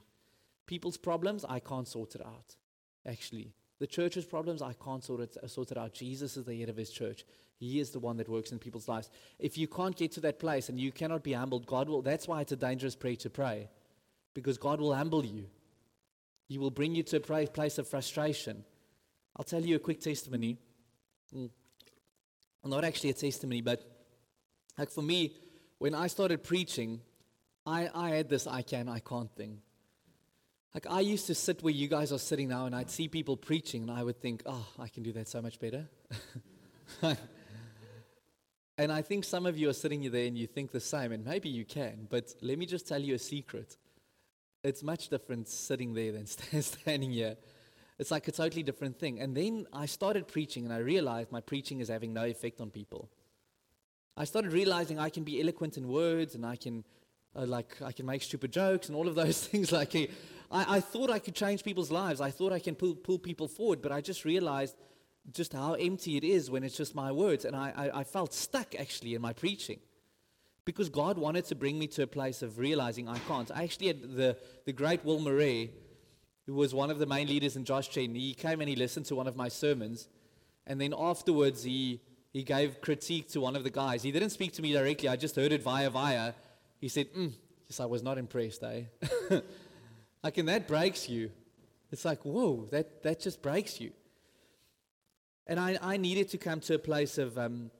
People's 0.66 0.96
problems, 0.96 1.44
I 1.48 1.58
can't 1.58 1.88
sort 1.88 2.14
it 2.14 2.20
out, 2.24 2.56
actually. 3.04 3.52
The 3.84 3.88
church's 3.88 4.24
problems, 4.24 4.62
I 4.62 4.72
can't 4.82 5.04
sort 5.04 5.20
it, 5.20 5.36
sort 5.46 5.70
it 5.70 5.76
out. 5.76 5.92
Jesus 5.92 6.38
is 6.38 6.46
the 6.46 6.58
head 6.58 6.70
of 6.70 6.76
his 6.78 6.88
church. 6.88 7.26
He 7.58 7.80
is 7.80 7.90
the 7.90 7.98
one 7.98 8.16
that 8.16 8.30
works 8.30 8.50
in 8.50 8.58
people's 8.58 8.88
lives. 8.88 9.10
If 9.38 9.58
you 9.58 9.68
can't 9.68 9.94
get 9.94 10.10
to 10.12 10.20
that 10.20 10.38
place 10.38 10.70
and 10.70 10.80
you 10.80 10.90
cannot 10.90 11.22
be 11.22 11.34
humbled, 11.34 11.66
God 11.66 11.90
will, 11.90 12.00
that's 12.00 12.26
why 12.26 12.40
it's 12.40 12.52
a 12.52 12.56
dangerous 12.56 12.96
prayer 12.96 13.16
to 13.16 13.28
pray. 13.28 13.68
Because 14.32 14.56
God 14.56 14.80
will 14.80 14.94
humble 14.94 15.22
you. 15.22 15.44
He 16.48 16.56
will 16.56 16.70
bring 16.70 16.94
you 16.94 17.02
to 17.02 17.16
a 17.18 17.46
place 17.46 17.76
of 17.76 17.86
frustration. 17.86 18.64
I'll 19.36 19.44
tell 19.44 19.60
you 19.60 19.76
a 19.76 19.78
quick 19.78 20.00
testimony. 20.00 20.56
Mm. 21.36 21.50
Not 22.64 22.86
actually 22.86 23.10
a 23.10 23.12
testimony, 23.12 23.60
but 23.60 23.82
like 24.78 24.90
for 24.90 25.02
me, 25.02 25.36
when 25.76 25.94
I 25.94 26.06
started 26.06 26.42
preaching, 26.42 27.02
I, 27.66 27.90
I 27.94 28.16
had 28.16 28.30
this 28.30 28.46
I 28.46 28.62
can, 28.62 28.88
I 28.88 29.00
can't 29.00 29.30
thing. 29.36 29.58
Like 30.74 30.86
I 30.90 31.00
used 31.00 31.28
to 31.28 31.36
sit 31.36 31.62
where 31.62 31.72
you 31.72 31.86
guys 31.86 32.12
are 32.12 32.18
sitting 32.18 32.48
now 32.48 32.66
and 32.66 32.74
I'd 32.74 32.90
see 32.90 33.06
people 33.06 33.36
preaching 33.36 33.82
and 33.82 33.92
I 33.92 34.02
would 34.02 34.20
think, 34.20 34.42
oh, 34.44 34.66
I 34.76 34.88
can 34.88 35.04
do 35.04 35.12
that 35.12 35.28
so 35.28 35.40
much 35.40 35.60
better. 35.60 35.86
and 38.76 38.90
I 38.90 39.00
think 39.02 39.24
some 39.24 39.46
of 39.46 39.56
you 39.56 39.68
are 39.68 39.74
sitting 39.74 40.10
there 40.10 40.26
and 40.26 40.36
you 40.36 40.48
think 40.48 40.72
the 40.72 40.80
same, 40.80 41.12
and 41.12 41.24
maybe 41.24 41.48
you 41.48 41.64
can, 41.64 42.08
but 42.10 42.34
let 42.42 42.58
me 42.58 42.66
just 42.66 42.88
tell 42.88 43.00
you 43.00 43.14
a 43.14 43.20
secret. 43.20 43.76
It's 44.64 44.82
much 44.82 45.10
different 45.10 45.48
sitting 45.48 45.94
there 45.94 46.10
than 46.10 46.26
standing 46.62 47.12
here. 47.12 47.36
It's 48.00 48.10
like 48.10 48.26
a 48.26 48.32
totally 48.32 48.64
different 48.64 48.98
thing. 48.98 49.20
And 49.20 49.36
then 49.36 49.66
I 49.72 49.86
started 49.86 50.26
preaching 50.26 50.64
and 50.64 50.74
I 50.74 50.78
realized 50.78 51.30
my 51.30 51.40
preaching 51.40 51.78
is 51.78 51.88
having 51.88 52.12
no 52.12 52.24
effect 52.24 52.60
on 52.60 52.70
people. 52.70 53.08
I 54.16 54.24
started 54.24 54.52
realizing 54.52 54.98
I 54.98 55.10
can 55.10 55.22
be 55.22 55.40
eloquent 55.40 55.76
in 55.76 55.86
words 55.86 56.34
and 56.34 56.44
I 56.44 56.56
can 56.56 56.84
uh, 57.36 57.46
like 57.46 57.76
I 57.82 57.92
can 57.92 58.06
make 58.06 58.22
stupid 58.22 58.52
jokes 58.52 58.88
and 58.88 58.96
all 58.96 59.08
of 59.08 59.14
those 59.14 59.46
things 59.46 59.72
like 59.72 59.94
I, 60.54 60.76
I 60.76 60.80
thought 60.80 61.10
I 61.10 61.18
could 61.18 61.34
change 61.34 61.64
people's 61.64 61.90
lives. 61.90 62.20
I 62.20 62.30
thought 62.30 62.52
I 62.52 62.60
can 62.60 62.76
pull, 62.76 62.94
pull 62.94 63.18
people 63.18 63.48
forward, 63.48 63.82
but 63.82 63.90
I 63.90 64.00
just 64.00 64.24
realized 64.24 64.76
just 65.32 65.52
how 65.52 65.74
empty 65.74 66.16
it 66.16 66.24
is 66.24 66.50
when 66.50 66.62
it's 66.62 66.76
just 66.76 66.94
my 66.94 67.10
words. 67.10 67.44
And 67.44 67.56
I, 67.56 67.72
I, 67.76 68.00
I 68.00 68.04
felt 68.04 68.32
stuck 68.32 68.74
actually 68.78 69.14
in 69.14 69.20
my 69.20 69.32
preaching 69.32 69.80
because 70.64 70.88
God 70.88 71.18
wanted 71.18 71.44
to 71.46 71.54
bring 71.54 71.78
me 71.78 71.88
to 71.88 72.04
a 72.04 72.06
place 72.06 72.40
of 72.40 72.58
realizing 72.58 73.08
I 73.08 73.18
can't. 73.18 73.50
I 73.50 73.64
actually 73.64 73.88
had 73.88 74.02
the, 74.02 74.36
the 74.64 74.72
great 74.72 75.04
Will 75.04 75.20
Murray, 75.20 75.72
who 76.46 76.54
was 76.54 76.72
one 76.72 76.90
of 76.90 76.98
the 76.98 77.06
main 77.06 77.26
leaders 77.26 77.56
in 77.56 77.64
Josh 77.64 77.88
Gen, 77.88 78.14
he 78.14 78.32
came 78.32 78.60
and 78.60 78.68
he 78.68 78.76
listened 78.76 79.06
to 79.06 79.16
one 79.16 79.26
of 79.26 79.34
my 79.34 79.48
sermons. 79.48 80.08
And 80.66 80.80
then 80.80 80.94
afterwards, 80.96 81.64
he, 81.64 82.00
he 82.32 82.44
gave 82.44 82.80
critique 82.80 83.28
to 83.30 83.40
one 83.40 83.56
of 83.56 83.64
the 83.64 83.70
guys. 83.70 84.02
He 84.02 84.12
didn't 84.12 84.30
speak 84.30 84.52
to 84.52 84.62
me 84.62 84.72
directly. 84.72 85.08
I 85.08 85.16
just 85.16 85.36
heard 85.36 85.52
it 85.52 85.62
via 85.62 85.90
via. 85.90 86.32
He 86.80 86.88
said, 86.88 87.12
mm, 87.12 87.32
Yes, 87.66 87.80
I 87.80 87.86
was 87.86 88.02
not 88.02 88.18
impressed, 88.18 88.62
eh? 88.62 88.82
like, 90.24 90.38
and 90.38 90.48
that 90.48 90.66
breaks 90.66 91.08
you. 91.08 91.30
It's 91.92 92.04
like, 92.04 92.22
whoa, 92.24 92.66
that, 92.72 93.02
that 93.02 93.20
just 93.20 93.42
breaks 93.42 93.80
you. 93.80 93.92
And 95.46 95.60
I, 95.60 95.78
I 95.80 95.96
needed 95.98 96.30
to 96.30 96.38
come 96.38 96.60
to 96.60 96.74
a 96.74 96.78
place 96.78 97.18
of, 97.18 97.36
um, 97.36 97.70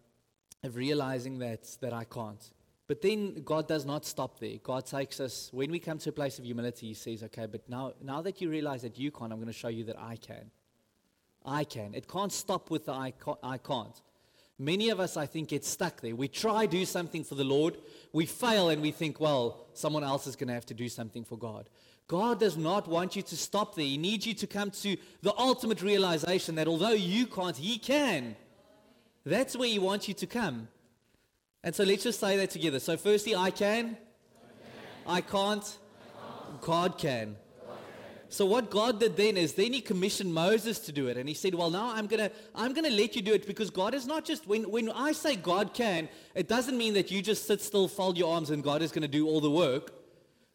of 0.62 0.76
realizing 0.76 1.38
that, 1.38 1.76
that 1.80 1.94
I 1.94 2.04
can't. 2.04 2.50
But 2.86 3.00
then 3.00 3.42
God 3.44 3.66
does 3.66 3.86
not 3.86 4.04
stop 4.04 4.38
there. 4.40 4.58
God 4.62 4.84
takes 4.84 5.18
us, 5.20 5.48
when 5.52 5.70
we 5.70 5.78
come 5.78 5.96
to 5.98 6.10
a 6.10 6.12
place 6.12 6.38
of 6.38 6.44
humility, 6.44 6.88
He 6.88 6.94
says, 6.94 7.22
okay, 7.22 7.46
but 7.46 7.66
now, 7.66 7.94
now 8.02 8.20
that 8.20 8.42
you 8.42 8.50
realize 8.50 8.82
that 8.82 8.98
you 8.98 9.10
can't, 9.10 9.32
I'm 9.32 9.38
going 9.38 9.46
to 9.46 9.52
show 9.54 9.68
you 9.68 9.84
that 9.84 9.98
I 9.98 10.16
can. 10.16 10.50
I 11.46 11.64
can. 11.64 11.94
It 11.94 12.06
can't 12.08 12.32
stop 12.32 12.70
with 12.70 12.84
the 12.86 12.92
I. 12.92 13.12
I 13.42 13.58
can't. 13.58 14.00
Many 14.58 14.90
of 14.90 15.00
us, 15.00 15.16
I 15.16 15.26
think, 15.26 15.48
get 15.48 15.64
stuck 15.64 16.00
there. 16.00 16.14
We 16.14 16.28
try 16.28 16.66
do 16.66 16.84
something 16.84 17.24
for 17.24 17.34
the 17.34 17.44
Lord, 17.44 17.76
we 18.12 18.24
fail, 18.24 18.68
and 18.68 18.80
we 18.80 18.92
think, 18.92 19.18
well, 19.18 19.66
someone 19.72 20.04
else 20.04 20.26
is 20.26 20.36
going 20.36 20.48
to 20.48 20.54
have 20.54 20.66
to 20.66 20.74
do 20.74 20.88
something 20.88 21.24
for 21.24 21.36
God. 21.36 21.68
God 22.06 22.38
does 22.38 22.56
not 22.56 22.86
want 22.86 23.16
you 23.16 23.22
to 23.22 23.36
stop 23.36 23.74
there. 23.74 23.84
He 23.84 23.96
needs 23.96 24.26
you 24.26 24.34
to 24.34 24.46
come 24.46 24.70
to 24.70 24.96
the 25.22 25.34
ultimate 25.38 25.80
realization 25.80 26.54
that 26.56 26.68
although 26.68 26.90
you 26.90 27.26
can't, 27.26 27.56
He 27.56 27.78
can. 27.78 28.36
That's 29.24 29.56
where 29.56 29.68
He 29.68 29.78
wants 29.78 30.06
you 30.06 30.14
to 30.14 30.26
come. 30.26 30.68
And 31.62 31.74
so 31.74 31.82
let's 31.82 32.02
just 32.02 32.20
say 32.20 32.36
that 32.36 32.50
together. 32.50 32.78
So, 32.78 32.98
firstly, 32.98 33.34
I 33.34 33.50
can. 33.50 33.96
I, 35.06 35.22
can't. 35.22 35.78
God 36.60 36.98
can. 36.98 37.36
So 38.28 38.44
what 38.44 38.70
God 38.70 39.00
did 39.00 39.16
then 39.16 39.36
is 39.36 39.52
then 39.52 39.72
he 39.72 39.80
commissioned 39.80 40.34
Moses 40.34 40.78
to 40.80 40.92
do 40.92 41.06
it. 41.06 41.16
And 41.16 41.28
he 41.28 41.34
said, 41.34 41.54
well, 41.54 41.70
now 41.70 41.92
I'm 41.94 42.06
going 42.06 42.28
to 42.28 42.34
I'm 42.54 42.72
gonna 42.72 42.90
let 42.90 43.14
you 43.14 43.22
do 43.22 43.32
it 43.32 43.46
because 43.46 43.70
God 43.70 43.94
is 43.94 44.06
not 44.06 44.24
just, 44.24 44.46
when, 44.46 44.64
when 44.70 44.90
I 44.90 45.12
say 45.12 45.36
God 45.36 45.72
can, 45.72 46.08
it 46.34 46.48
doesn't 46.48 46.76
mean 46.76 46.94
that 46.94 47.10
you 47.10 47.22
just 47.22 47.46
sit 47.46 47.60
still, 47.60 47.86
fold 47.86 48.18
your 48.18 48.34
arms, 48.34 48.50
and 48.50 48.62
God 48.62 48.82
is 48.82 48.90
going 48.90 49.02
to 49.02 49.08
do 49.08 49.28
all 49.28 49.40
the 49.40 49.50
work. 49.50 50.03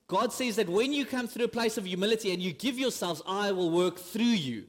God 0.10 0.34
says 0.34 0.56
that 0.56 0.68
when 0.68 0.92
you 0.92 1.06
come 1.06 1.28
through 1.28 1.46
a 1.46 1.50
place 1.50 1.78
of 1.78 1.86
humility 1.86 2.34
and 2.34 2.42
you 2.42 2.52
give 2.52 2.80
yourselves, 2.80 3.22
I 3.28 3.52
will 3.52 3.70
work 3.70 4.00
through 4.00 4.24
you. 4.24 4.66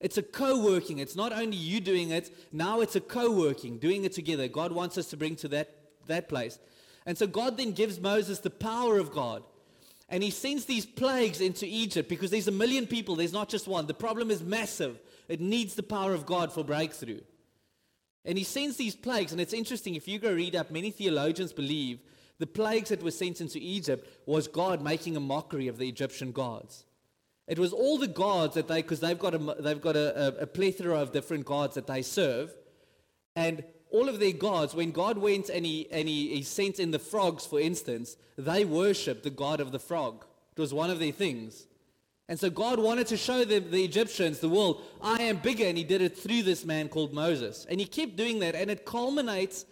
It's 0.00 0.18
a 0.18 0.22
co-working. 0.22 1.00
It's 1.00 1.16
not 1.16 1.32
only 1.32 1.56
you 1.56 1.80
doing 1.80 2.10
it, 2.10 2.30
now 2.52 2.80
it's 2.80 2.94
a 2.94 3.00
co-working, 3.00 3.78
doing 3.78 4.04
it 4.04 4.12
together. 4.12 4.46
God 4.46 4.70
wants 4.70 4.96
us 4.96 5.06
to 5.10 5.16
bring 5.16 5.34
to 5.36 5.48
that, 5.48 5.74
that 6.06 6.28
place. 6.28 6.60
And 7.06 7.18
so 7.18 7.26
God 7.26 7.56
then 7.56 7.72
gives 7.72 7.98
Moses 8.00 8.38
the 8.38 8.50
power 8.50 8.98
of 8.98 9.10
God. 9.10 9.42
And 10.08 10.22
he 10.22 10.30
sends 10.30 10.64
these 10.66 10.86
plagues 10.86 11.40
into 11.40 11.66
Egypt 11.66 12.08
because 12.08 12.30
there's 12.30 12.46
a 12.46 12.52
million 12.52 12.86
people. 12.86 13.16
There's 13.16 13.32
not 13.32 13.48
just 13.48 13.66
one. 13.66 13.88
The 13.88 13.94
problem 13.94 14.30
is 14.30 14.44
massive. 14.44 15.00
It 15.28 15.40
needs 15.40 15.74
the 15.74 15.82
power 15.82 16.14
of 16.14 16.24
God 16.24 16.52
for 16.52 16.62
breakthrough. 16.62 17.22
And 18.24 18.38
he 18.38 18.44
sends 18.44 18.76
these 18.76 18.94
plagues. 18.94 19.32
And 19.32 19.40
it's 19.40 19.52
interesting, 19.52 19.96
if 19.96 20.06
you 20.06 20.20
go 20.20 20.32
read 20.32 20.54
up, 20.54 20.70
many 20.70 20.92
theologians 20.92 21.52
believe 21.52 21.98
the 22.42 22.46
plagues 22.48 22.88
that 22.88 23.04
were 23.04 23.12
sent 23.12 23.40
into 23.40 23.60
Egypt 23.60 24.08
was 24.26 24.48
God 24.48 24.82
making 24.82 25.16
a 25.16 25.20
mockery 25.20 25.68
of 25.68 25.78
the 25.78 25.88
Egyptian 25.88 26.32
gods. 26.32 26.84
It 27.46 27.56
was 27.56 27.72
all 27.72 27.98
the 27.98 28.08
gods 28.08 28.56
that 28.56 28.66
they, 28.66 28.82
because 28.82 28.98
they've 28.98 29.16
got, 29.16 29.32
a, 29.32 29.38
they've 29.60 29.80
got 29.80 29.94
a, 29.94 30.40
a, 30.40 30.42
a 30.42 30.46
plethora 30.48 30.98
of 30.98 31.12
different 31.12 31.44
gods 31.44 31.76
that 31.76 31.86
they 31.86 32.02
serve. 32.02 32.52
And 33.36 33.62
all 33.90 34.08
of 34.08 34.18
their 34.18 34.32
gods, 34.32 34.74
when 34.74 34.90
God 34.90 35.18
went 35.18 35.50
and, 35.50 35.64
he, 35.64 35.86
and 35.92 36.08
he, 36.08 36.34
he 36.34 36.42
sent 36.42 36.80
in 36.80 36.90
the 36.90 36.98
frogs, 36.98 37.46
for 37.46 37.60
instance, 37.60 38.16
they 38.36 38.64
worshipped 38.64 39.22
the 39.22 39.30
god 39.30 39.60
of 39.60 39.70
the 39.70 39.78
frog. 39.78 40.24
It 40.56 40.60
was 40.60 40.74
one 40.74 40.90
of 40.90 40.98
their 40.98 41.12
things. 41.12 41.68
And 42.28 42.40
so 42.40 42.50
God 42.50 42.80
wanted 42.80 43.06
to 43.06 43.16
show 43.16 43.44
the, 43.44 43.60
the 43.60 43.84
Egyptians, 43.84 44.40
the 44.40 44.48
world, 44.48 44.82
I 45.00 45.22
am 45.22 45.36
bigger. 45.36 45.66
And 45.66 45.78
he 45.78 45.84
did 45.84 46.02
it 46.02 46.18
through 46.18 46.42
this 46.42 46.64
man 46.64 46.88
called 46.88 47.12
Moses. 47.12 47.68
And 47.70 47.78
he 47.78 47.86
kept 47.86 48.16
doing 48.16 48.40
that. 48.40 48.56
And 48.56 48.68
it 48.68 48.84
culminates 48.84 49.64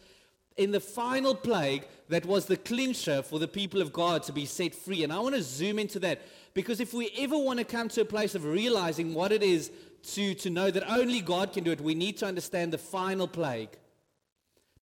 in 0.57 0.73
the 0.73 0.81
final 0.81 1.35
plague 1.35 1.87
that 2.09 2.27
was 2.27 2.47
the 2.47 2.57
clincher 2.57 3.23
for 3.23 3.39
the 3.39 3.49
people 3.49 3.81
of 3.81 3.93
God 3.93 4.23
to 4.25 4.33
be 4.33 4.45
set 4.45 4.75
free. 4.75 5.05
And 5.05 5.13
I 5.13 5.21
want 5.21 5.35
to 5.35 5.43
zoom 5.43 5.79
into 5.79 5.99
that 6.01 6.23
because 6.55 6.81
if 6.81 6.93
we 6.93 7.11
ever 7.19 7.39
want 7.39 7.59
to 7.59 7.65
come 7.65 7.89
to 7.89 8.01
a 8.01 8.05
place 8.05 8.35
of 8.35 8.45
realizing 8.45 9.15
what 9.15 9.33
it 9.33 9.43
is 9.43 9.71
to, 10.15 10.35
to 10.35 10.51
know 10.51 10.71
that 10.71 10.89
only 10.91 11.21
God 11.21 11.53
can 11.53 11.65
do 11.65 11.71
it, 11.71 11.81
we 11.81 11.95
need 11.95 12.17
to 12.19 12.27
understand 12.27 12.73
the 12.73 12.79
final 12.79 13.29
plague. 13.29 13.71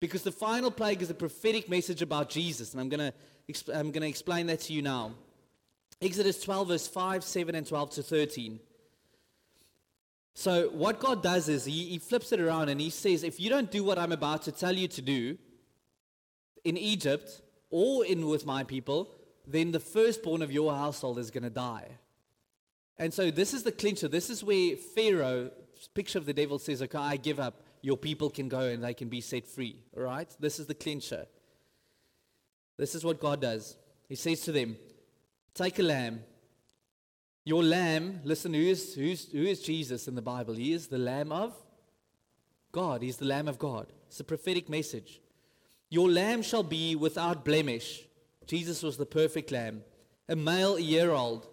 Because 0.01 0.23
the 0.23 0.33
final 0.33 0.71
plague 0.71 1.03
is 1.03 1.11
a 1.11 1.15
prophetic 1.15 1.69
message 1.69 2.03
about 2.03 2.31
Jesus. 2.31 2.73
And 2.73 2.81
I'm 2.81 2.89
going 2.89 3.13
to, 3.13 3.77
I'm 3.77 3.91
going 3.91 4.03
to 4.03 4.09
explain 4.09 4.47
that 4.47 4.61
to 4.61 4.73
you 4.73 4.81
now. 4.81 5.13
Exodus 6.01 6.41
12, 6.41 6.69
verse 6.69 6.87
5, 6.87 7.25
7, 7.25 7.55
and 7.57 7.67
12 7.67 7.91
to 7.91 8.03
13. 8.03 8.61
So, 10.35 10.69
what 10.69 11.01
God 11.01 11.21
does 11.21 11.49
is 11.49 11.65
he, 11.65 11.87
he 11.87 11.99
flips 11.99 12.31
it 12.31 12.39
around 12.39 12.69
and 12.69 12.81
he 12.81 12.91
says, 12.91 13.25
If 13.25 13.41
you 13.41 13.51
don't 13.51 13.73
do 13.73 13.83
what 13.83 13.99
I'm 13.99 14.13
about 14.13 14.43
to 14.43 14.53
tell 14.53 14.73
you 14.73 14.87
to 14.87 15.03
do 15.03 15.37
in 16.69 16.77
Egypt 16.77 17.41
or 17.71 18.05
in 18.05 18.27
with 18.27 18.45
my 18.45 18.63
people, 18.63 19.11
then 19.47 19.73
the 19.73 19.81
firstborn 19.81 20.43
of 20.43 20.53
your 20.53 20.75
household 20.75 21.19
is 21.19 21.31
going 21.31 21.45
to 21.45 21.51
die. 21.51 21.89
And 22.99 23.15
so, 23.15 23.31
this 23.31 23.55
is 23.55 23.63
the 23.63 23.73
clincher. 23.73 24.09
This 24.09 24.29
is 24.29 24.45
where 24.45 24.77
Pharaoh, 24.77 25.51
picture 25.95 26.19
of 26.19 26.27
the 26.27 26.35
devil, 26.35 26.59
says, 26.59 26.83
Okay, 26.83 26.99
I 26.99 27.17
give 27.17 27.41
up 27.41 27.63
your 27.81 27.97
people 27.97 28.29
can 28.29 28.49
go 28.49 28.61
and 28.61 28.83
they 28.83 28.95
can 28.95 29.09
be 29.09 29.21
set 29.21 29.47
free. 29.47 29.77
All 29.97 30.03
right? 30.03 30.29
This 30.41 30.59
is 30.59 30.67
the 30.67 30.75
clincher. 30.75 31.27
This 32.77 32.95
is 32.95 33.05
what 33.05 33.21
God 33.21 33.41
does. 33.41 33.77
He 34.09 34.17
says 34.17 34.41
to 34.43 34.53
them, 34.53 34.77
Take 35.55 35.79
a 35.79 35.83
lamb. 35.83 36.25
Your 37.45 37.63
lamb, 37.63 38.21
listen, 38.25 38.53
who 38.53 38.61
is, 38.61 38.95
who's, 38.95 39.31
who 39.33 39.43
is 39.43 39.63
Jesus 39.63 40.07
in 40.07 40.15
the 40.15 40.23
Bible? 40.23 40.55
He 40.55 40.73
is 40.73 40.89
the 40.89 40.99
Lamb 40.99 41.33
of 41.33 41.55
God. 42.73 43.01
He's 43.01 43.17
the 43.17 43.25
Lamb 43.25 43.49
of 43.49 43.59
God. 43.59 43.87
It's 44.09 44.21
a 44.21 44.25
prophetic 44.25 44.69
message. 44.69 45.21
Your 45.91 46.11
lamb 46.11 46.43
shall 46.43 46.63
be 46.63 46.97
without 46.97 47.45
blemish. 47.45 48.05
Jesus 48.47 48.83
was 48.83 48.97
the 48.97 49.07
perfect 49.07 49.51
lamb. 49.51 49.83
A 50.29 50.37
male 50.37 50.79
year 50.79 51.11
old. 51.13 51.47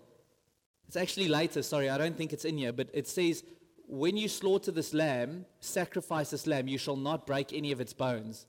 It's 0.87 0.97
actually 0.97 1.27
later, 1.27 1.61
sorry, 1.63 1.89
I 1.89 1.97
don't 1.97 2.17
think 2.17 2.33
it's 2.33 2.45
in 2.45 2.57
here, 2.57 2.73
but 2.73 2.89
it 2.93 3.07
says 3.07 3.43
when 3.87 4.17
you 4.17 4.27
slaughter 4.27 4.71
this 4.71 4.93
lamb, 4.93 5.45
sacrifice 5.59 6.31
this 6.31 6.47
lamb, 6.47 6.67
you 6.67 6.77
shall 6.77 6.95
not 6.95 7.25
break 7.25 7.53
any 7.53 7.71
of 7.71 7.79
its 7.79 7.93
bones. 7.93 8.45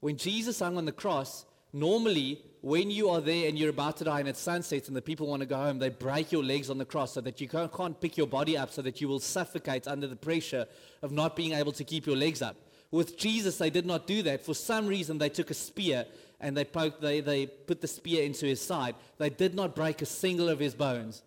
When 0.00 0.16
Jesus 0.16 0.58
hung 0.58 0.76
on 0.76 0.84
the 0.84 0.92
cross, 0.92 1.46
normally 1.72 2.42
when 2.60 2.90
you 2.90 3.10
are 3.10 3.20
there 3.20 3.48
and 3.48 3.58
you're 3.58 3.70
about 3.70 3.96
to 3.98 4.04
die 4.04 4.20
and 4.20 4.28
it's 4.28 4.40
sunset 4.40 4.88
and 4.88 4.96
the 4.96 5.02
people 5.02 5.26
want 5.26 5.40
to 5.40 5.46
go 5.46 5.56
home, 5.56 5.78
they 5.78 5.88
break 5.88 6.32
your 6.32 6.42
legs 6.42 6.68
on 6.68 6.78
the 6.78 6.84
cross 6.84 7.12
so 7.12 7.20
that 7.20 7.40
you 7.40 7.48
can't, 7.48 7.72
can't 7.72 8.00
pick 8.00 8.16
your 8.16 8.26
body 8.26 8.56
up 8.56 8.70
so 8.70 8.82
that 8.82 9.00
you 9.00 9.08
will 9.08 9.20
suffocate 9.20 9.86
under 9.86 10.06
the 10.06 10.16
pressure 10.16 10.66
of 11.02 11.12
not 11.12 11.36
being 11.36 11.52
able 11.52 11.72
to 11.72 11.84
keep 11.84 12.06
your 12.06 12.16
legs 12.16 12.42
up. 12.42 12.56
With 12.90 13.18
Jesus, 13.18 13.58
they 13.58 13.70
did 13.70 13.86
not 13.86 14.06
do 14.06 14.22
that. 14.22 14.44
For 14.44 14.54
some 14.54 14.86
reason, 14.86 15.18
they 15.18 15.28
took 15.28 15.50
a 15.50 15.54
spear 15.54 16.06
and 16.40 16.56
they, 16.56 16.64
poked, 16.64 17.00
they, 17.00 17.20
they 17.20 17.46
put 17.46 17.80
the 17.80 17.88
spear 17.88 18.22
into 18.22 18.46
his 18.46 18.60
side. 18.60 18.94
They 19.18 19.30
did 19.30 19.54
not 19.54 19.74
break 19.74 20.02
a 20.02 20.06
single 20.06 20.48
of 20.48 20.58
his 20.58 20.74
bones. 20.74 21.22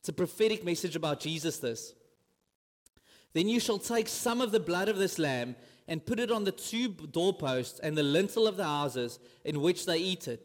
It's 0.00 0.08
a 0.08 0.12
prophetic 0.12 0.64
message 0.64 0.96
about 0.96 1.20
Jesus, 1.20 1.58
this. 1.58 1.94
Then 3.32 3.48
you 3.48 3.60
shall 3.60 3.78
take 3.78 4.08
some 4.08 4.40
of 4.40 4.52
the 4.52 4.60
blood 4.60 4.88
of 4.88 4.98
this 4.98 5.18
lamb 5.18 5.56
and 5.86 6.04
put 6.04 6.20
it 6.20 6.30
on 6.30 6.44
the 6.44 6.52
two 6.52 6.88
doorposts 6.88 7.80
and 7.80 7.96
the 7.96 8.02
lintel 8.02 8.46
of 8.46 8.56
the 8.56 8.64
houses 8.64 9.18
in 9.44 9.60
which 9.60 9.86
they 9.86 9.98
eat 9.98 10.28
it. 10.28 10.44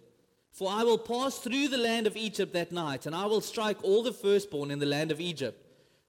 For 0.52 0.72
I 0.72 0.84
will 0.84 0.98
pass 0.98 1.40
through 1.40 1.70
the 1.70 1.78
land 1.78 2.08
of 2.08 2.16
Egypt 2.16 2.54
that 2.54 2.72
night, 2.72 3.06
and 3.06 3.16
I 3.16 3.26
will 3.26 3.42
strike 3.42 3.84
all 3.84 4.04
the 4.04 4.14
firstborn 4.14 4.70
in 4.70 4.80
the 4.80 4.86
land 4.86 5.12
of 5.12 5.20
Egypt, 5.20 5.66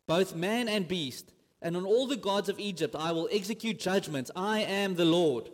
both 0.06 0.36
man 0.36 0.68
and 0.68 0.86
beast, 0.86 1.32
and 1.64 1.76
on 1.76 1.86
all 1.86 2.06
the 2.06 2.16
gods 2.16 2.48
of 2.48 2.60
Egypt 2.60 2.94
I 2.94 3.10
will 3.10 3.28
execute 3.32 3.80
judgment. 3.80 4.30
I 4.36 4.60
am 4.60 4.94
the 4.94 5.04
Lord. 5.04 5.50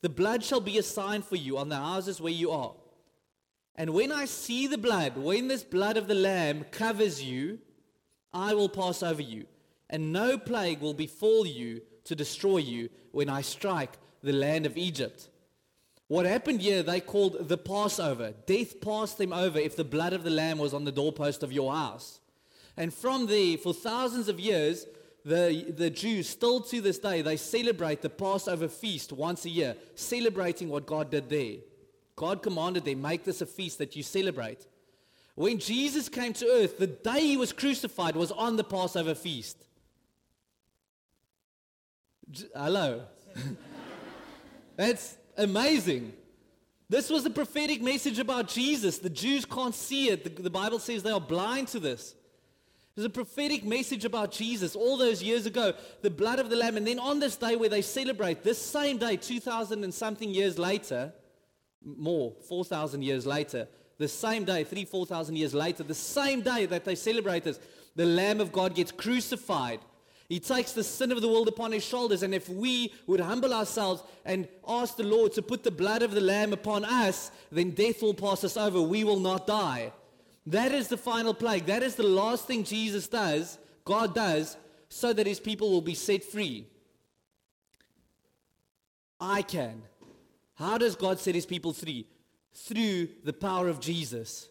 The 0.00 0.08
blood 0.08 0.42
shall 0.42 0.60
be 0.60 0.78
a 0.78 0.82
sign 0.82 1.20
for 1.20 1.36
you 1.36 1.58
on 1.58 1.68
the 1.68 1.76
houses 1.76 2.20
where 2.20 2.32
you 2.32 2.52
are. 2.52 2.74
And 3.74 3.90
when 3.92 4.12
I 4.12 4.26
see 4.26 4.68
the 4.68 4.78
blood, 4.78 5.18
when 5.18 5.48
this 5.48 5.64
blood 5.64 5.96
of 5.96 6.06
the 6.06 6.14
lamb 6.14 6.64
covers 6.70 7.22
you, 7.22 7.58
I 8.32 8.54
will 8.54 8.68
pass 8.68 9.02
over 9.02 9.22
you 9.22 9.46
and 9.90 10.12
no 10.12 10.38
plague 10.38 10.80
will 10.80 10.94
befall 10.94 11.46
you 11.46 11.82
to 12.04 12.14
destroy 12.14 12.58
you 12.58 12.88
when 13.10 13.28
I 13.28 13.42
strike 13.42 13.98
the 14.22 14.32
land 14.32 14.66
of 14.66 14.76
Egypt. 14.76 15.28
What 16.06 16.26
happened 16.26 16.60
here, 16.60 16.82
they 16.82 17.00
called 17.00 17.48
the 17.48 17.58
Passover. 17.58 18.34
Death 18.46 18.80
passed 18.80 19.18
them 19.18 19.32
over 19.32 19.58
if 19.58 19.74
the 19.74 19.84
blood 19.84 20.12
of 20.12 20.22
the 20.22 20.30
lamb 20.30 20.58
was 20.58 20.74
on 20.74 20.84
the 20.84 20.92
doorpost 20.92 21.42
of 21.42 21.52
your 21.52 21.74
house. 21.74 22.20
And 22.76 22.92
from 22.92 23.26
there, 23.26 23.56
for 23.56 23.72
thousands 23.72 24.28
of 24.28 24.38
years, 24.38 24.86
the, 25.24 25.72
the 25.76 25.88
Jews, 25.88 26.28
still 26.28 26.60
to 26.60 26.80
this 26.80 26.98
day, 26.98 27.22
they 27.22 27.36
celebrate 27.36 28.02
the 28.02 28.10
Passover 28.10 28.68
feast 28.68 29.12
once 29.12 29.46
a 29.46 29.50
year, 29.50 29.76
celebrating 29.94 30.68
what 30.68 30.86
God 30.86 31.10
did 31.10 31.30
there. 31.30 31.56
God 32.14 32.42
commanded 32.42 32.84
them, 32.84 33.00
make 33.00 33.24
this 33.24 33.40
a 33.40 33.46
feast 33.46 33.78
that 33.78 33.96
you 33.96 34.02
celebrate. 34.02 34.66
When 35.34 35.58
Jesus 35.58 36.08
came 36.08 36.32
to 36.34 36.46
earth, 36.46 36.78
the 36.78 36.86
day 36.86 37.20
he 37.20 37.36
was 37.36 37.52
crucified 37.52 38.16
was 38.16 38.30
on 38.30 38.56
the 38.56 38.64
Passover 38.64 39.14
feast. 39.14 39.56
Hello. 42.54 43.02
That's 44.76 45.16
amazing. 45.36 46.12
This 46.88 47.08
was 47.08 47.24
a 47.24 47.30
prophetic 47.30 47.82
message 47.82 48.18
about 48.18 48.48
Jesus. 48.48 48.98
The 48.98 49.10
Jews 49.10 49.44
can't 49.44 49.74
see 49.74 50.10
it. 50.10 50.22
The, 50.36 50.42
the 50.42 50.50
Bible 50.50 50.78
says 50.78 51.02
they 51.02 51.10
are 51.10 51.20
blind 51.20 51.68
to 51.68 51.80
this. 51.80 52.14
There's 52.94 53.06
a 53.06 53.10
prophetic 53.10 53.64
message 53.64 54.04
about 54.04 54.30
Jesus 54.30 54.76
all 54.76 54.96
those 54.96 55.20
years 55.20 55.46
ago, 55.46 55.74
the 56.02 56.10
blood 56.10 56.38
of 56.38 56.48
the 56.48 56.54
Lamb. 56.54 56.76
And 56.76 56.86
then 56.86 57.00
on 57.00 57.18
this 57.18 57.36
day 57.36 57.56
where 57.56 57.68
they 57.68 57.82
celebrate, 57.82 58.44
this 58.44 58.58
same 58.58 58.98
day, 58.98 59.16
2,000 59.16 59.82
and 59.82 59.92
something 59.92 60.30
years 60.30 60.60
later, 60.60 61.12
more, 61.84 62.34
4,000 62.48 63.02
years 63.02 63.26
later, 63.26 63.66
the 63.98 64.06
same 64.06 64.44
day, 64.44 64.62
three, 64.62 64.84
4,000 64.84 65.34
years 65.34 65.54
later, 65.54 65.82
the 65.82 65.94
same 65.94 66.40
day 66.40 66.66
that 66.66 66.84
they 66.84 66.94
celebrate 66.94 67.42
this, 67.42 67.58
the 67.96 68.06
Lamb 68.06 68.40
of 68.40 68.52
God 68.52 68.76
gets 68.76 68.92
crucified. 68.92 69.80
He 70.28 70.38
takes 70.38 70.72
the 70.72 70.84
sin 70.84 71.10
of 71.10 71.20
the 71.20 71.28
world 71.28 71.48
upon 71.48 71.72
his 71.72 71.84
shoulders. 71.84 72.22
And 72.22 72.32
if 72.32 72.48
we 72.48 72.92
would 73.08 73.20
humble 73.20 73.52
ourselves 73.52 74.04
and 74.24 74.46
ask 74.68 74.96
the 74.96 75.02
Lord 75.02 75.32
to 75.32 75.42
put 75.42 75.64
the 75.64 75.70
blood 75.70 76.02
of 76.02 76.12
the 76.12 76.20
Lamb 76.20 76.52
upon 76.52 76.84
us, 76.84 77.32
then 77.50 77.70
death 77.70 78.02
will 78.02 78.14
pass 78.14 78.44
us 78.44 78.56
over. 78.56 78.80
We 78.80 79.02
will 79.02 79.20
not 79.20 79.48
die. 79.48 79.92
That 80.46 80.72
is 80.72 80.88
the 80.88 80.96
final 80.96 81.34
plague. 81.34 81.66
That 81.66 81.82
is 81.82 81.94
the 81.94 82.02
last 82.02 82.46
thing 82.46 82.64
Jesus 82.64 83.08
does, 83.08 83.58
God 83.84 84.14
does, 84.14 84.56
so 84.88 85.12
that 85.12 85.26
his 85.26 85.40
people 85.40 85.70
will 85.70 85.80
be 85.80 85.94
set 85.94 86.22
free. 86.22 86.66
I 89.20 89.42
can. 89.42 89.82
How 90.54 90.78
does 90.78 90.96
God 90.96 91.18
set 91.18 91.34
his 91.34 91.46
people 91.46 91.72
free? 91.72 92.06
Through 92.52 93.08
the 93.24 93.32
power 93.32 93.68
of 93.68 93.80
Jesus. 93.80 94.48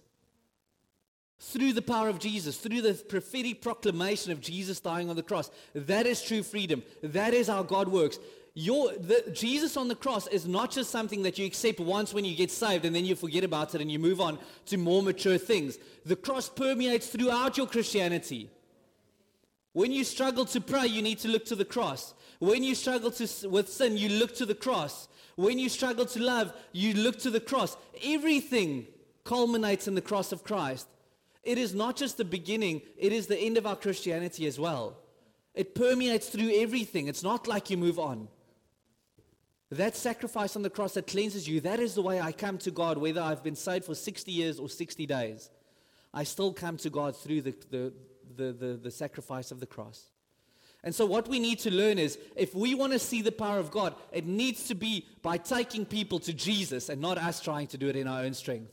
Through 1.39 1.74
the 1.74 1.82
power 1.82 2.08
of 2.08 2.20
Jesus, 2.20 2.58
through 2.58 2.82
the 2.82 2.94
prophetic 2.94 3.62
proclamation 3.62 4.32
of 4.32 4.39
Jesus 4.39 4.80
dying 4.80 5.10
on 5.10 5.18
the 5.18 5.24
cross. 5.24 5.52
That 5.74 6.06
is 6.06 6.22
true 6.22 6.41
freedom. 6.41 6.84
That 7.02 7.34
is 7.34 7.48
how 7.48 7.64
God 7.64 7.89
works. 7.89 8.18
Your, 8.56 8.93
the, 8.93 9.32
Jesus 9.34 9.76
on 9.78 9.88
the 9.88 9.95
cross 9.95 10.28
is 10.28 10.47
not 10.47 10.70
just 10.70 10.91
something 10.91 11.24
that 11.24 11.39
you 11.39 11.45
accept 11.45 11.80
once 11.80 12.14
when 12.14 12.24
you 12.24 12.36
get 12.36 12.51
saved 12.51 12.86
and 12.86 12.95
then 12.95 13.04
you 13.04 13.16
forget 13.16 13.43
about 13.43 13.74
it 13.74 13.82
and 13.82 13.91
you 13.91 13.97
move 13.97 14.22
on 14.22 14.38
to 14.68 14.78
more 14.78 15.01
mature 15.01 15.39
things. 15.39 15.80
The 16.06 16.16
cross 16.16 16.49
permeates 16.49 17.08
throughout 17.08 17.58
your 17.58 17.66
Christianity. 17.66 18.51
When 19.72 19.91
you 19.91 20.04
struggle 20.04 20.45
to 20.45 20.62
pray, 20.62 20.86
you 20.86 21.01
need 21.01 21.18
to 21.20 21.30
look 21.30 21.45
to 21.45 21.56
the 21.56 21.66
cross. 21.66 22.14
When 22.38 22.64
you 22.64 22.76
struggle 22.76 23.10
to, 23.12 23.49
with 23.49 23.70
sin, 23.70 23.97
you 23.97 24.10
look 24.10 24.36
to 24.36 24.45
the 24.45 24.54
cross. 24.54 25.08
When 25.36 25.58
you 25.58 25.68
struggle 25.68 26.06
to 26.06 26.22
love, 26.22 26.54
you 26.74 26.93
look 26.93 27.18
to 27.20 27.32
the 27.32 27.39
cross. 27.39 27.76
Everything 28.04 28.86
culminates 29.24 29.88
in 29.88 29.95
the 29.95 30.01
cross 30.01 30.32
of 30.32 30.43
Christ. 30.43 30.88
It 31.43 31.58
is 31.58 31.74
not 31.74 31.95
just 31.95 32.18
the 32.18 32.26
beginning, 32.26 32.84
it 32.97 33.12
is 33.12 33.26
the 33.26 33.38
end 33.38 33.58
of 33.58 33.66
our 33.66 33.76
Christianity 33.76 34.45
as 34.45 34.60
well. 34.60 34.97
It 35.56 35.74
permeates 35.74 36.30
through 36.30 36.51
everything. 36.54 37.08
It's 37.08 37.24
not 37.24 37.47
like 37.47 37.70
you 37.70 37.78
move 37.78 37.97
on. 37.97 38.28
That 39.72 39.95
sacrifice 39.95 40.55
on 40.55 40.61
the 40.61 40.70
cross 40.70 40.93
that 40.93 41.07
cleanses 41.07 41.47
you, 41.47 41.61
that 41.61 41.80
is 41.80 41.95
the 41.95 42.01
way 42.01 42.22
I 42.22 42.32
come 42.32 42.57
to 42.59 42.72
God, 42.72 42.97
whether 42.97 43.22
I've 43.22 43.43
been 43.43 43.55
saved 43.55 43.86
for 43.86 43.95
60 43.95 44.32
years 44.32 44.59
or 44.59 44.70
60 44.70 45.05
days. 45.05 45.49
I 46.14 46.24
still 46.24 46.53
come 46.53 46.78
to 46.78 46.89
God 46.89 47.16
through 47.16 47.41
the, 47.41 47.55
the, 47.72 47.93
the, 48.36 48.53
the, 48.53 48.80
the 48.84 48.91
sacrifice 48.91 49.51
of 49.51 49.59
the 49.59 49.66
cross. 49.66 50.11
And 50.84 50.93
so, 50.93 51.05
what 51.05 51.30
we 51.30 51.39
need 51.39 51.59
to 51.59 51.72
learn 51.72 51.97
is 51.97 52.20
if 52.36 52.53
we 52.53 52.76
want 52.76 52.91
to 52.91 52.99
see 52.99 53.22
the 53.22 53.32
power 53.32 53.57
of 53.57 53.72
God, 53.72 53.95
it 54.11 54.26
needs 54.26 54.68
to 54.68 54.76
be 54.76 55.07
by 55.22 55.38
taking 55.38 55.86
people 55.86 56.20
to 56.20 56.34
Jesus 56.34 56.89
and 56.89 57.01
not 57.01 57.18
us 57.18 57.39
trying 57.39 57.68
to 57.68 57.78
do 57.78 57.88
it 57.88 57.95
in 57.95 58.07
our 58.07 58.22
own 58.22 58.34
strength. 58.34 58.72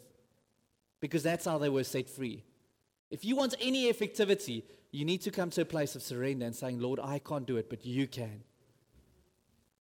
Because 0.99 1.23
that's 1.23 1.45
how 1.45 1.59
they 1.59 1.69
were 1.69 1.85
set 1.85 2.11
free. 2.11 2.45
If 3.11 3.25
you 3.25 3.37
want 3.37 3.55
any 3.61 3.91
effectivity, 3.91 4.65
you 4.91 5.05
need 5.05 5.23
to 5.23 5.31
come 5.31 5.51
to 5.51 5.63
a 5.63 5.65
place 5.65 5.95
of 5.95 6.03
surrender 6.03 6.47
and 6.47 6.55
saying, 6.55 6.81
Lord, 6.81 6.99
I 7.01 7.21
can't 7.21 7.47
do 7.47 7.57
it, 7.57 7.71
but 7.71 7.87
you 7.87 8.09
can. 8.09 8.43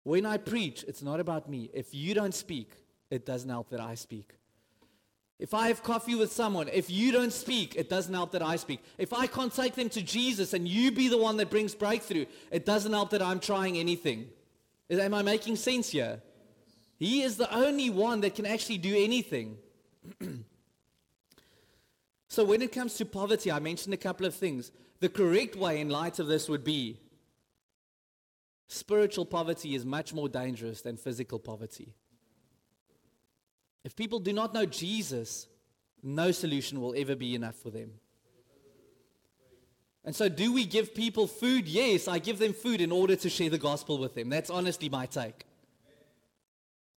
When 0.04 0.26
I 0.26 0.38
preach, 0.38 0.84
it's 0.88 1.02
not 1.02 1.20
about 1.20 1.50
me. 1.50 1.70
If 1.74 1.94
you 1.94 2.14
don't 2.14 2.34
speak, 2.34 2.72
it 3.10 3.26
doesn't 3.26 3.50
help 3.50 3.70
that 3.70 3.80
I 3.80 3.96
speak. 3.96 4.34
If 5.40 5.54
I 5.54 5.70
have 5.70 5.84
coffee 5.84 6.16
with 6.16 6.34
someone, 6.34 6.68
if 6.68 6.90
you 6.90 7.14
don't 7.14 7.32
speak, 7.32 7.76
it 7.76 7.90
doesn't 7.90 8.14
help 8.14 8.34
that 8.34 8.42
I 8.42 8.58
speak. 8.58 8.82
If 8.98 9.14
I 9.14 9.26
can't 9.26 9.54
take 9.54 9.76
them 9.76 9.90
to 9.90 10.02
Jesus 10.02 10.54
and 10.54 10.68
you 10.68 10.92
be 10.92 11.08
the 11.08 11.18
one 11.18 11.38
that 11.38 11.50
brings 11.50 11.74
breakthrough, 11.74 12.26
it 12.52 12.66
doesn't 12.66 12.92
help 12.92 13.12
that 13.12 13.22
I'm 13.22 13.40
trying 13.40 13.78
anything. 13.78 14.28
Am 14.90 15.14
I 15.14 15.22
making 15.22 15.56
sense 15.56 15.92
here? 15.92 16.22
He 16.98 17.22
is 17.22 17.38
the 17.38 17.54
only 17.56 17.90
one 17.90 18.20
that 18.22 18.36
can 18.36 18.46
actually 18.46 18.80
do 18.80 18.94
anything. 18.94 19.58
so 22.28 22.44
when 22.44 22.62
it 22.62 22.74
comes 22.74 22.96
to 22.96 23.06
poverty, 23.06 23.50
I 23.50 23.60
mentioned 23.60 23.94
a 23.94 23.98
couple 23.98 24.26
of 24.26 24.36
things. 24.36 24.72
The 25.00 25.08
correct 25.08 25.56
way 25.56 25.80
in 25.80 25.90
light 25.90 26.20
of 26.20 26.28
this 26.28 26.50
would 26.50 26.66
be 26.66 27.00
spiritual 28.70 29.26
poverty 29.26 29.76
is 29.76 29.84
much 29.84 30.14
more 30.14 30.30
dangerous 30.30 30.82
than 30.82 30.96
physical 30.96 31.40
poverty. 31.40 31.96
If 33.84 33.96
people 33.96 34.20
do 34.20 34.32
not 34.32 34.54
know 34.54 34.66
Jesus, 34.66 35.48
no 36.04 36.32
solution 36.32 36.80
will 36.80 36.94
ever 36.96 37.16
be 37.16 37.34
enough 37.34 37.56
for 37.56 37.72
them. 37.72 37.92
And 40.06 40.16
so, 40.16 40.30
do 40.30 40.54
we 40.54 40.66
give 40.66 40.96
people 40.96 41.28
food? 41.28 41.68
Yes, 41.68 42.08
I 42.08 42.20
give 42.20 42.40
them 42.40 42.54
food 42.54 42.80
in 42.80 42.92
order 42.92 43.16
to 43.18 43.30
share 43.30 43.50
the 43.50 43.58
gospel 43.58 43.98
with 43.98 44.16
them. 44.16 44.30
That's 44.30 44.50
honestly 44.50 44.88
my 44.88 45.08
take. 45.08 45.46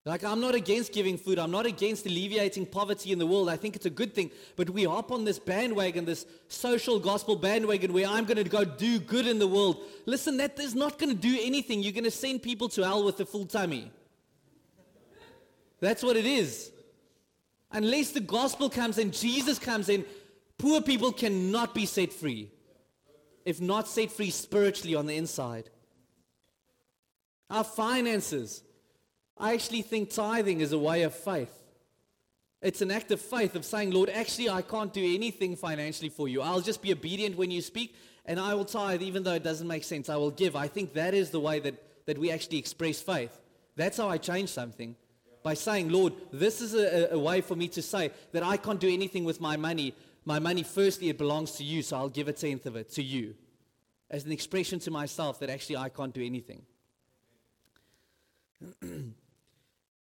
Like, 0.04 0.24
I'm 0.24 0.40
not 0.40 0.56
against 0.56 0.92
giving 0.92 1.16
food. 1.16 1.38
I'm 1.38 1.52
not 1.52 1.64
against 1.64 2.06
alleviating 2.06 2.66
poverty 2.66 3.12
in 3.12 3.20
the 3.20 3.26
world. 3.26 3.48
I 3.48 3.56
think 3.56 3.76
it's 3.76 3.86
a 3.86 3.90
good 3.90 4.14
thing. 4.14 4.32
But 4.56 4.68
we 4.68 4.82
hop 4.82 5.12
on 5.12 5.24
this 5.24 5.38
bandwagon, 5.38 6.04
this 6.04 6.26
social 6.48 6.98
gospel 6.98 7.36
bandwagon, 7.36 7.92
where 7.92 8.08
I'm 8.08 8.24
going 8.24 8.42
to 8.42 8.50
go 8.50 8.64
do 8.64 8.98
good 8.98 9.28
in 9.28 9.38
the 9.38 9.46
world. 9.46 9.84
Listen, 10.04 10.38
that 10.38 10.58
is 10.58 10.74
not 10.74 10.98
going 10.98 11.14
to 11.14 11.20
do 11.20 11.38
anything. 11.40 11.84
You're 11.84 11.92
going 11.92 12.02
to 12.02 12.10
send 12.10 12.42
people 12.42 12.68
to 12.70 12.82
hell 12.82 13.04
with 13.04 13.20
a 13.20 13.26
full 13.26 13.46
tummy. 13.46 13.92
That's 15.78 16.02
what 16.02 16.16
it 16.16 16.26
is. 16.26 16.72
Unless 17.70 18.10
the 18.10 18.20
gospel 18.20 18.68
comes 18.68 18.98
in, 18.98 19.12
Jesus 19.12 19.58
comes 19.60 19.88
in, 19.88 20.04
poor 20.58 20.82
people 20.82 21.12
cannot 21.12 21.76
be 21.76 21.86
set 21.86 22.12
free. 22.12 22.50
If 23.44 23.60
not 23.60 23.86
set 23.86 24.10
free 24.10 24.30
spiritually 24.30 24.96
on 24.96 25.06
the 25.06 25.16
inside. 25.16 25.70
Our 27.48 27.64
finances. 27.64 28.62
I 29.38 29.54
actually 29.54 29.82
think 29.82 30.10
tithing 30.10 30.60
is 30.60 30.72
a 30.72 30.78
way 30.78 31.02
of 31.02 31.14
faith. 31.14 31.52
It's 32.60 32.80
an 32.80 32.92
act 32.92 33.10
of 33.10 33.20
faith 33.20 33.56
of 33.56 33.64
saying, 33.64 33.90
Lord, 33.90 34.08
actually, 34.08 34.48
I 34.48 34.62
can't 34.62 34.92
do 34.92 35.02
anything 35.02 35.56
financially 35.56 36.08
for 36.08 36.28
you. 36.28 36.42
I'll 36.42 36.60
just 36.60 36.80
be 36.80 36.92
obedient 36.92 37.36
when 37.36 37.50
you 37.50 37.60
speak, 37.60 37.96
and 38.24 38.38
I 38.38 38.54
will 38.54 38.64
tithe 38.64 39.02
even 39.02 39.24
though 39.24 39.34
it 39.34 39.42
doesn't 39.42 39.66
make 39.66 39.82
sense. 39.82 40.08
I 40.08 40.16
will 40.16 40.30
give. 40.30 40.54
I 40.54 40.68
think 40.68 40.94
that 40.94 41.12
is 41.12 41.30
the 41.30 41.40
way 41.40 41.58
that, 41.58 41.74
that 42.06 42.18
we 42.18 42.30
actually 42.30 42.58
express 42.58 43.00
faith. 43.00 43.36
That's 43.74 43.96
how 43.96 44.08
I 44.08 44.18
change 44.18 44.50
something 44.50 44.94
by 45.42 45.54
saying, 45.54 45.88
Lord, 45.88 46.12
this 46.32 46.60
is 46.60 46.74
a, 46.74 47.14
a, 47.14 47.18
way 47.18 47.40
for 47.40 47.56
me 47.56 47.66
to 47.68 47.82
say 47.82 48.12
that 48.30 48.44
I 48.44 48.56
can't 48.56 48.78
do 48.78 48.88
anything 48.88 49.24
with 49.24 49.40
my 49.40 49.56
money. 49.56 49.92
My 50.24 50.38
money, 50.38 50.62
firstly, 50.62 51.08
it 51.08 51.18
belongs 51.18 51.52
to 51.52 51.64
you, 51.64 51.82
so 51.82 51.96
I'll 51.96 52.08
give 52.08 52.28
a 52.28 52.32
tenth 52.32 52.66
of 52.66 52.76
it 52.76 52.90
to 52.92 53.02
you 53.02 53.34
as 54.08 54.24
an 54.24 54.30
expression 54.30 54.78
to 54.80 54.90
myself 54.92 55.40
that 55.40 55.50
actually 55.50 55.78
I 55.78 55.88
can't 55.88 56.14
do 56.14 56.24
anything. 56.24 56.62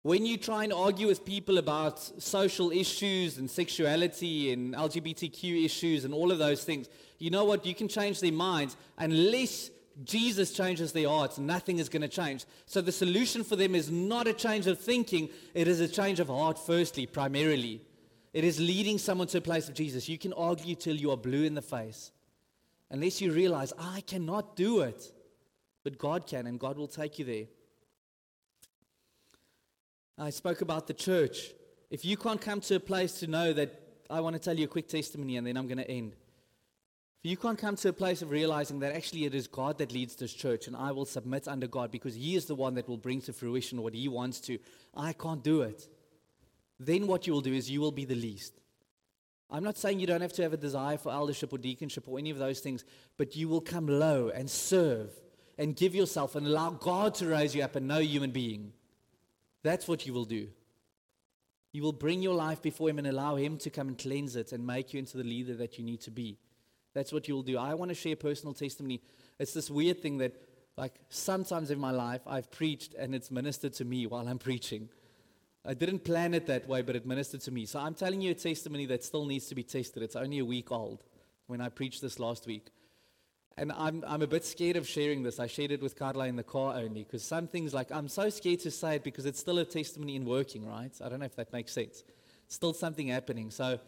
when 0.03 0.27
you 0.27 0.37
try 0.37 0.65
and 0.65 0.73
argue 0.73 1.07
with 1.07 1.25
people 1.25 1.59
about 1.59 2.01
social 2.21 2.73
issues 2.73 3.39
and 3.39 3.49
sexuality 3.49 4.53
and 4.53 4.75
LGBTQ 4.75 5.65
issues 5.65 6.05
and 6.05 6.13
all 6.13 6.33
of 6.33 6.39
those 6.39 6.65
things, 6.65 6.89
you 7.19 7.31
know 7.31 7.45
what? 7.45 7.65
You 7.65 7.75
can 7.75 7.87
change 7.87 8.21
their 8.21 8.33
minds 8.33 8.77
unless 8.99 9.71
Jesus 10.05 10.53
changes 10.53 10.93
their 10.93 11.09
hearts, 11.09 11.39
nothing 11.39 11.79
is 11.79 11.89
going 11.89 12.03
to 12.03 12.09
change. 12.09 12.47
So 12.67 12.81
the 12.81 12.91
solution 12.91 13.45
for 13.45 13.57
them 13.57 13.75
is 13.75 13.91
not 13.91 14.27
a 14.27 14.33
change 14.33 14.67
of 14.67 14.81
thinking, 14.81 15.29
it 15.55 15.69
is 15.69 15.81
a 15.81 15.89
change 15.89 16.19
of 16.19 16.29
heart, 16.29 16.59
firstly, 16.59 17.07
primarily. 17.07 17.83
It 18.33 18.43
is 18.43 18.59
leading 18.59 18.99
someone 18.99 19.29
to 19.29 19.39
a 19.39 19.43
place 19.43 19.69
of 19.69 19.75
Jesus. 19.75 20.09
You 20.09 20.19
can 20.19 20.33
argue 20.33 20.75
till 20.75 20.97
you 20.97 21.11
are 21.11 21.17
blue 21.17 21.45
in 21.45 21.55
the 21.55 21.63
face, 21.63 22.11
unless 22.91 23.21
you 23.21 23.33
realize, 23.33 23.73
I 23.79 24.01
cannot 24.01 24.57
do 24.57 24.81
it. 24.81 25.13
But 25.85 25.99
God 25.99 26.27
can, 26.27 26.47
and 26.47 26.59
God 26.59 26.79
will 26.79 26.89
take 26.89 27.19
you 27.19 27.25
there. 27.25 27.45
I 30.19 30.31
spoke 30.31 30.61
about 30.61 30.87
the 30.87 30.95
church. 30.95 31.51
If 31.91 32.05
you 32.05 32.17
can't 32.17 32.41
come 32.41 32.61
to 32.63 32.77
a 32.77 32.81
place 32.81 33.21
to 33.21 33.27
know 33.27 33.53
that, 33.53 33.79
I 34.11 34.21
want 34.21 34.35
to 34.35 34.41
tell 34.41 34.59
you 34.59 34.65
a 34.65 34.69
quick 34.69 34.89
testimony 34.89 35.37
and 35.37 35.47
then 35.47 35.57
I'm 35.57 35.67
going 35.67 35.79
to 35.79 35.91
end. 35.91 36.15
If 37.23 37.31
you 37.31 37.37
can't 37.37 37.59
come 37.59 37.77
to 37.77 37.89
a 37.89 37.93
place 37.93 38.21
of 38.21 38.31
realizing 38.31 38.81
that 38.81 38.95
actually 38.95 39.25
it 39.25 39.35
is 39.35 39.47
God 39.47 39.79
that 39.79 39.93
leads 39.93 40.17
this 40.17 40.35
church 40.35 40.67
and 40.67 40.77
I 40.77 40.91
will 40.91 41.07
submit 41.07 41.47
under 41.47 41.67
God 41.67 41.91
because 41.91 42.15
He 42.15 42.35
is 42.35 42.47
the 42.47 42.55
one 42.55 42.75
that 42.75 42.89
will 42.89 42.97
bring 42.97 43.21
to 43.23 43.33
fruition 43.33 43.81
what 43.81 43.95
He 43.95 44.09
wants 44.09 44.41
to, 44.41 44.59
I 44.95 45.13
can't 45.13 45.43
do 45.43 45.63
it. 45.63 45.89
Then 46.81 47.07
what 47.07 47.27
you 47.27 47.33
will 47.33 47.41
do 47.41 47.55
is 47.55 47.71
you 47.71 47.81
will 47.81 47.93
be 47.93 48.05
the 48.05 48.17
least. 48.17 48.61
I'm 49.51 49.63
not 49.63 49.79
saying 49.79 50.01
you 50.01 50.07
don't 50.07 50.21
have 50.21 50.33
to 50.33 50.43
have 50.43 50.53
a 50.53 50.57
desire 50.57 50.99
for 50.99 51.13
eldership 51.13 51.53
or 51.53 51.59
deaconship 51.59 52.09
or 52.09 52.19
any 52.19 52.31
of 52.31 52.39
those 52.39 52.61
things, 52.61 52.85
but 53.19 53.37
you 53.37 53.49
will 53.49 53.61
come 53.61 53.87
low 53.87 54.31
and 54.31 54.51
serve 54.51 55.11
and 55.59 55.77
give 55.77 55.95
yourself 55.95 56.35
and 56.35 56.47
allow 56.47 56.71
God 56.71 57.15
to 57.17 57.27
raise 57.29 57.55
you 57.55 57.63
up 57.63 57.77
and 57.77 57.87
no 57.87 57.99
human 57.99 58.31
being. 58.31 58.73
That's 59.63 59.87
what 59.87 60.07
you 60.07 60.13
will 60.13 60.25
do. 60.25 60.49
You 61.73 61.83
will 61.83 61.93
bring 61.93 62.21
your 62.23 62.35
life 62.35 62.61
before 62.61 62.91
Him 62.91 62.99
and 62.99 63.07
allow 63.07 63.37
Him 63.37 63.57
to 63.59 63.71
come 63.71 63.89
and 63.89 63.99
cleanse 63.99 64.37
it 64.37 64.53
and 64.53 64.67
make 64.67 64.93
you 64.93 64.99
into 64.99 65.17
the 65.17 65.25
leader 65.25 65.55
that 65.57 65.79
you 65.79 65.85
need 65.85 66.01
to 66.03 66.11
be. 66.11 66.39
That's 66.95 67.13
what 67.13 67.29
you'll 67.29 67.43
do. 67.43 67.57
I 67.57 67.75
want 67.75 67.89
to 67.91 67.95
share 67.95 68.17
personal 68.17 68.53
testimony. 68.53 69.01
It's 69.39 69.55
this 69.55 69.71
weird 69.71 70.03
thing 70.03 70.19
that, 70.19 70.35
like, 70.77 70.95
sometimes 71.09 71.71
in 71.71 71.79
my 71.79 71.91
life 71.91 72.21
I've 72.27 72.51
preached 72.51 72.95
and 72.95 73.15
it's 73.15 73.31
ministered 73.31 73.73
to 73.75 73.85
me 73.85 74.07
while 74.07 74.29
I'm 74.29 74.39
preaching. 74.39 74.91
I 75.65 75.75
didn't 75.75 76.01
plan 76.01 76.35
it 76.35 76.47
that 76.49 76.69
way, 76.69 76.83
but 76.83 76.97
it 76.97 77.07
ministered 77.07 77.41
to 77.43 77.51
me. 77.51 77.67
So 77.67 77.79
I'm 77.79 77.95
telling 77.95 78.21
you 78.21 78.33
a 78.33 78.35
testimony 78.35 78.85
that 78.87 79.05
still 79.05 79.25
needs 79.25 79.47
to 79.47 79.55
be 79.55 79.63
tested. 79.63 80.03
It's 80.03 80.17
only 80.17 80.41
a 80.41 80.45
week 80.45 80.73
old 80.73 81.05
when 81.47 81.61
I 81.61 81.69
preached 81.69 82.03
this 82.03 82.19
last 82.19 82.47
week. 82.47 82.67
And 83.57 83.71
I'm, 83.73 84.03
I'm 84.07 84.23
a 84.23 84.27
bit 84.27 84.45
scared 84.45 84.77
of 84.77 84.89
sharing 84.89 85.23
this. 85.23 85.39
I 85.39 85.47
shared 85.47 85.73
it 85.73 85.83
with 85.83 85.97
Carla 85.97 86.27
in 86.27 86.37
the 86.37 86.43
car 86.43 86.75
only 86.77 87.05
because 87.05 87.23
some 87.23 87.47
things 87.47 87.75
like 87.75 87.93
I'm 87.93 88.09
so 88.09 88.31
scared 88.31 88.61
to 88.61 88.71
say 88.71 88.97
it 88.97 89.05
because 89.05 89.27
it's 89.27 89.39
still 89.39 89.59
a 89.59 89.65
testimony 89.65 90.17
in 90.17 90.25
working, 90.25 90.67
right? 90.67 90.93
I 91.05 91.09
don't 91.09 91.21
know 91.21 91.27
if 91.27 91.37
that 91.37 91.53
makes 91.53 91.73
sense. 91.73 92.03
still 92.49 92.73
something 92.73 93.09
happening. 93.09 93.51
So 93.51 93.79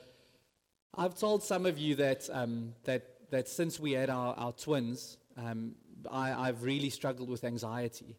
I've 0.96 1.18
told 1.18 1.42
some 1.42 1.66
of 1.66 1.78
you 1.78 1.94
that, 1.96 2.28
um, 2.32 2.74
that, 2.84 3.30
that 3.30 3.48
since 3.48 3.80
we 3.80 3.92
had 3.92 4.10
our, 4.10 4.34
our 4.34 4.52
twins, 4.52 5.16
um, 5.36 5.74
I, 6.10 6.48
I've 6.48 6.62
really 6.62 6.90
struggled 6.90 7.30
with 7.30 7.44
anxiety. 7.44 8.16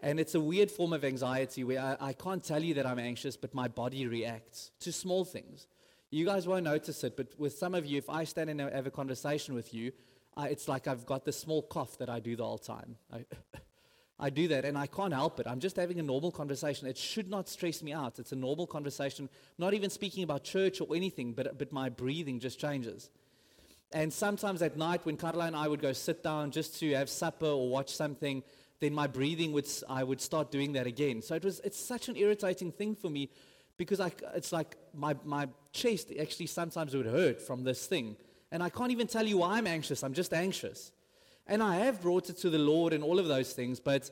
And 0.00 0.20
it's 0.20 0.34
a 0.34 0.40
weird 0.40 0.70
form 0.70 0.92
of 0.92 1.04
anxiety 1.04 1.64
where 1.64 1.80
I, 1.80 2.08
I, 2.08 2.12
can't 2.12 2.44
tell 2.44 2.62
you 2.62 2.74
that 2.74 2.86
I'm 2.86 2.98
anxious, 2.98 3.36
but 3.36 3.54
my 3.54 3.66
body 3.66 4.06
reacts 4.06 4.70
to 4.80 4.92
small 4.92 5.24
things. 5.24 5.66
You 6.10 6.24
guys 6.24 6.46
won't 6.46 6.64
notice 6.64 7.02
it, 7.02 7.16
but 7.16 7.28
with 7.38 7.56
some 7.56 7.74
of 7.74 7.86
you, 7.86 7.98
if 7.98 8.08
I 8.08 8.24
stand 8.24 8.50
and 8.50 8.60
have 8.60 8.86
a 8.86 8.90
conversation 8.90 9.54
with 9.54 9.74
you, 9.74 9.92
I, 10.36 10.48
it's 10.48 10.68
like 10.68 10.86
I've 10.86 11.06
got 11.06 11.24
this 11.24 11.38
small 11.38 11.62
cough 11.62 11.98
that 11.98 12.10
I 12.10 12.20
do 12.20 12.36
the 12.36 12.44
whole 12.44 12.58
time. 12.58 12.96
I, 13.12 13.24
I 14.18 14.30
do 14.30 14.48
that 14.48 14.64
and 14.64 14.78
I 14.78 14.86
can't 14.86 15.12
help 15.12 15.40
it. 15.40 15.46
I'm 15.46 15.60
just 15.60 15.76
having 15.76 15.98
a 15.98 16.02
normal 16.02 16.30
conversation. 16.30 16.88
It 16.88 16.96
should 16.96 17.28
not 17.28 17.48
stress 17.48 17.82
me 17.82 17.92
out. 17.92 18.18
It's 18.18 18.32
a 18.32 18.36
normal 18.36 18.66
conversation, 18.66 19.28
not 19.58 19.74
even 19.74 19.90
speaking 19.90 20.22
about 20.22 20.42
church 20.44 20.80
or 20.80 20.94
anything, 20.96 21.32
but, 21.32 21.58
but 21.58 21.72
my 21.72 21.88
breathing 21.88 22.40
just 22.40 22.58
changes. 22.58 23.10
And 23.92 24.12
sometimes 24.12 24.62
at 24.62 24.76
night, 24.76 25.04
when 25.04 25.16
Carla 25.16 25.46
and 25.46 25.54
I 25.54 25.68
would 25.68 25.80
go 25.80 25.92
sit 25.92 26.22
down 26.22 26.50
just 26.50 26.78
to 26.80 26.94
have 26.94 27.08
supper 27.08 27.46
or 27.46 27.68
watch 27.68 27.94
something, 27.94 28.42
then 28.80 28.92
my 28.92 29.06
breathing 29.06 29.52
would, 29.52 29.68
I 29.88 30.02
would 30.02 30.20
start 30.20 30.50
doing 30.50 30.72
that 30.72 30.86
again. 30.86 31.22
So 31.22 31.34
it 31.34 31.44
was, 31.44 31.60
it's 31.60 31.78
such 31.78 32.08
an 32.08 32.16
irritating 32.16 32.72
thing 32.72 32.94
for 32.94 33.10
me 33.10 33.30
because 33.76 34.00
I, 34.00 34.10
it's 34.34 34.52
like 34.52 34.76
my, 34.94 35.14
my 35.24 35.48
chest 35.72 36.10
actually 36.18 36.46
sometimes 36.46 36.96
would 36.96 37.06
hurt 37.06 37.40
from 37.40 37.64
this 37.64 37.86
thing. 37.86 38.16
And 38.52 38.62
I 38.62 38.68
can't 38.68 38.90
even 38.90 39.06
tell 39.06 39.26
you 39.26 39.38
why 39.38 39.58
I'm 39.58 39.66
anxious. 39.66 40.02
I'm 40.02 40.14
just 40.14 40.32
anxious. 40.32 40.92
And 41.46 41.62
I 41.62 41.76
have 41.76 42.00
brought 42.00 42.30
it 42.30 42.38
to 42.38 42.50
the 42.50 42.58
Lord 42.58 42.92
and 42.92 43.02
all 43.04 43.18
of 43.18 43.28
those 43.28 43.52
things, 43.52 43.78
but, 43.78 44.10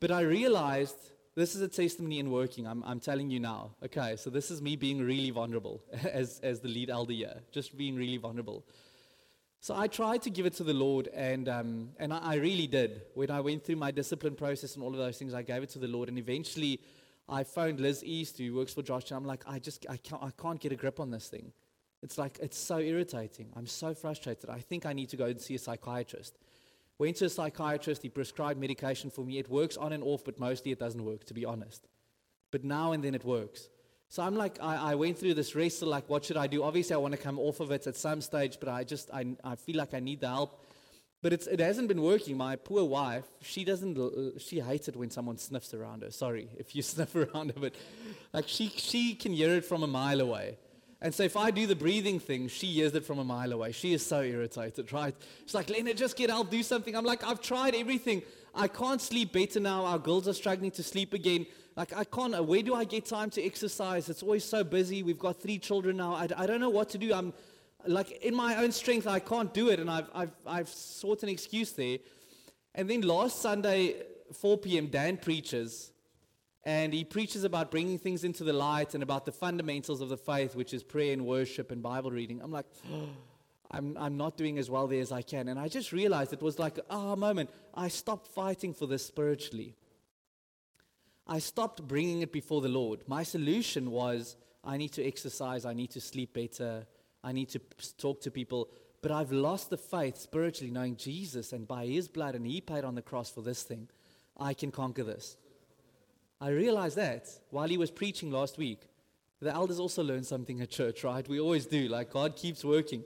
but 0.00 0.10
I 0.10 0.20
realized 0.20 0.96
this 1.34 1.54
is 1.54 1.60
a 1.60 1.68
testimony 1.68 2.18
in 2.18 2.30
working. 2.30 2.66
I'm, 2.66 2.82
I'm 2.84 3.00
telling 3.00 3.30
you 3.30 3.40
now. 3.40 3.70
Okay, 3.84 4.16
so 4.16 4.30
this 4.30 4.50
is 4.50 4.60
me 4.60 4.76
being 4.76 5.00
really 5.00 5.30
vulnerable 5.30 5.82
as, 6.12 6.40
as 6.42 6.60
the 6.60 6.68
lead 6.68 6.90
elder 6.90 7.12
here, 7.12 7.36
just 7.52 7.76
being 7.76 7.96
really 7.96 8.16
vulnerable. 8.16 8.64
So 9.60 9.74
I 9.76 9.88
tried 9.88 10.22
to 10.22 10.30
give 10.30 10.46
it 10.46 10.54
to 10.54 10.64
the 10.64 10.72
Lord, 10.72 11.08
and, 11.08 11.48
um, 11.48 11.88
and 11.98 12.12
I, 12.12 12.18
I, 12.18 12.34
really 12.36 12.68
did. 12.68 13.02
When 13.14 13.28
I 13.30 13.40
went 13.40 13.64
through 13.64 13.76
my 13.76 13.90
discipline 13.90 14.36
process 14.36 14.76
and 14.76 14.84
all 14.84 14.92
of 14.92 14.98
those 14.98 15.18
things, 15.18 15.34
I 15.34 15.42
gave 15.42 15.64
it 15.64 15.70
to 15.70 15.80
the 15.80 15.88
Lord, 15.88 16.08
and 16.08 16.16
eventually 16.16 16.80
I 17.28 17.42
phoned 17.42 17.80
Liz 17.80 18.04
East, 18.04 18.38
who 18.38 18.54
works 18.54 18.72
for 18.72 18.82
Josh, 18.82 19.10
and 19.10 19.16
I'm 19.16 19.24
like, 19.24 19.42
I 19.48 19.58
just 19.58 19.84
I 19.90 19.96
can't, 19.96 20.22
I 20.22 20.30
can't 20.40 20.60
get 20.60 20.70
a 20.70 20.76
grip 20.76 21.00
on 21.00 21.10
this 21.10 21.28
thing. 21.28 21.52
It's 22.02 22.18
like, 22.18 22.38
it's 22.40 22.58
so 22.58 22.78
irritating. 22.78 23.48
I'm 23.56 23.66
so 23.66 23.94
frustrated. 23.94 24.50
I 24.50 24.60
think 24.60 24.86
I 24.86 24.92
need 24.92 25.08
to 25.10 25.16
go 25.16 25.26
and 25.26 25.40
see 25.40 25.54
a 25.54 25.58
psychiatrist. 25.58 26.38
Went 26.98 27.16
to 27.16 27.26
a 27.26 27.28
psychiatrist, 27.28 28.02
he 28.02 28.08
prescribed 28.08 28.60
medication 28.60 29.10
for 29.10 29.24
me. 29.24 29.38
It 29.38 29.48
works 29.48 29.76
on 29.76 29.92
and 29.92 30.02
off, 30.02 30.24
but 30.24 30.38
mostly 30.38 30.72
it 30.72 30.78
doesn't 30.78 31.04
work, 31.04 31.24
to 31.26 31.34
be 31.34 31.44
honest. 31.44 31.86
But 32.50 32.64
now 32.64 32.92
and 32.92 33.02
then 33.04 33.14
it 33.14 33.24
works. 33.24 33.68
So 34.08 34.22
I'm 34.22 34.34
like, 34.36 34.58
I, 34.60 34.92
I 34.92 34.94
went 34.94 35.18
through 35.18 35.34
this 35.34 35.54
wrestle, 35.54 35.88
like, 35.88 36.08
what 36.08 36.24
should 36.24 36.36
I 36.36 36.46
do? 36.46 36.62
Obviously, 36.62 36.94
I 36.94 36.98
want 36.98 37.12
to 37.12 37.20
come 37.20 37.38
off 37.38 37.60
of 37.60 37.70
it 37.70 37.86
at 37.86 37.94
some 37.94 38.20
stage, 38.20 38.58
but 38.58 38.68
I 38.68 38.82
just, 38.82 39.10
I, 39.12 39.36
I 39.44 39.54
feel 39.54 39.76
like 39.76 39.92
I 39.92 40.00
need 40.00 40.20
the 40.20 40.28
help. 40.28 40.64
But 41.20 41.32
it's, 41.32 41.46
it 41.46 41.60
hasn't 41.60 41.88
been 41.88 42.00
working. 42.00 42.36
My 42.36 42.56
poor 42.56 42.84
wife, 42.84 43.24
she 43.42 43.64
doesn't, 43.64 44.40
she 44.40 44.60
hates 44.60 44.88
it 44.88 44.96
when 44.96 45.10
someone 45.10 45.36
sniffs 45.36 45.74
around 45.74 46.02
her. 46.02 46.10
Sorry 46.10 46.48
if 46.56 46.74
you 46.74 46.82
sniff 46.92 47.14
around 47.14 47.52
her, 47.52 47.60
but 47.60 47.74
like 48.32 48.48
she, 48.48 48.68
she 48.68 49.14
can 49.14 49.32
hear 49.32 49.50
it 49.56 49.64
from 49.64 49.82
a 49.82 49.86
mile 49.86 50.20
away. 50.20 50.56
And 51.00 51.14
so 51.14 51.22
if 51.22 51.36
I 51.36 51.52
do 51.52 51.66
the 51.66 51.76
breathing 51.76 52.18
thing, 52.18 52.48
she 52.48 52.66
hears 52.66 52.94
it 52.94 53.04
from 53.04 53.20
a 53.20 53.24
mile 53.24 53.52
away. 53.52 53.70
She 53.70 53.92
is 53.92 54.04
so 54.04 54.20
irritated, 54.22 54.92
right? 54.92 55.14
She's 55.44 55.54
like, 55.54 55.70
Leonard, 55.70 55.96
just 55.96 56.16
get 56.16 56.28
help, 56.28 56.50
do 56.50 56.62
something. 56.62 56.96
I'm 56.96 57.04
like, 57.04 57.22
I've 57.22 57.40
tried 57.40 57.76
everything. 57.76 58.22
I 58.52 58.66
can't 58.66 59.00
sleep 59.00 59.32
better 59.32 59.60
now. 59.60 59.84
Our 59.84 60.00
girls 60.00 60.26
are 60.26 60.32
struggling 60.32 60.72
to 60.72 60.82
sleep 60.82 61.14
again. 61.14 61.46
Like, 61.76 61.96
I 61.96 62.02
can't, 62.02 62.34
uh, 62.34 62.42
where 62.42 62.62
do 62.62 62.74
I 62.74 62.82
get 62.82 63.06
time 63.06 63.30
to 63.30 63.44
exercise? 63.44 64.08
It's 64.08 64.24
always 64.24 64.44
so 64.44 64.64
busy. 64.64 65.04
We've 65.04 65.18
got 65.18 65.40
three 65.40 65.58
children 65.60 65.98
now. 65.98 66.14
I, 66.14 66.26
I 66.36 66.46
don't 66.46 66.58
know 66.58 66.70
what 66.70 66.88
to 66.90 66.98
do. 66.98 67.14
I'm 67.14 67.32
like, 67.86 68.10
in 68.10 68.34
my 68.34 68.56
own 68.56 68.72
strength, 68.72 69.06
I 69.06 69.20
can't 69.20 69.54
do 69.54 69.68
it. 69.68 69.78
And 69.78 69.88
I've, 69.88 70.10
I've, 70.12 70.32
I've 70.44 70.68
sought 70.68 71.22
an 71.22 71.28
excuse 71.28 71.70
there. 71.70 71.98
And 72.74 72.90
then 72.90 73.02
last 73.02 73.40
Sunday, 73.40 74.02
4 74.32 74.58
p.m., 74.58 74.88
Dan 74.88 75.16
preaches 75.16 75.92
and 76.64 76.92
he 76.92 77.04
preaches 77.04 77.44
about 77.44 77.70
bringing 77.70 77.98
things 77.98 78.24
into 78.24 78.44
the 78.44 78.52
light 78.52 78.94
and 78.94 79.02
about 79.02 79.24
the 79.24 79.32
fundamentals 79.32 80.00
of 80.00 80.08
the 80.08 80.16
faith, 80.16 80.54
which 80.54 80.74
is 80.74 80.82
prayer 80.82 81.12
and 81.12 81.24
worship 81.24 81.70
and 81.70 81.82
Bible 81.82 82.10
reading. 82.10 82.40
I'm 82.42 82.50
like, 82.50 82.66
oh, 82.92 83.08
I'm, 83.70 83.96
I'm 83.98 84.16
not 84.16 84.36
doing 84.36 84.58
as 84.58 84.70
well 84.70 84.86
there 84.86 85.00
as 85.02 85.12
I 85.12 85.20
can. 85.20 85.48
And 85.48 85.58
I 85.58 85.68
just 85.68 85.92
realized 85.92 86.32
it 86.32 86.40
was 86.40 86.58
like 86.58 86.78
ah 86.88 87.14
moment. 87.14 87.50
I 87.74 87.88
stopped 87.88 88.26
fighting 88.28 88.72
for 88.72 88.86
this 88.86 89.04
spiritually. 89.04 89.74
I 91.26 91.38
stopped 91.38 91.86
bringing 91.86 92.22
it 92.22 92.32
before 92.32 92.62
the 92.62 92.68
Lord. 92.68 93.00
My 93.06 93.22
solution 93.22 93.90
was 93.90 94.36
I 94.64 94.78
need 94.78 94.92
to 94.92 95.06
exercise, 95.06 95.66
I 95.66 95.74
need 95.74 95.90
to 95.90 96.00
sleep 96.00 96.32
better, 96.32 96.86
I 97.22 97.32
need 97.32 97.50
to 97.50 97.60
talk 97.98 98.22
to 98.22 98.30
people. 98.30 98.70
But 99.02 99.12
I've 99.12 99.30
lost 99.30 99.70
the 99.70 99.76
faith 99.76 100.16
spiritually, 100.16 100.72
knowing 100.72 100.96
Jesus 100.96 101.52
and 101.52 101.68
by 101.68 101.86
his 101.86 102.08
blood, 102.08 102.34
and 102.34 102.46
he 102.46 102.60
paid 102.60 102.84
on 102.84 102.94
the 102.94 103.02
cross 103.02 103.30
for 103.30 103.42
this 103.42 103.62
thing, 103.62 103.88
I 104.36 104.54
can 104.54 104.72
conquer 104.72 105.04
this. 105.04 105.36
I 106.40 106.50
realized 106.50 106.96
that 106.96 107.28
while 107.50 107.68
he 107.68 107.76
was 107.76 107.90
preaching 107.90 108.30
last 108.30 108.58
week. 108.58 108.82
The 109.40 109.52
elders 109.52 109.78
also 109.78 110.02
learn 110.02 110.24
something 110.24 110.60
at 110.60 110.70
church, 110.70 111.04
right? 111.04 111.26
We 111.28 111.40
always 111.40 111.66
do. 111.66 111.88
Like 111.88 112.10
God 112.10 112.36
keeps 112.36 112.64
working. 112.64 113.04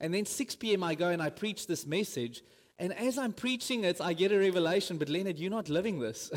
And 0.00 0.12
then 0.12 0.24
6 0.24 0.56
p.m., 0.56 0.82
I 0.82 0.94
go 0.94 1.08
and 1.08 1.22
I 1.22 1.30
preach 1.30 1.66
this 1.66 1.86
message. 1.86 2.42
And 2.78 2.92
as 2.94 3.18
I'm 3.18 3.32
preaching 3.32 3.84
it, 3.84 4.00
I 4.00 4.14
get 4.14 4.32
a 4.32 4.38
revelation. 4.38 4.96
But 4.96 5.08
Leonard, 5.08 5.38
you're 5.38 5.50
not 5.50 5.68
living 5.68 5.98
this. 5.98 6.30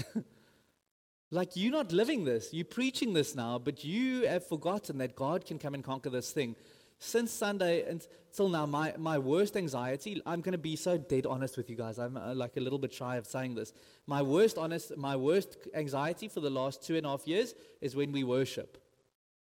like 1.32 1.52
you're 1.56 1.72
not 1.72 1.91
living 1.91 2.26
this. 2.26 2.54
You're 2.54 2.66
preaching 2.66 3.14
this 3.14 3.36
now, 3.36 3.58
but 3.58 3.84
you 3.84 4.28
have 4.28 4.45
forgotten 4.45 4.98
that 4.98 5.16
God 5.16 5.45
can 5.45 5.60
come 5.60 5.74
and 5.74 5.84
conquer 5.84 6.10
this 6.10 6.32
thing 6.32 6.56
since 7.00 7.32
Sunday 7.32 7.86
until 7.88 8.50
now, 8.50 8.66
my, 8.66 8.93
my 8.98 9.18
worst 9.18 9.56
anxiety, 9.56 10.22
I'm 10.26 10.41
going 10.41 10.54
to 10.54 10.58
be 10.58 10.76
so 10.76 10.98
dead 10.98 11.26
honest 11.26 11.58
with 11.58 11.70
you 11.70 11.76
guys. 11.76 12.00
I'm 12.00 12.18
uh, 12.18 12.34
like 12.34 12.58
a 12.58 12.60
little 12.60 12.80
bit 12.80 12.93
shy 12.93 13.18
of 13.18 13.28
saying 13.28 13.56
this. 13.56 13.74
My 14.08 14.22
worst 14.22 14.58
honest, 14.58 14.98
my 14.98 15.16
worst 15.16 15.58
anxiety 15.74 16.28
for 16.28 16.39
the 16.39 16.50
last 16.50 16.84
two 16.84 16.95
and 16.95 17.06
a 17.06 17.10
half 17.10 17.28
years 17.28 17.54
is 17.82 17.95
when 17.95 18.12
we 18.12 18.24
worship. 18.24 18.82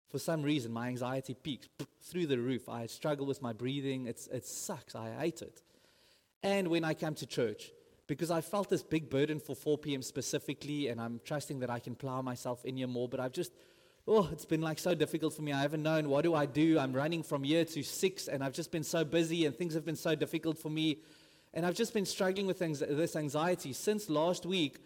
For 0.10 0.20
some 0.20 0.42
reason, 0.42 0.72
my 0.72 0.88
anxiety 0.88 1.34
peaks 1.36 1.68
through 2.02 2.28
the 2.28 2.40
roof. 2.40 2.70
I 2.70 2.86
struggle 2.86 3.26
with 3.26 3.42
my 3.42 3.54
breathing. 3.54 4.08
It's, 4.08 4.28
it 4.28 4.46
sucks. 4.46 4.96
I 4.96 5.12
hate 5.20 5.42
it. 5.42 5.62
And 6.42 6.68
when 6.68 6.84
I 6.84 6.94
come 6.94 7.16
to 7.16 7.26
church, 7.26 7.72
because 8.08 8.32
I 8.32 8.42
felt 8.42 8.70
this 8.70 8.82
big 8.82 9.10
burden 9.10 9.40
for 9.40 9.56
4 9.56 9.78
p.m. 9.78 10.02
specifically, 10.02 10.88
and 10.88 11.00
I'm 11.00 11.22
trusting 11.24 11.60
that 11.60 11.70
I 11.70 11.80
can 11.80 11.94
plow 11.96 12.24
myself 12.24 12.66
in 12.66 12.78
here 12.78 12.88
more, 12.88 13.08
but 13.08 13.20
I've 13.20 13.34
just 13.34 13.52
oh, 14.10 14.28
it's 14.32 14.46
been 14.46 14.62
like 14.62 14.80
so 14.80 14.96
difficult 14.96 15.36
for 15.36 15.44
me. 15.44 15.54
I 15.54 15.62
haven't 15.62 15.84
known 15.84 16.10
what 16.10 16.24
do 16.24 16.34
I 16.34 16.48
do. 16.48 16.80
I'm 16.80 16.94
running 16.94 17.22
from 17.22 17.46
year 17.46 17.64
to 17.64 17.84
six, 17.84 18.28
and 18.28 18.44
I've 18.44 18.54
just 18.54 18.72
been 18.72 18.84
so 18.84 19.06
busy, 19.06 19.46
and 19.46 19.56
things 19.56 19.76
have 19.76 19.86
been 19.86 19.96
so 19.96 20.16
difficult 20.16 20.58
for 20.58 20.70
me. 20.70 20.98
And 21.54 21.64
I've 21.64 21.76
just 21.76 21.94
been 21.94 22.08
struggling 22.08 22.48
with 22.48 22.58
things, 22.58 22.80
this 22.80 23.16
anxiety. 23.16 23.72
Since 23.72 24.10
last 24.10 24.48
week, 24.48 24.80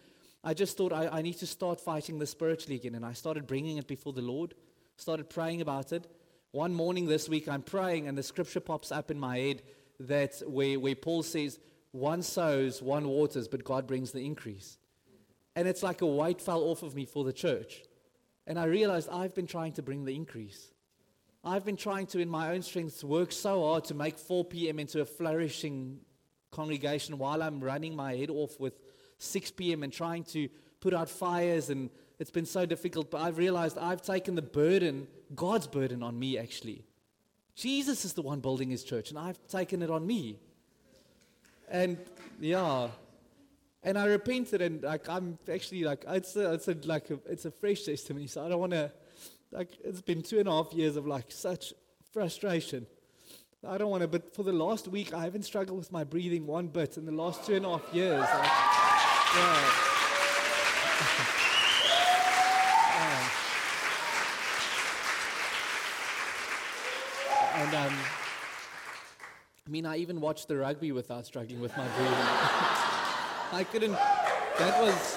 I 0.44 0.52
just 0.52 0.76
thought 0.76 0.92
I, 0.92 1.08
I 1.08 1.22
need 1.22 1.38
to 1.38 1.46
start 1.46 1.80
fighting 1.80 2.18
this 2.18 2.30
spiritually 2.30 2.76
again. 2.76 2.94
And 2.94 3.04
I 3.04 3.14
started 3.14 3.46
bringing 3.46 3.78
it 3.78 3.88
before 3.88 4.12
the 4.12 4.22
Lord, 4.22 4.54
started 4.96 5.30
praying 5.30 5.62
about 5.62 5.92
it. 5.92 6.06
One 6.52 6.74
morning 6.74 7.06
this 7.06 7.26
week, 7.26 7.48
I'm 7.48 7.62
praying, 7.62 8.06
and 8.06 8.16
the 8.16 8.22
scripture 8.22 8.60
pops 8.60 8.92
up 8.92 9.10
in 9.10 9.18
my 9.18 9.38
head 9.38 9.62
that 10.00 10.42
where, 10.46 10.78
where 10.78 10.94
Paul 10.94 11.22
says, 11.22 11.58
One 11.92 12.22
sows, 12.22 12.82
one 12.82 13.08
waters, 13.08 13.48
but 13.48 13.64
God 13.64 13.86
brings 13.86 14.12
the 14.12 14.24
increase. 14.24 14.76
And 15.56 15.66
it's 15.66 15.82
like 15.82 16.02
a 16.02 16.06
weight 16.06 16.42
fell 16.42 16.60
off 16.64 16.82
of 16.82 16.94
me 16.94 17.06
for 17.06 17.24
the 17.24 17.32
church. 17.32 17.84
And 18.46 18.58
I 18.58 18.64
realized 18.64 19.08
I've 19.08 19.34
been 19.34 19.46
trying 19.46 19.72
to 19.72 19.82
bring 19.82 20.04
the 20.04 20.14
increase. 20.14 20.72
I've 21.42 21.64
been 21.64 21.76
trying 21.76 22.06
to, 22.08 22.18
in 22.20 22.28
my 22.28 22.52
own 22.52 22.62
strength, 22.62 23.04
work 23.04 23.32
so 23.32 23.62
hard 23.62 23.84
to 23.84 23.94
make 23.94 24.18
4 24.18 24.44
p.m. 24.44 24.78
into 24.78 25.00
a 25.00 25.04
flourishing 25.04 26.00
congregation 26.50 27.18
while 27.18 27.42
I'm 27.42 27.60
running 27.60 27.94
my 27.94 28.14
head 28.14 28.30
off 28.30 28.58
with 28.58 28.74
6 29.18 29.50
p.m. 29.52 29.82
and 29.82 29.92
trying 29.92 30.24
to 30.24 30.48
put 30.80 30.94
out 30.94 31.10
fires. 31.10 31.68
And 31.70 31.90
it's 32.18 32.30
been 32.30 32.46
so 32.46 32.64
difficult. 32.64 33.10
But 33.10 33.20
I've 33.20 33.38
realized 33.38 33.76
I've 33.78 34.02
taken 34.02 34.34
the 34.34 34.42
burden, 34.42 35.06
God's 35.34 35.66
burden, 35.66 36.02
on 36.02 36.18
me 36.18 36.38
actually. 36.38 36.84
Jesus 37.54 38.04
is 38.04 38.14
the 38.14 38.22
one 38.22 38.40
building 38.40 38.70
his 38.70 38.82
church, 38.82 39.10
and 39.10 39.18
I've 39.18 39.38
taken 39.46 39.80
it 39.82 39.90
on 39.90 40.06
me. 40.06 40.38
And 41.68 41.98
yeah, 42.40 42.88
and 43.84 43.98
I 43.98 44.06
repented, 44.06 44.62
and 44.62 44.82
like 44.82 45.08
I'm 45.08 45.38
actually 45.52 45.84
like 45.84 46.04
it's 46.08 46.34
a, 46.36 46.54
it's 46.54 46.68
a, 46.68 46.76
like 46.84 47.10
a, 47.10 47.18
it's 47.26 47.44
a 47.44 47.50
fresh 47.50 47.82
testimony. 47.82 48.26
So 48.26 48.44
I 48.44 48.48
don't 48.48 48.60
want 48.60 48.72
to 48.72 48.90
like 49.52 49.68
it's 49.84 50.00
been 50.00 50.22
two 50.22 50.38
and 50.38 50.48
a 50.48 50.52
half 50.52 50.72
years 50.72 50.96
of 50.96 51.06
like 51.06 51.26
such 51.30 51.74
frustration. 52.12 52.86
I 53.66 53.78
don't 53.78 53.90
want 53.90 54.02
to, 54.02 54.08
but 54.08 54.34
for 54.34 54.42
the 54.42 54.52
last 54.52 54.88
week, 54.88 55.14
I 55.14 55.24
haven't 55.24 55.44
struggled 55.44 55.78
with 55.78 55.90
my 55.90 56.04
breathing 56.04 56.46
one 56.46 56.66
bit. 56.66 56.98
In 56.98 57.06
the 57.06 57.12
last 57.12 57.46
two 57.46 57.54
and 57.54 57.64
a 57.64 57.78
half 57.78 57.94
years, 57.94 58.20
like, 58.20 58.30
yeah. 59.36 59.80
And 67.56 67.74
um, 67.74 67.94
I 69.66 69.70
mean, 69.70 69.86
I 69.86 69.96
even 69.98 70.20
watched 70.20 70.48
the 70.48 70.56
rugby 70.56 70.92
without 70.92 71.24
struggling 71.24 71.60
with 71.60 71.74
my 71.76 71.86
breathing. 71.96 72.90
I 73.54 73.62
couldn't. 73.62 73.92
That 73.92 74.82
was. 74.82 75.16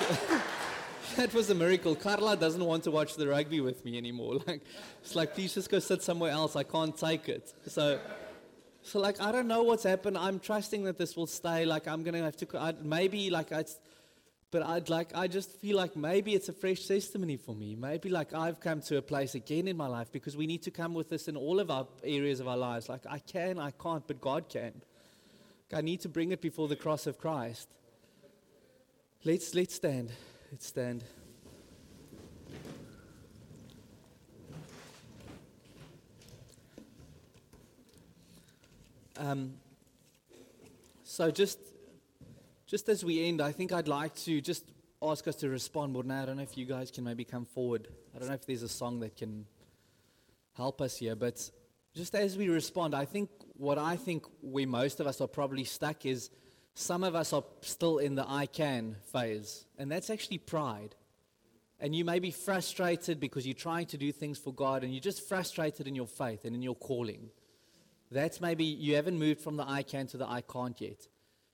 that 1.16 1.34
was 1.34 1.50
a 1.50 1.56
miracle. 1.56 1.96
Carla 1.96 2.38
doesn't 2.38 2.64
want 2.64 2.84
to 2.84 2.92
watch 2.92 3.16
the 3.16 3.28
rugby 3.28 3.62
with 3.62 3.84
me 3.84 3.98
anymore. 3.98 4.36
Like, 4.48 4.62
it's 5.02 5.16
like, 5.16 5.34
please 5.34 5.56
just 5.56 5.72
go 5.72 5.80
sit 5.80 6.04
somewhere 6.04 6.32
else. 6.32 6.56
I 6.56 6.62
can't 6.62 6.96
take 6.96 7.28
it. 7.30 7.52
So, 7.66 8.00
so 8.84 9.00
like, 9.00 9.20
I 9.20 9.32
don't 9.32 9.48
know 9.48 9.64
what's 9.64 9.84
happened. 9.84 10.20
I'm 10.20 10.40
trusting 10.40 10.84
that 10.84 11.00
this 11.00 11.18
will 11.18 11.26
stay. 11.26 11.66
Like, 11.66 11.88
I'm 11.88 12.04
gonna 12.04 12.22
have 12.22 12.38
to. 12.38 12.48
I, 12.60 12.74
maybe 12.80 13.32
like 13.32 13.52
I. 13.52 13.66
But 14.52 14.64
I'd 14.64 14.88
like, 14.88 15.10
I 15.16 15.28
just 15.28 15.60
feel 15.60 15.76
like 15.76 15.98
maybe 15.98 16.36
it's 16.36 16.48
a 16.48 16.54
fresh 16.54 16.86
testimony 16.86 17.38
for 17.38 17.56
me. 17.56 17.76
Maybe 17.76 18.08
like 18.08 18.34
I've 18.34 18.60
come 18.62 18.82
to 18.84 18.98
a 18.98 19.02
place 19.02 19.36
again 19.36 19.68
in 19.68 19.76
my 19.76 19.88
life 19.88 20.10
because 20.12 20.38
we 20.38 20.46
need 20.46 20.62
to 20.64 20.72
come 20.72 20.94
with 20.94 21.10
this 21.10 21.28
in 21.28 21.36
all 21.36 21.60
of 21.60 21.70
our 21.70 21.88
areas 22.04 22.40
of 22.40 22.48
our 22.48 22.56
lives. 22.56 22.88
Like 22.88 23.02
I 23.10 23.20
can, 23.20 23.60
I 23.60 23.72
can't, 23.72 24.08
but 24.08 24.22
God 24.22 24.48
can. 24.48 24.74
I 25.74 25.82
need 25.82 26.00
to 26.02 26.10
bring 26.10 26.32
it 26.32 26.42
before 26.42 26.70
the 26.70 26.78
cross 26.78 27.08
of 27.08 27.18
Christ. 27.18 27.68
Let's 29.26 29.56
let's 29.56 29.76
stand. 29.76 30.12
Let's 30.52 30.68
stand. 30.68 31.04
Um, 39.18 39.56
so 41.04 41.32
just 41.32 41.60
just 42.68 42.88
as 42.90 43.04
we 43.04 43.28
end, 43.28 43.42
I 43.42 43.52
think 43.52 43.74
I'd 43.74 43.88
like 43.88 44.14
to 44.26 44.40
just 44.40 44.64
ask 45.02 45.28
us 45.28 45.36
to 45.38 45.50
respond. 45.50 45.94
But 45.94 46.06
now 46.06 46.22
I 46.22 46.26
don't 46.28 46.38
know 46.38 46.44
if 46.44 46.56
you 46.56 46.66
guys 46.66 46.92
can 46.92 47.04
maybe 47.04 47.26
come 47.26 47.46
forward. 47.46 47.88
I 48.16 48.20
don't 48.20 48.28
know 48.28 48.36
if 48.36 48.46
there's 48.46 48.64
a 48.64 48.70
song 48.70 49.00
that 49.00 49.18
can 49.18 49.46
help 50.54 50.80
us 50.80 50.98
here, 50.98 51.16
but 51.16 51.50
just 51.96 52.14
as 52.14 52.38
we 52.38 52.50
respond, 52.50 52.94
I 52.94 53.06
think 53.06 53.30
what 53.56 53.80
I 53.80 53.96
think 53.96 54.26
we 54.44 54.68
most 54.68 55.00
of 55.00 55.08
us 55.08 55.20
are 55.22 55.28
probably 55.28 55.64
stuck 55.64 56.06
is 56.06 56.30
some 56.80 57.04
of 57.04 57.16
us 57.16 57.34
are 57.34 57.44
still 57.62 57.98
in 57.98 58.14
the 58.14 58.26
I 58.30 58.46
can 58.46 58.98
phase, 59.12 59.66
and 59.80 59.92
that's 59.92 60.12
actually 60.12 60.38
pride. 60.38 60.94
And 61.80 61.96
you 61.96 62.06
may 62.06 62.20
be 62.20 62.30
frustrated 62.30 63.20
because 63.20 63.48
you're 63.48 63.56
trying 63.56 63.88
to 63.88 63.98
do 63.98 64.12
things 64.12 64.38
for 64.38 64.54
God 64.54 64.84
and 64.84 64.94
you're 64.94 65.02
just 65.02 65.28
frustrated 65.28 65.88
in 65.88 65.96
your 65.96 66.06
faith 66.06 66.46
and 66.46 66.56
in 66.56 66.62
your 66.62 66.76
calling. 66.76 67.30
That's 68.12 68.40
maybe 68.42 68.64
you 68.64 68.96
haven't 68.96 69.18
moved 69.18 69.42
from 69.42 69.58
the 69.58 69.68
I 69.68 69.82
can 69.82 70.06
to 70.08 70.18
the 70.18 70.28
I 70.28 70.42
can't 70.42 70.80
yet. 70.80 71.08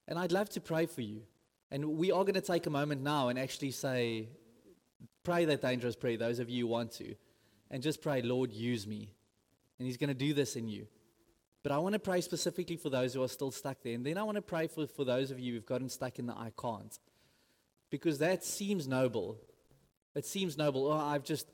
And 0.10 0.20
I'd 0.20 0.34
love 0.34 0.50
to 0.52 0.62
pray 0.62 0.86
for 0.88 1.02
you. 1.02 1.24
And 1.72 1.98
we 1.98 2.12
are 2.12 2.24
going 2.24 2.36
to 2.36 2.42
take 2.42 2.68
a 2.68 2.70
moment 2.70 3.02
now 3.02 3.30
and 3.30 3.40
actually 3.40 3.72
say, 3.72 4.28
pray 5.24 5.46
that 5.46 5.62
dangerous 5.62 5.96
prayer, 5.96 6.18
those 6.18 6.40
of 6.40 6.50
you 6.50 6.66
who 6.66 6.72
want 6.72 6.92
to. 6.94 7.16
And 7.72 7.82
just 7.82 8.02
pray, 8.02 8.22
Lord, 8.22 8.52
use 8.52 8.86
me. 8.86 9.10
And 9.80 9.86
He's 9.86 9.98
going 9.98 10.10
to 10.10 10.14
do 10.14 10.34
this 10.34 10.58
in 10.58 10.68
you. 10.68 10.88
But 11.64 11.72
I 11.72 11.78
want 11.78 11.94
to 11.94 12.00
pray 12.00 12.20
specifically 12.20 12.76
for 12.76 12.90
those 12.90 13.14
who 13.14 13.24
are 13.24 13.30
still 13.30 13.52
stuck 13.52 13.82
there. 13.84 13.96
And 13.96 14.06
then 14.06 14.18
I 14.18 14.24
want 14.24 14.36
to 14.36 14.42
pray 14.42 14.68
for, 14.68 14.86
for 14.86 15.06
those 15.06 15.32
of 15.32 15.40
you 15.40 15.54
who've 15.54 15.66
gotten 15.66 15.90
stuck 15.90 16.20
in 16.20 16.28
the 16.28 16.34
I 16.34 16.52
can't. 16.62 17.00
Because 17.90 18.20
that 18.20 18.44
seems 18.44 18.88
noble. 18.88 19.38
It 20.14 20.26
seems 20.26 20.58
noble. 20.58 20.88
Oh, 20.88 20.98
I've 20.98 21.24
just, 21.24 21.48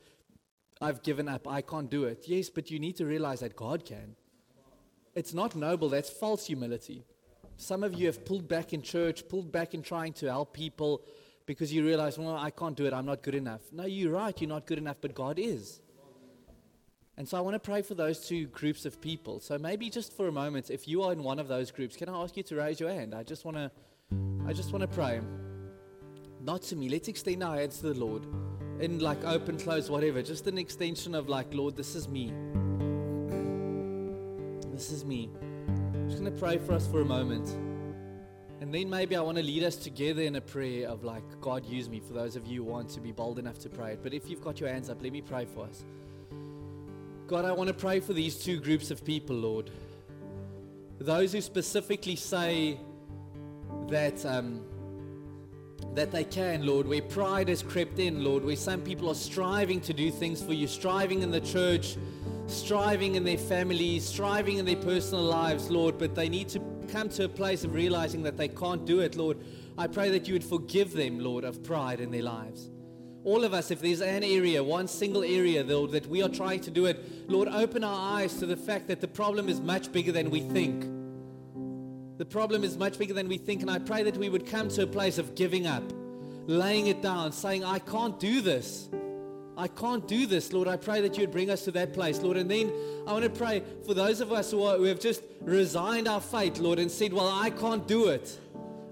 I've 0.82 1.04
given 1.04 1.30
up. 1.30 1.48
I 1.48 1.62
can't 1.62 1.92
do 1.92 2.06
it. 2.06 2.24
Yes, 2.26 2.50
but 2.50 2.72
you 2.72 2.80
need 2.80 2.96
to 2.98 3.06
realize 3.06 3.42
that 3.42 3.56
God 3.56 3.86
can. 3.86 4.16
It's 5.14 5.34
not 5.34 5.56
noble. 5.56 5.90
That's 5.90 6.10
false 6.10 6.48
humility. 6.48 7.06
Some 7.58 7.84
of 7.84 7.94
you 7.94 8.08
have 8.08 8.26
pulled 8.26 8.48
back 8.48 8.74
in 8.74 8.82
church, 8.82 9.28
pulled 9.28 9.52
back 9.52 9.74
in 9.74 9.84
trying 9.84 10.14
to 10.14 10.28
help 10.28 10.54
people 10.54 11.04
because 11.46 11.74
you 11.74 11.84
realize, 11.84 12.18
well, 12.18 12.36
I 12.36 12.52
can't 12.52 12.76
do 12.76 12.86
it. 12.86 12.94
I'm 12.94 13.06
not 13.06 13.22
good 13.22 13.36
enough. 13.36 13.62
No, 13.72 13.86
you're 13.86 14.14
right. 14.14 14.40
You're 14.40 14.50
not 14.50 14.66
good 14.66 14.78
enough, 14.78 14.98
but 15.02 15.14
God 15.14 15.38
is. 15.38 15.82
And 17.20 17.28
so 17.28 17.38
I 17.38 17.42
want 17.42 17.54
to 17.54 17.60
pray 17.60 17.84
for 17.84 17.94
those 17.94 18.28
two 18.28 18.48
groups 18.48 18.86
of 18.86 19.00
people. 19.00 19.40
So 19.40 19.60
maybe 19.60 19.92
just 19.92 20.16
for 20.18 20.28
a 20.28 20.32
moment, 20.32 20.72
if 20.72 20.88
you 20.88 21.04
are 21.04 21.14
in 21.14 21.22
one 21.22 21.38
of 21.38 21.48
those 21.48 21.70
groups, 21.70 21.96
can 21.96 22.10
I 22.10 22.24
ask 22.24 22.36
you 22.36 22.42
to 22.44 22.56
raise 22.56 22.80
your 22.80 22.90
hand? 22.90 23.14
I 23.14 23.22
just 23.22 23.46
want 23.46 23.58
to, 23.58 23.70
I 24.48 24.54
just 24.54 24.72
want 24.72 24.82
to 24.82 24.88
pray. 24.88 25.22
Not 26.42 26.64
to 26.64 26.76
me. 26.76 26.90
Let's 26.90 27.08
extend 27.08 27.44
our 27.44 27.58
hands 27.58 27.78
to 27.82 27.94
the 27.94 28.00
Lord 28.00 28.26
in 28.80 28.98
like 28.98 29.24
open, 29.26 29.60
close, 29.60 29.90
whatever. 29.92 30.24
Just 30.24 30.48
an 30.48 30.58
extension 30.58 31.14
of 31.14 31.30
like, 31.30 31.54
Lord, 31.54 31.76
this 31.76 31.94
is 31.94 32.08
me. 32.08 32.34
This 34.72 34.92
is 34.92 35.06
me 35.06 35.30
just 36.10 36.22
going 36.22 36.34
to 36.34 36.40
pray 36.40 36.58
for 36.58 36.74
us 36.74 36.88
for 36.88 37.02
a 37.02 37.06
moment. 37.06 37.48
And 38.62 38.74
then 38.74 38.90
maybe 38.90 39.16
I 39.16 39.22
want 39.22 39.38
to 39.38 39.44
lead 39.44 39.64
us 39.64 39.76
together 39.76 40.24
in 40.24 40.36
a 40.36 40.42
prayer 40.42 40.88
of 40.90 41.04
like, 41.04 41.24
God, 41.40 41.66
use 41.66 41.88
me 41.88 42.00
for 42.00 42.14
those 42.14 42.36
of 42.36 42.48
you 42.48 42.64
who 42.64 42.72
want 42.72 42.90
to 42.90 43.00
be 43.00 43.12
bold 43.12 43.40
enough 43.40 43.60
to 43.60 43.70
pray 43.70 43.94
it. 43.94 44.00
But 44.02 44.14
if 44.14 44.30
you've 44.30 44.42
got 44.42 44.60
your 44.60 44.70
hands 44.70 44.90
up, 44.90 45.02
let 45.02 45.14
me 45.14 45.22
pray 45.22 45.46
for 45.46 45.66
us. 45.66 45.86
God, 47.30 47.46
I 47.46 47.52
want 47.52 47.68
to 47.68 47.76
pray 47.76 48.00
for 48.00 48.14
these 48.14 48.44
two 48.44 48.60
groups 48.60 48.90
of 48.90 49.06
people, 49.06 49.36
Lord. 49.36 49.70
Those 50.98 51.32
who 51.32 51.42
specifically 51.42 52.16
say 52.16 52.80
that, 53.88 54.26
um, 54.26 54.62
that 55.94 56.12
they 56.12 56.24
can, 56.24 56.66
Lord, 56.66 56.88
where 56.88 57.04
pride 57.04 57.50
has 57.50 57.62
crept 57.62 58.00
in, 58.00 58.24
Lord, 58.24 58.44
where 58.44 58.56
some 58.56 58.82
people 58.82 59.10
are 59.10 59.16
striving 59.16 59.80
to 59.82 59.94
do 59.94 60.10
things 60.10 60.42
for 60.42 60.54
you, 60.54 60.66
striving 60.66 61.22
in 61.22 61.30
the 61.30 61.40
church 61.40 61.98
striving 62.48 63.14
in 63.14 63.24
their 63.24 63.38
families, 63.38 64.04
striving 64.04 64.58
in 64.58 64.66
their 64.66 64.76
personal 64.76 65.24
lives, 65.24 65.70
Lord, 65.70 66.00
but 66.00 66.16
they 66.16 66.28
need 66.28 66.50
to 66.50 66.60
come 66.92 67.08
to 67.10 67.26
a 67.26 67.30
place 67.30 67.64
of 67.64 67.76
realizing 67.76 68.24
that 68.24 68.38
they 68.38 68.48
can't 68.48 68.86
do 68.86 69.02
it, 69.02 69.16
Lord. 69.16 69.38
I 69.78 69.86
pray 69.86 70.10
that 70.10 70.28
you 70.28 70.34
would 70.34 70.44
forgive 70.44 70.94
them, 70.94 71.20
Lord, 71.20 71.44
of 71.44 71.64
pride 71.64 72.02
in 72.02 72.10
their 72.10 72.24
lives. 72.24 72.72
All 73.24 73.44
of 73.44 73.54
us, 73.54 73.70
if 73.70 73.82
there's 73.82 74.02
an 74.02 74.24
area, 74.24 74.64
one 74.64 74.88
single 74.88 75.24
area, 75.24 75.64
Lord, 75.64 75.92
that 75.92 76.08
we 76.08 76.22
are 76.22 76.30
trying 76.30 76.62
to 76.62 76.72
do 76.72 76.86
it, 76.86 77.30
Lord, 77.30 77.50
open 77.50 77.84
our 77.84 78.18
eyes 78.18 78.36
to 78.38 78.46
the 78.46 78.56
fact 78.56 78.88
that 78.88 79.02
the 79.02 79.08
problem 79.08 79.50
is 79.50 79.60
much 79.60 79.92
bigger 79.92 80.12
than 80.12 80.30
we 80.30 80.40
think. 80.40 80.86
The 82.18 82.26
problem 82.26 82.64
is 82.64 82.78
much 82.78 82.98
bigger 82.98 83.14
than 83.14 83.28
we 83.28 83.38
think, 83.38 83.62
and 83.62 83.70
I 83.70 83.80
pray 83.80 84.04
that 84.04 84.18
we 84.18 84.30
would 84.30 84.46
come 84.46 84.70
to 84.70 84.84
a 84.84 84.88
place 84.88 85.18
of 85.18 85.36
giving 85.36 85.68
up, 85.68 85.84
laying 86.48 86.88
it 86.88 87.02
down, 87.02 87.32
saying, 87.32 87.64
I 87.64 87.80
can't 87.80 88.20
do 88.20 88.42
this. 88.42 88.90
I 89.60 89.68
can't 89.68 90.08
do 90.08 90.26
this, 90.26 90.54
Lord. 90.54 90.70
I 90.70 90.78
pray 90.78 91.02
that 91.02 91.18
you 91.18 91.24
would 91.24 91.32
bring 91.32 91.50
us 91.50 91.66
to 91.66 91.72
that 91.72 91.94
place, 91.94 92.22
Lord. 92.22 92.38
And 92.38 92.50
then 92.50 92.72
I 93.06 93.12
want 93.12 93.26
to 93.26 93.30
pray 93.30 93.62
for 93.86 93.94
those 93.94 94.22
of 94.22 94.32
us 94.32 94.52
who, 94.52 94.64
are, 94.64 94.78
who 94.78 94.84
have 94.84 95.02
just 95.02 95.22
resigned 95.42 96.08
our 96.08 96.22
fate, 96.22 96.60
Lord, 96.60 96.80
and 96.80 96.90
said, 96.90 97.12
Well, 97.12 97.28
I 97.28 97.50
can't 97.50 97.86
do 97.86 98.08
it. 98.08 98.40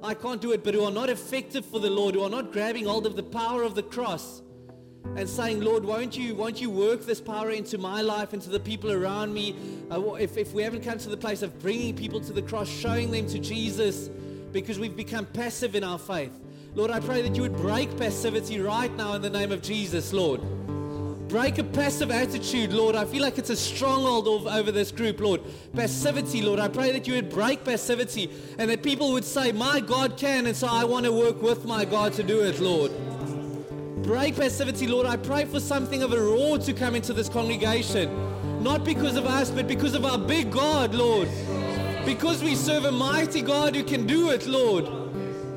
I 0.04 0.14
can't 0.14 0.42
do 0.42 0.52
it, 0.52 0.64
but 0.64 0.74
who 0.74 0.84
are 0.84 0.92
not 0.92 1.10
effective 1.10 1.66
for 1.66 1.80
the 1.80 1.90
Lord, 1.90 2.16
who 2.16 2.24
are 2.24 2.30
not 2.30 2.52
grabbing 2.52 2.86
hold 2.86 3.06
of 3.06 3.16
the 3.16 3.24
power 3.24 3.64
of 3.64 3.76
the 3.76 3.84
cross 3.84 4.42
and 5.16 5.28
saying, 5.28 5.62
Lord, 5.62 5.84
won't 5.84 6.18
you, 6.18 6.36
won't 6.36 6.62
you 6.62 6.70
work 6.70 7.06
this 7.06 7.22
power 7.22 7.50
into 7.52 7.78
my 7.78 8.02
life, 8.02 8.34
into 8.34 8.50
the 8.50 8.60
people 8.60 8.92
around 8.92 9.34
me? 9.34 9.56
Uh, 9.90 10.14
if, 10.14 10.38
if 10.38 10.54
we 10.54 10.62
haven't 10.62 10.84
come 10.84 10.98
to 11.00 11.10
the 11.10 11.18
place 11.18 11.42
of 11.42 11.60
bringing 11.60 11.96
people 11.96 12.20
to 12.22 12.34
the 12.34 12.42
cross, 12.42 12.70
showing 12.70 13.10
them 13.10 13.28
to 13.28 13.40
Jesus, 13.40 14.10
because 14.52 14.80
we've 14.80 14.96
become 14.96 15.26
passive 15.26 15.76
in 15.76 15.84
our 15.84 16.00
faith. 16.00 16.40
Lord, 16.76 16.92
I 16.92 17.00
pray 17.00 17.22
that 17.24 17.36
you 17.36 17.42
would 17.42 17.58
break 17.58 17.96
passivity 17.98 18.60
right 18.60 18.96
now 18.96 19.14
in 19.14 19.22
the 19.22 19.30
name 19.30 19.52
of 19.52 19.62
Jesus, 19.62 20.14
Lord. 20.14 20.42
Break 21.28 21.58
a 21.58 21.64
passive 21.64 22.10
attitude, 22.10 22.72
Lord. 22.72 22.96
I 22.96 23.04
feel 23.04 23.22
like 23.22 23.38
it's 23.38 23.50
a 23.50 23.56
stronghold 23.56 24.28
over 24.30 24.72
this 24.72 24.92
group, 24.92 25.20
Lord. 25.20 25.42
Passivity, 25.76 26.42
Lord. 26.42 26.58
I 26.58 26.70
pray 26.70 26.94
that 26.94 27.06
you 27.06 27.16
would 27.16 27.30
break 27.30 27.66
passivity 27.66 28.30
and 28.58 28.70
that 28.70 28.82
people 28.82 29.12
would 29.12 29.26
say, 29.26 29.52
My 29.52 29.82
God 29.82 30.16
can, 30.16 30.46
and 30.46 30.56
so 30.56 30.68
I 30.68 30.86
want 30.86 31.06
to 31.06 31.12
work 31.12 31.42
with 31.42 31.66
my 31.66 31.84
God 31.84 32.14
to 32.14 32.24
do 32.24 32.40
it, 32.44 32.62
Lord. 32.62 32.94
Break 34.04 34.38
passivity, 34.38 34.88
Lord. 34.88 35.06
I 35.06 35.18
pray 35.18 35.44
for 35.44 35.60
something 35.60 36.02
of 36.02 36.14
a 36.14 36.22
roar 36.22 36.60
to 36.60 36.72
come 36.72 36.96
into 36.96 37.12
this 37.12 37.28
congregation. 37.28 38.64
Not 38.64 38.86
because 38.86 39.18
of 39.18 39.26
us, 39.26 39.52
but 39.52 39.68
because 39.68 39.96
of 39.96 40.06
our 40.06 40.18
big 40.18 40.50
God, 40.50 40.96
Lord. 40.96 41.28
Because 42.06 42.42
we 42.42 42.56
serve 42.56 42.86
a 42.86 42.92
mighty 42.92 43.42
God 43.42 43.76
who 43.76 43.84
can 43.84 44.08
do 44.08 44.30
it, 44.30 44.48
Lord. 44.48 45.07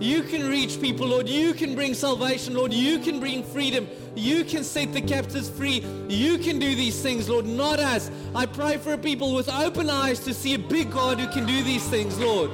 You 0.01 0.23
can 0.23 0.49
reach 0.49 0.81
people, 0.81 1.09
Lord. 1.09 1.29
You 1.29 1.53
can 1.53 1.75
bring 1.75 1.93
salvation, 1.93 2.55
Lord. 2.55 2.73
You 2.73 2.99
can 2.99 3.21
bring 3.21 3.45
freedom. 3.45 3.87
You 4.17 4.45
can 4.45 4.65
set 4.65 4.95
the 4.95 5.03
captives 5.03 5.51
free. 5.51 5.85
You 6.09 6.39
can 6.39 6.59
do 6.59 6.75
these 6.75 7.01
things, 7.03 7.29
Lord, 7.29 7.45
not 7.45 7.79
us. 7.79 8.11
I 8.35 8.47
pray 8.47 8.79
for 8.79 8.95
a 8.95 8.99
people 8.99 9.35
with 9.35 9.51
open 9.51 9.91
eyes 9.91 10.21
to 10.21 10.33
see 10.33 10.55
a 10.55 10.59
big 10.59 10.91
God 10.91 11.21
who 11.21 11.29
can 11.29 11.45
do 11.45 11.63
these 11.63 11.87
things, 11.87 12.19
Lord. 12.19 12.51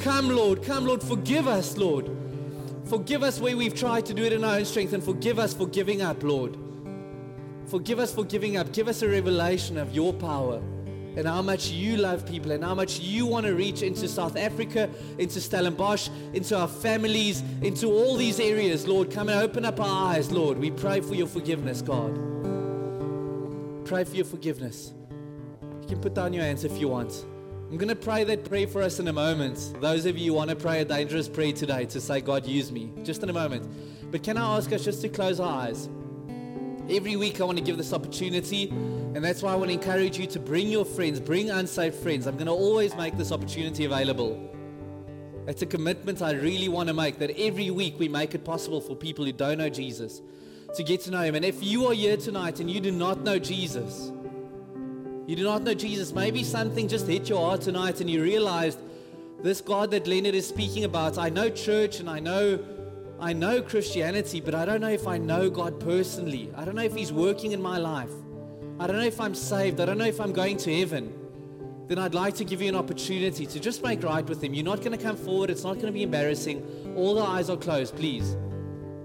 Come, 0.00 0.28
Lord. 0.28 0.64
Come, 0.64 0.86
Lord. 0.86 1.02
Forgive 1.04 1.46
us, 1.46 1.76
Lord. 1.76 2.10
Forgive 2.86 3.22
us 3.22 3.38
where 3.38 3.56
we've 3.56 3.74
tried 3.74 4.04
to 4.06 4.14
do 4.14 4.24
it 4.24 4.32
in 4.32 4.42
our 4.42 4.56
own 4.56 4.64
strength 4.64 4.92
and 4.92 5.04
forgive 5.04 5.38
us 5.38 5.54
for 5.54 5.68
giving 5.68 6.02
up, 6.02 6.24
Lord. 6.24 6.56
Forgive 7.66 8.00
us 8.00 8.12
for 8.12 8.24
giving 8.24 8.56
up. 8.56 8.72
Give 8.72 8.88
us 8.88 9.02
a 9.02 9.08
revelation 9.08 9.78
of 9.78 9.94
your 9.94 10.12
power 10.12 10.60
and 11.16 11.26
how 11.26 11.42
much 11.42 11.68
you 11.68 11.96
love 11.96 12.26
people 12.26 12.52
and 12.52 12.62
how 12.62 12.74
much 12.74 13.00
you 13.00 13.26
want 13.26 13.46
to 13.46 13.54
reach 13.54 13.82
into 13.82 14.08
South 14.08 14.36
Africa, 14.36 14.88
into 15.18 15.40
Stellenbosch, 15.40 16.08
into 16.32 16.56
our 16.56 16.68
families, 16.68 17.42
into 17.62 17.86
all 17.88 18.16
these 18.16 18.40
areas. 18.40 18.86
Lord, 18.86 19.10
come 19.10 19.28
and 19.28 19.40
open 19.40 19.64
up 19.64 19.80
our 19.80 20.14
eyes, 20.14 20.30
Lord. 20.30 20.58
We 20.58 20.70
pray 20.70 21.00
for 21.00 21.14
your 21.14 21.26
forgiveness, 21.26 21.82
God. 21.82 22.14
Pray 23.84 24.04
for 24.04 24.16
your 24.16 24.24
forgiveness. 24.24 24.92
You 25.82 25.88
can 25.88 26.00
put 26.00 26.14
down 26.14 26.32
your 26.32 26.44
hands 26.44 26.64
if 26.64 26.78
you 26.78 26.88
want. 26.88 27.24
I'm 27.70 27.76
going 27.76 27.88
to 27.88 27.96
pray 27.96 28.24
that 28.24 28.44
prayer 28.44 28.66
for 28.66 28.82
us 28.82 28.98
in 28.98 29.06
a 29.06 29.12
moment. 29.12 29.74
Those 29.80 30.04
of 30.04 30.18
you 30.18 30.32
who 30.32 30.36
want 30.36 30.50
to 30.50 30.56
pray 30.56 30.80
a 30.80 30.84
dangerous 30.84 31.28
prayer 31.28 31.52
today 31.52 31.86
to 31.86 32.00
say, 32.00 32.20
God, 32.20 32.44
use 32.44 32.72
me, 32.72 32.90
just 33.04 33.22
in 33.22 33.30
a 33.30 33.32
moment. 33.32 33.68
But 34.10 34.24
can 34.24 34.36
I 34.36 34.56
ask 34.56 34.72
us 34.72 34.84
just 34.84 35.02
to 35.02 35.08
close 35.08 35.38
our 35.38 35.62
eyes? 35.62 35.88
Every 36.90 37.14
week 37.14 37.40
I 37.40 37.44
want 37.44 37.56
to 37.56 37.62
give 37.62 37.76
this 37.76 37.92
opportunity, 37.92 38.68
and 38.68 39.24
that's 39.24 39.42
why 39.42 39.52
I 39.52 39.54
want 39.54 39.68
to 39.68 39.74
encourage 39.74 40.18
you 40.18 40.26
to 40.26 40.40
bring 40.40 40.66
your 40.66 40.84
friends, 40.84 41.20
bring 41.20 41.48
unsaved 41.48 41.94
friends. 41.94 42.26
I'm 42.26 42.34
going 42.34 42.48
to 42.48 42.52
always 42.52 42.96
make 42.96 43.16
this 43.16 43.30
opportunity 43.30 43.84
available. 43.84 44.50
It's 45.46 45.62
a 45.62 45.66
commitment 45.66 46.20
I 46.20 46.32
really 46.32 46.68
want 46.68 46.88
to 46.88 46.94
make 46.94 47.20
that 47.20 47.30
every 47.38 47.70
week 47.70 47.94
we 48.00 48.08
make 48.08 48.34
it 48.34 48.44
possible 48.44 48.80
for 48.80 48.96
people 48.96 49.24
who 49.24 49.30
don't 49.30 49.58
know 49.58 49.68
Jesus 49.68 50.20
to 50.74 50.82
get 50.82 51.02
to 51.02 51.12
know 51.12 51.22
him. 51.22 51.36
And 51.36 51.44
if 51.44 51.62
you 51.62 51.86
are 51.86 51.94
here 51.94 52.16
tonight 52.16 52.58
and 52.58 52.68
you 52.68 52.80
do 52.80 52.90
not 52.90 53.20
know 53.20 53.38
Jesus, 53.38 54.10
you 55.28 55.36
do 55.36 55.44
not 55.44 55.62
know 55.62 55.74
Jesus, 55.74 56.12
maybe 56.12 56.42
something 56.42 56.88
just 56.88 57.06
hit 57.06 57.28
your 57.28 57.38
heart 57.38 57.60
tonight 57.60 58.00
and 58.00 58.10
you 58.10 58.20
realized 58.20 58.80
this 59.44 59.60
God 59.60 59.92
that 59.92 60.08
Leonard 60.08 60.34
is 60.34 60.48
speaking 60.48 60.82
about, 60.82 61.18
I 61.18 61.28
know 61.28 61.50
church 61.50 62.00
and 62.00 62.10
I 62.10 62.18
know 62.18 62.58
I 63.20 63.34
know 63.34 63.60
Christianity, 63.60 64.40
but 64.40 64.54
I 64.54 64.64
don't 64.64 64.80
know 64.80 64.88
if 64.88 65.06
I 65.06 65.18
know 65.18 65.50
God 65.50 65.78
personally. 65.78 66.50
I 66.56 66.64
don't 66.64 66.74
know 66.74 66.82
if 66.82 66.94
He's 66.94 67.12
working 67.12 67.52
in 67.52 67.60
my 67.60 67.76
life. 67.76 68.10
I 68.78 68.86
don't 68.86 68.96
know 68.96 69.04
if 69.04 69.20
I'm 69.20 69.34
saved. 69.34 69.78
I 69.78 69.84
don't 69.84 69.98
know 69.98 70.06
if 70.06 70.18
I'm 70.18 70.32
going 70.32 70.56
to 70.56 70.74
heaven. 70.74 71.12
Then 71.86 71.98
I'd 71.98 72.14
like 72.14 72.34
to 72.36 72.46
give 72.46 72.62
you 72.62 72.70
an 72.70 72.76
opportunity 72.76 73.44
to 73.44 73.60
just 73.60 73.82
make 73.82 74.02
right 74.02 74.26
with 74.26 74.42
Him. 74.42 74.54
You're 74.54 74.64
not 74.64 74.78
going 74.78 74.96
to 74.96 75.04
come 75.04 75.16
forward. 75.16 75.50
It's 75.50 75.64
not 75.64 75.74
going 75.74 75.88
to 75.88 75.92
be 75.92 76.02
embarrassing. 76.02 76.94
All 76.96 77.14
the 77.14 77.20
eyes 77.20 77.50
are 77.50 77.58
closed, 77.58 77.94
please. 77.94 78.38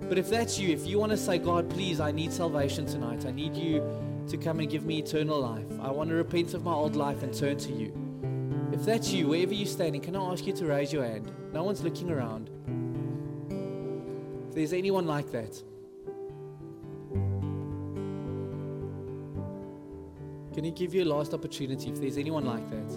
But 0.08 0.18
if 0.18 0.30
that's 0.30 0.58
you, 0.58 0.70
if 0.70 0.88
you 0.88 0.98
want 0.98 1.12
to 1.12 1.18
say, 1.18 1.38
God, 1.38 1.70
please, 1.70 2.00
I 2.00 2.12
need 2.12 2.32
salvation 2.32 2.86
tonight. 2.86 3.26
I 3.26 3.32
need 3.32 3.58
you 3.58 3.84
to 4.30 4.38
come 4.38 4.62
and 4.62 4.70
give 4.70 4.86
me 4.86 5.00
eternal 5.00 5.42
life. 5.42 5.68
I 5.82 5.92
want 5.92 6.10
to 6.12 6.16
repent 6.16 6.54
of 6.54 6.64
my 6.64 6.74
old 6.74 6.96
life 6.96 7.22
and 7.22 7.34
turn 7.34 7.58
to 7.58 7.72
you. 7.74 7.92
If 8.72 8.86
that's 8.86 9.12
you, 9.12 9.28
wherever 9.28 9.54
you're 9.54 9.68
standing, 9.68 10.00
can 10.00 10.16
I 10.16 10.32
ask 10.32 10.48
you 10.48 10.54
to 10.54 10.66
raise 10.68 10.94
your 10.94 11.04
hand? 11.04 11.34
No 11.52 11.64
one's 11.64 11.84
looking 11.84 12.10
around 12.10 12.50
there's 14.56 14.74
anyone 14.74 15.06
like 15.06 15.32
that, 15.32 15.62
can 20.54 20.64
you 20.64 20.72
give 20.72 20.94
you 20.96 21.04
a 21.04 21.06
last 21.06 21.34
opportunity 21.34 21.90
if 21.90 22.00
there's 22.00 22.18
anyone 22.18 22.46
like 22.46 22.70
that? 22.70 22.92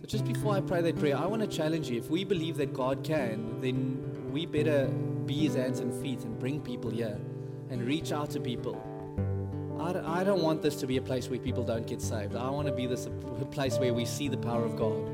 So 0.00 0.06
just 0.06 0.24
before 0.24 0.54
I 0.54 0.60
pray 0.62 0.80
that 0.80 0.98
prayer, 0.98 1.16
I 1.16 1.26
want 1.26 1.42
to 1.42 1.48
challenge 1.48 1.90
you. 1.90 1.98
If 1.98 2.10
we 2.10 2.24
believe 2.24 2.56
that 2.56 2.72
God 2.72 3.04
can, 3.04 3.60
then 3.60 4.30
we 4.32 4.46
better 4.46 4.86
be 5.26 5.34
his 5.34 5.54
hands 5.54 5.80
and 5.80 5.92
feet 6.02 6.24
and 6.24 6.38
bring 6.38 6.60
people 6.60 6.90
here 6.90 7.18
and 7.70 7.82
reach 7.86 8.12
out 8.12 8.30
to 8.30 8.40
people. 8.40 8.82
I 9.78 10.24
don't 10.24 10.42
want 10.42 10.62
this 10.62 10.76
to 10.76 10.86
be 10.86 10.96
a 10.96 11.02
place 11.02 11.28
where 11.28 11.38
people 11.38 11.62
don't 11.62 11.86
get 11.86 12.00
saved. 12.00 12.34
I 12.34 12.48
want 12.48 12.66
to 12.68 12.72
be 12.72 12.86
this 12.86 13.06
place 13.50 13.78
where 13.78 13.92
we 13.92 14.06
see 14.06 14.28
the 14.28 14.38
power 14.38 14.64
of 14.64 14.76
God. 14.76 15.10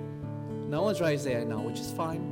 No 0.68 0.82
one's 0.82 1.01
raised 1.01 1.26
their 1.26 1.38
hand 1.38 1.51
now, 1.51 1.62
which 1.62 1.80
is 1.80 1.90
fine. 1.90 2.30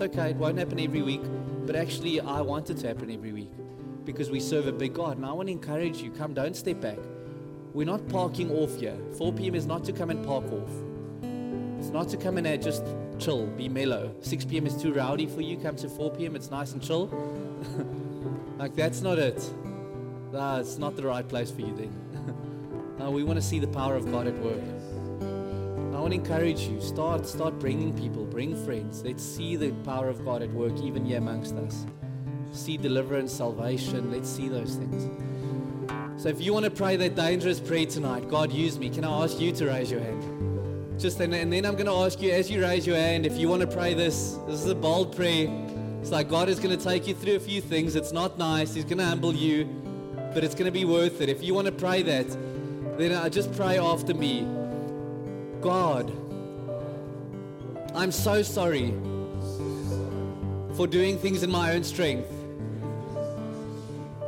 It's 0.00 0.16
okay, 0.16 0.30
it 0.30 0.36
won't 0.36 0.56
happen 0.56 0.78
every 0.78 1.02
week, 1.02 1.22
but 1.66 1.74
actually, 1.74 2.20
I 2.20 2.40
want 2.40 2.70
it 2.70 2.76
to 2.76 2.86
happen 2.86 3.10
every 3.10 3.32
week 3.32 3.50
because 4.04 4.30
we 4.30 4.38
serve 4.38 4.68
a 4.68 4.72
big 4.72 4.94
God. 4.94 5.16
And 5.16 5.26
I 5.26 5.32
want 5.32 5.48
to 5.48 5.52
encourage 5.52 6.00
you 6.00 6.12
come, 6.12 6.34
don't 6.34 6.54
step 6.54 6.80
back. 6.80 6.98
We're 7.72 7.84
not 7.84 8.08
parking 8.08 8.48
off 8.52 8.78
here. 8.78 8.96
4 9.16 9.32
p.m. 9.32 9.56
is 9.56 9.66
not 9.66 9.82
to 9.86 9.92
come 9.92 10.10
and 10.10 10.24
park 10.24 10.44
off. 10.52 10.70
It's 11.80 11.88
not 11.88 12.08
to 12.10 12.16
come 12.16 12.38
in 12.38 12.46
and 12.46 12.60
uh, 12.60 12.64
just 12.64 12.84
chill, 13.18 13.48
be 13.48 13.68
mellow. 13.68 14.14
6 14.20 14.44
p.m. 14.44 14.68
is 14.68 14.80
too 14.80 14.94
rowdy 14.94 15.26
for 15.26 15.40
you. 15.40 15.56
Come 15.56 15.74
to 15.74 15.88
4 15.88 16.12
p.m., 16.12 16.36
it's 16.36 16.48
nice 16.48 16.74
and 16.74 16.80
chill. 16.80 17.06
like, 18.56 18.76
that's 18.76 19.00
not 19.00 19.18
it. 19.18 19.52
That's 20.30 20.78
not 20.78 20.94
the 20.94 21.02
right 21.02 21.28
place 21.28 21.50
for 21.50 21.62
you 21.62 21.74
then. 21.74 22.94
no, 23.00 23.10
we 23.10 23.24
want 23.24 23.40
to 23.40 23.44
see 23.44 23.58
the 23.58 23.66
power 23.66 23.96
of 23.96 24.08
God 24.12 24.28
at 24.28 24.38
work. 24.38 24.62
I 25.98 26.00
want 26.00 26.12
to 26.12 26.20
encourage 26.20 26.60
you. 26.60 26.80
Start, 26.80 27.26
start 27.26 27.58
bringing 27.58 27.92
people, 27.92 28.24
bring 28.24 28.54
friends. 28.64 29.02
Let's 29.02 29.20
see 29.20 29.56
the 29.56 29.72
power 29.82 30.08
of 30.08 30.24
God 30.24 30.44
at 30.44 30.50
work 30.52 30.78
even 30.78 31.04
here 31.04 31.18
amongst 31.18 31.56
us. 31.56 31.86
See 32.52 32.76
deliverance, 32.76 33.32
salvation. 33.32 34.08
Let's 34.08 34.28
see 34.30 34.48
those 34.48 34.76
things. 34.76 35.10
So 36.16 36.28
if 36.28 36.40
you 36.40 36.52
want 36.52 36.66
to 36.66 36.70
pray 36.70 36.94
that 36.94 37.16
dangerous 37.16 37.58
prayer 37.58 37.84
tonight, 37.84 38.28
God 38.28 38.52
use 38.52 38.78
me, 38.78 38.90
can 38.90 39.02
I 39.02 39.24
ask 39.24 39.40
you 39.40 39.50
to 39.50 39.66
raise 39.66 39.90
your 39.90 39.98
hand? 39.98 41.00
Just 41.00 41.18
then, 41.18 41.34
and 41.34 41.52
then 41.52 41.66
I'm 41.66 41.74
going 41.74 41.86
to 41.86 41.92
ask 41.92 42.22
you 42.22 42.30
as 42.30 42.48
you 42.48 42.62
raise 42.62 42.86
your 42.86 42.94
hand, 42.94 43.26
if 43.26 43.36
you 43.36 43.48
want 43.48 43.62
to 43.62 43.66
pray 43.66 43.92
this, 43.92 44.38
this 44.46 44.60
is 44.62 44.70
a 44.70 44.76
bold 44.76 45.16
prayer. 45.16 45.48
It's 46.00 46.12
like 46.12 46.28
God 46.28 46.48
is 46.48 46.60
going 46.60 46.78
to 46.78 46.84
take 46.84 47.08
you 47.08 47.14
through 47.16 47.34
a 47.34 47.40
few 47.40 47.60
things. 47.60 47.96
It's 47.96 48.12
not 48.12 48.38
nice. 48.38 48.72
He's 48.72 48.84
going 48.84 48.98
to 48.98 49.04
humble 49.04 49.34
you, 49.34 49.64
but 50.32 50.44
it's 50.44 50.54
going 50.54 50.66
to 50.66 50.70
be 50.70 50.84
worth 50.84 51.20
it. 51.20 51.28
If 51.28 51.42
you 51.42 51.54
want 51.54 51.66
to 51.66 51.72
pray 51.72 52.02
that, 52.02 52.28
then 52.96 53.16
I 53.16 53.28
just 53.28 53.52
pray 53.54 53.78
after 53.78 54.14
me. 54.14 54.57
God, 55.60 56.12
I'm 57.92 58.12
so 58.12 58.42
sorry 58.42 58.94
for 60.74 60.86
doing 60.86 61.18
things 61.18 61.42
in 61.42 61.50
my 61.50 61.74
own 61.74 61.82
strength, 61.82 62.30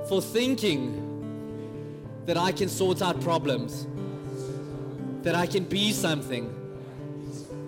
for 0.08 0.20
thinking 0.20 0.96
that 2.26 2.36
I 2.36 2.50
can 2.50 2.68
sort 2.68 3.00
out 3.00 3.20
problems, 3.20 3.86
that 5.22 5.36
I 5.36 5.46
can 5.46 5.62
be 5.62 5.92
something, 5.92 6.52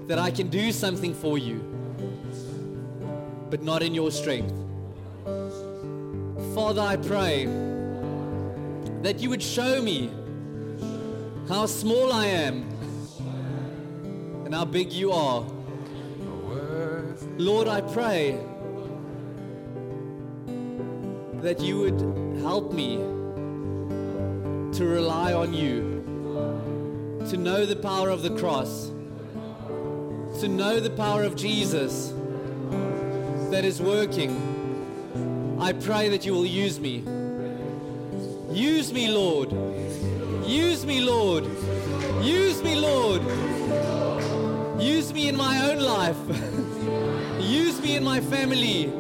that 0.08 0.18
I 0.18 0.32
can 0.32 0.48
do 0.48 0.72
something 0.72 1.14
for 1.14 1.38
you, 1.38 1.60
but 3.48 3.62
not 3.62 3.82
in 3.84 3.94
your 3.94 4.10
strength. 4.10 4.52
Father, 6.52 6.80
I 6.80 6.96
pray 6.96 7.44
that 9.02 9.20
you 9.20 9.30
would 9.30 9.42
show 9.42 9.80
me 9.80 10.10
how 11.48 11.66
small 11.66 12.12
I 12.12 12.26
am 12.26 12.71
and 14.53 14.59
how 14.59 14.66
big 14.66 14.92
you 14.92 15.11
are. 15.11 15.46
Lord, 17.38 17.68
I 17.68 17.80
pray 17.80 18.38
that 21.40 21.59
you 21.61 21.78
would 21.78 21.98
help 22.42 22.70
me 22.70 22.98
to 24.76 24.84
rely 24.84 25.32
on 25.32 25.55
you, 25.55 26.05
to 27.30 27.38
know 27.38 27.64
the 27.64 27.76
power 27.76 28.11
of 28.11 28.22
the 28.22 28.36
cross, 28.36 28.90
to 30.40 30.48
know 30.48 30.80
the 30.80 30.90
power 30.90 31.24
of 31.24 31.34
Jesus 31.34 32.12
that 33.50 33.64
is 33.64 33.80
working. 33.80 34.36
I 35.62 35.72
pray 35.72 36.11
that 36.11 36.26
you 36.26 36.34
will 36.34 36.44
use 36.44 36.78
me. 36.78 37.03
Use 38.50 38.92
me, 38.92 39.09
Lord. 39.09 39.50
Use 40.46 40.84
me, 40.84 41.00
Lord. 41.00 41.46
Use 42.20 42.62
me, 42.62 42.74
Lord. 42.74 43.22
Use 43.22 43.32
me 43.32 43.51
in 45.33 45.39
my 45.39 45.70
own 45.70 45.78
life. 45.78 46.16
Use 47.41 47.80
me 47.80 47.97
in 47.97 48.05
my 48.05 48.20
family. 48.20 48.93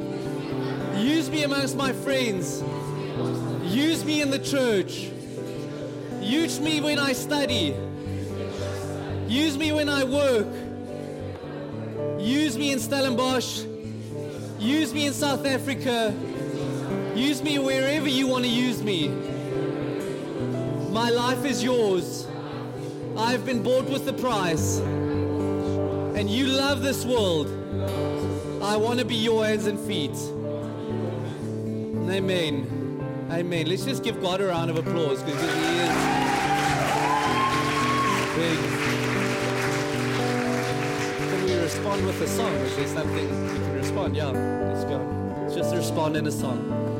Use 0.96 1.30
me 1.30 1.42
amongst 1.42 1.76
my 1.76 1.92
friends. 1.92 2.62
Use 3.64 4.02
me 4.04 4.22
in 4.22 4.30
the 4.30 4.38
church. 4.38 5.10
Use 6.20 6.58
me 6.58 6.80
when 6.80 6.98
I 6.98 7.12
study. 7.12 7.74
Use 9.26 9.58
me 9.58 9.72
when 9.72 9.88
I 9.90 10.04
work. 10.04 10.46
Use 12.18 12.56
me 12.56 12.72
in 12.72 12.78
Stellenbosch. 12.78 13.64
Use 14.58 14.94
me 14.94 15.06
in 15.06 15.12
South 15.12 15.44
Africa. 15.44 16.14
Use 17.14 17.42
me 17.42 17.58
wherever 17.58 18.08
you 18.08 18.26
want 18.26 18.44
to 18.44 18.50
use 18.50 18.82
me. 18.82 19.08
My 20.90 21.10
life 21.10 21.44
is 21.44 21.62
yours. 21.62 22.26
I've 23.18 23.44
been 23.44 23.62
bought 23.62 23.84
with 23.84 24.06
the 24.06 24.14
price 24.14 24.80
and 26.22 26.30
you 26.30 26.46
love 26.46 26.82
this 26.82 27.04
world, 27.04 27.48
I 28.62 28.76
want 28.76 29.00
to 29.00 29.04
be 29.04 29.16
your 29.16 29.44
hands 29.44 29.66
and 29.66 29.76
feet. 29.76 30.14
Amen. 32.08 33.26
Amen. 33.28 33.66
Let's 33.66 33.84
just 33.84 34.04
give 34.04 34.22
God 34.22 34.40
a 34.40 34.46
round 34.46 34.70
of 34.70 34.78
applause 34.78 35.20
because 35.20 35.42
He 35.42 35.48
is 35.48 35.88
big. 38.36 38.58
Can 41.28 41.44
we 41.44 41.54
respond 41.54 42.06
with 42.06 42.20
a 42.20 42.28
song? 42.28 42.54
Is 42.54 42.76
there 42.76 42.86
something 42.86 43.28
we 43.52 43.58
can 43.58 43.74
respond? 43.74 44.14
Yeah, 44.14 44.28
let's 44.28 44.84
go. 44.84 44.98
Let's 45.40 45.56
just 45.56 45.74
respond 45.74 46.16
in 46.16 46.28
a 46.28 46.30
song. 46.30 46.82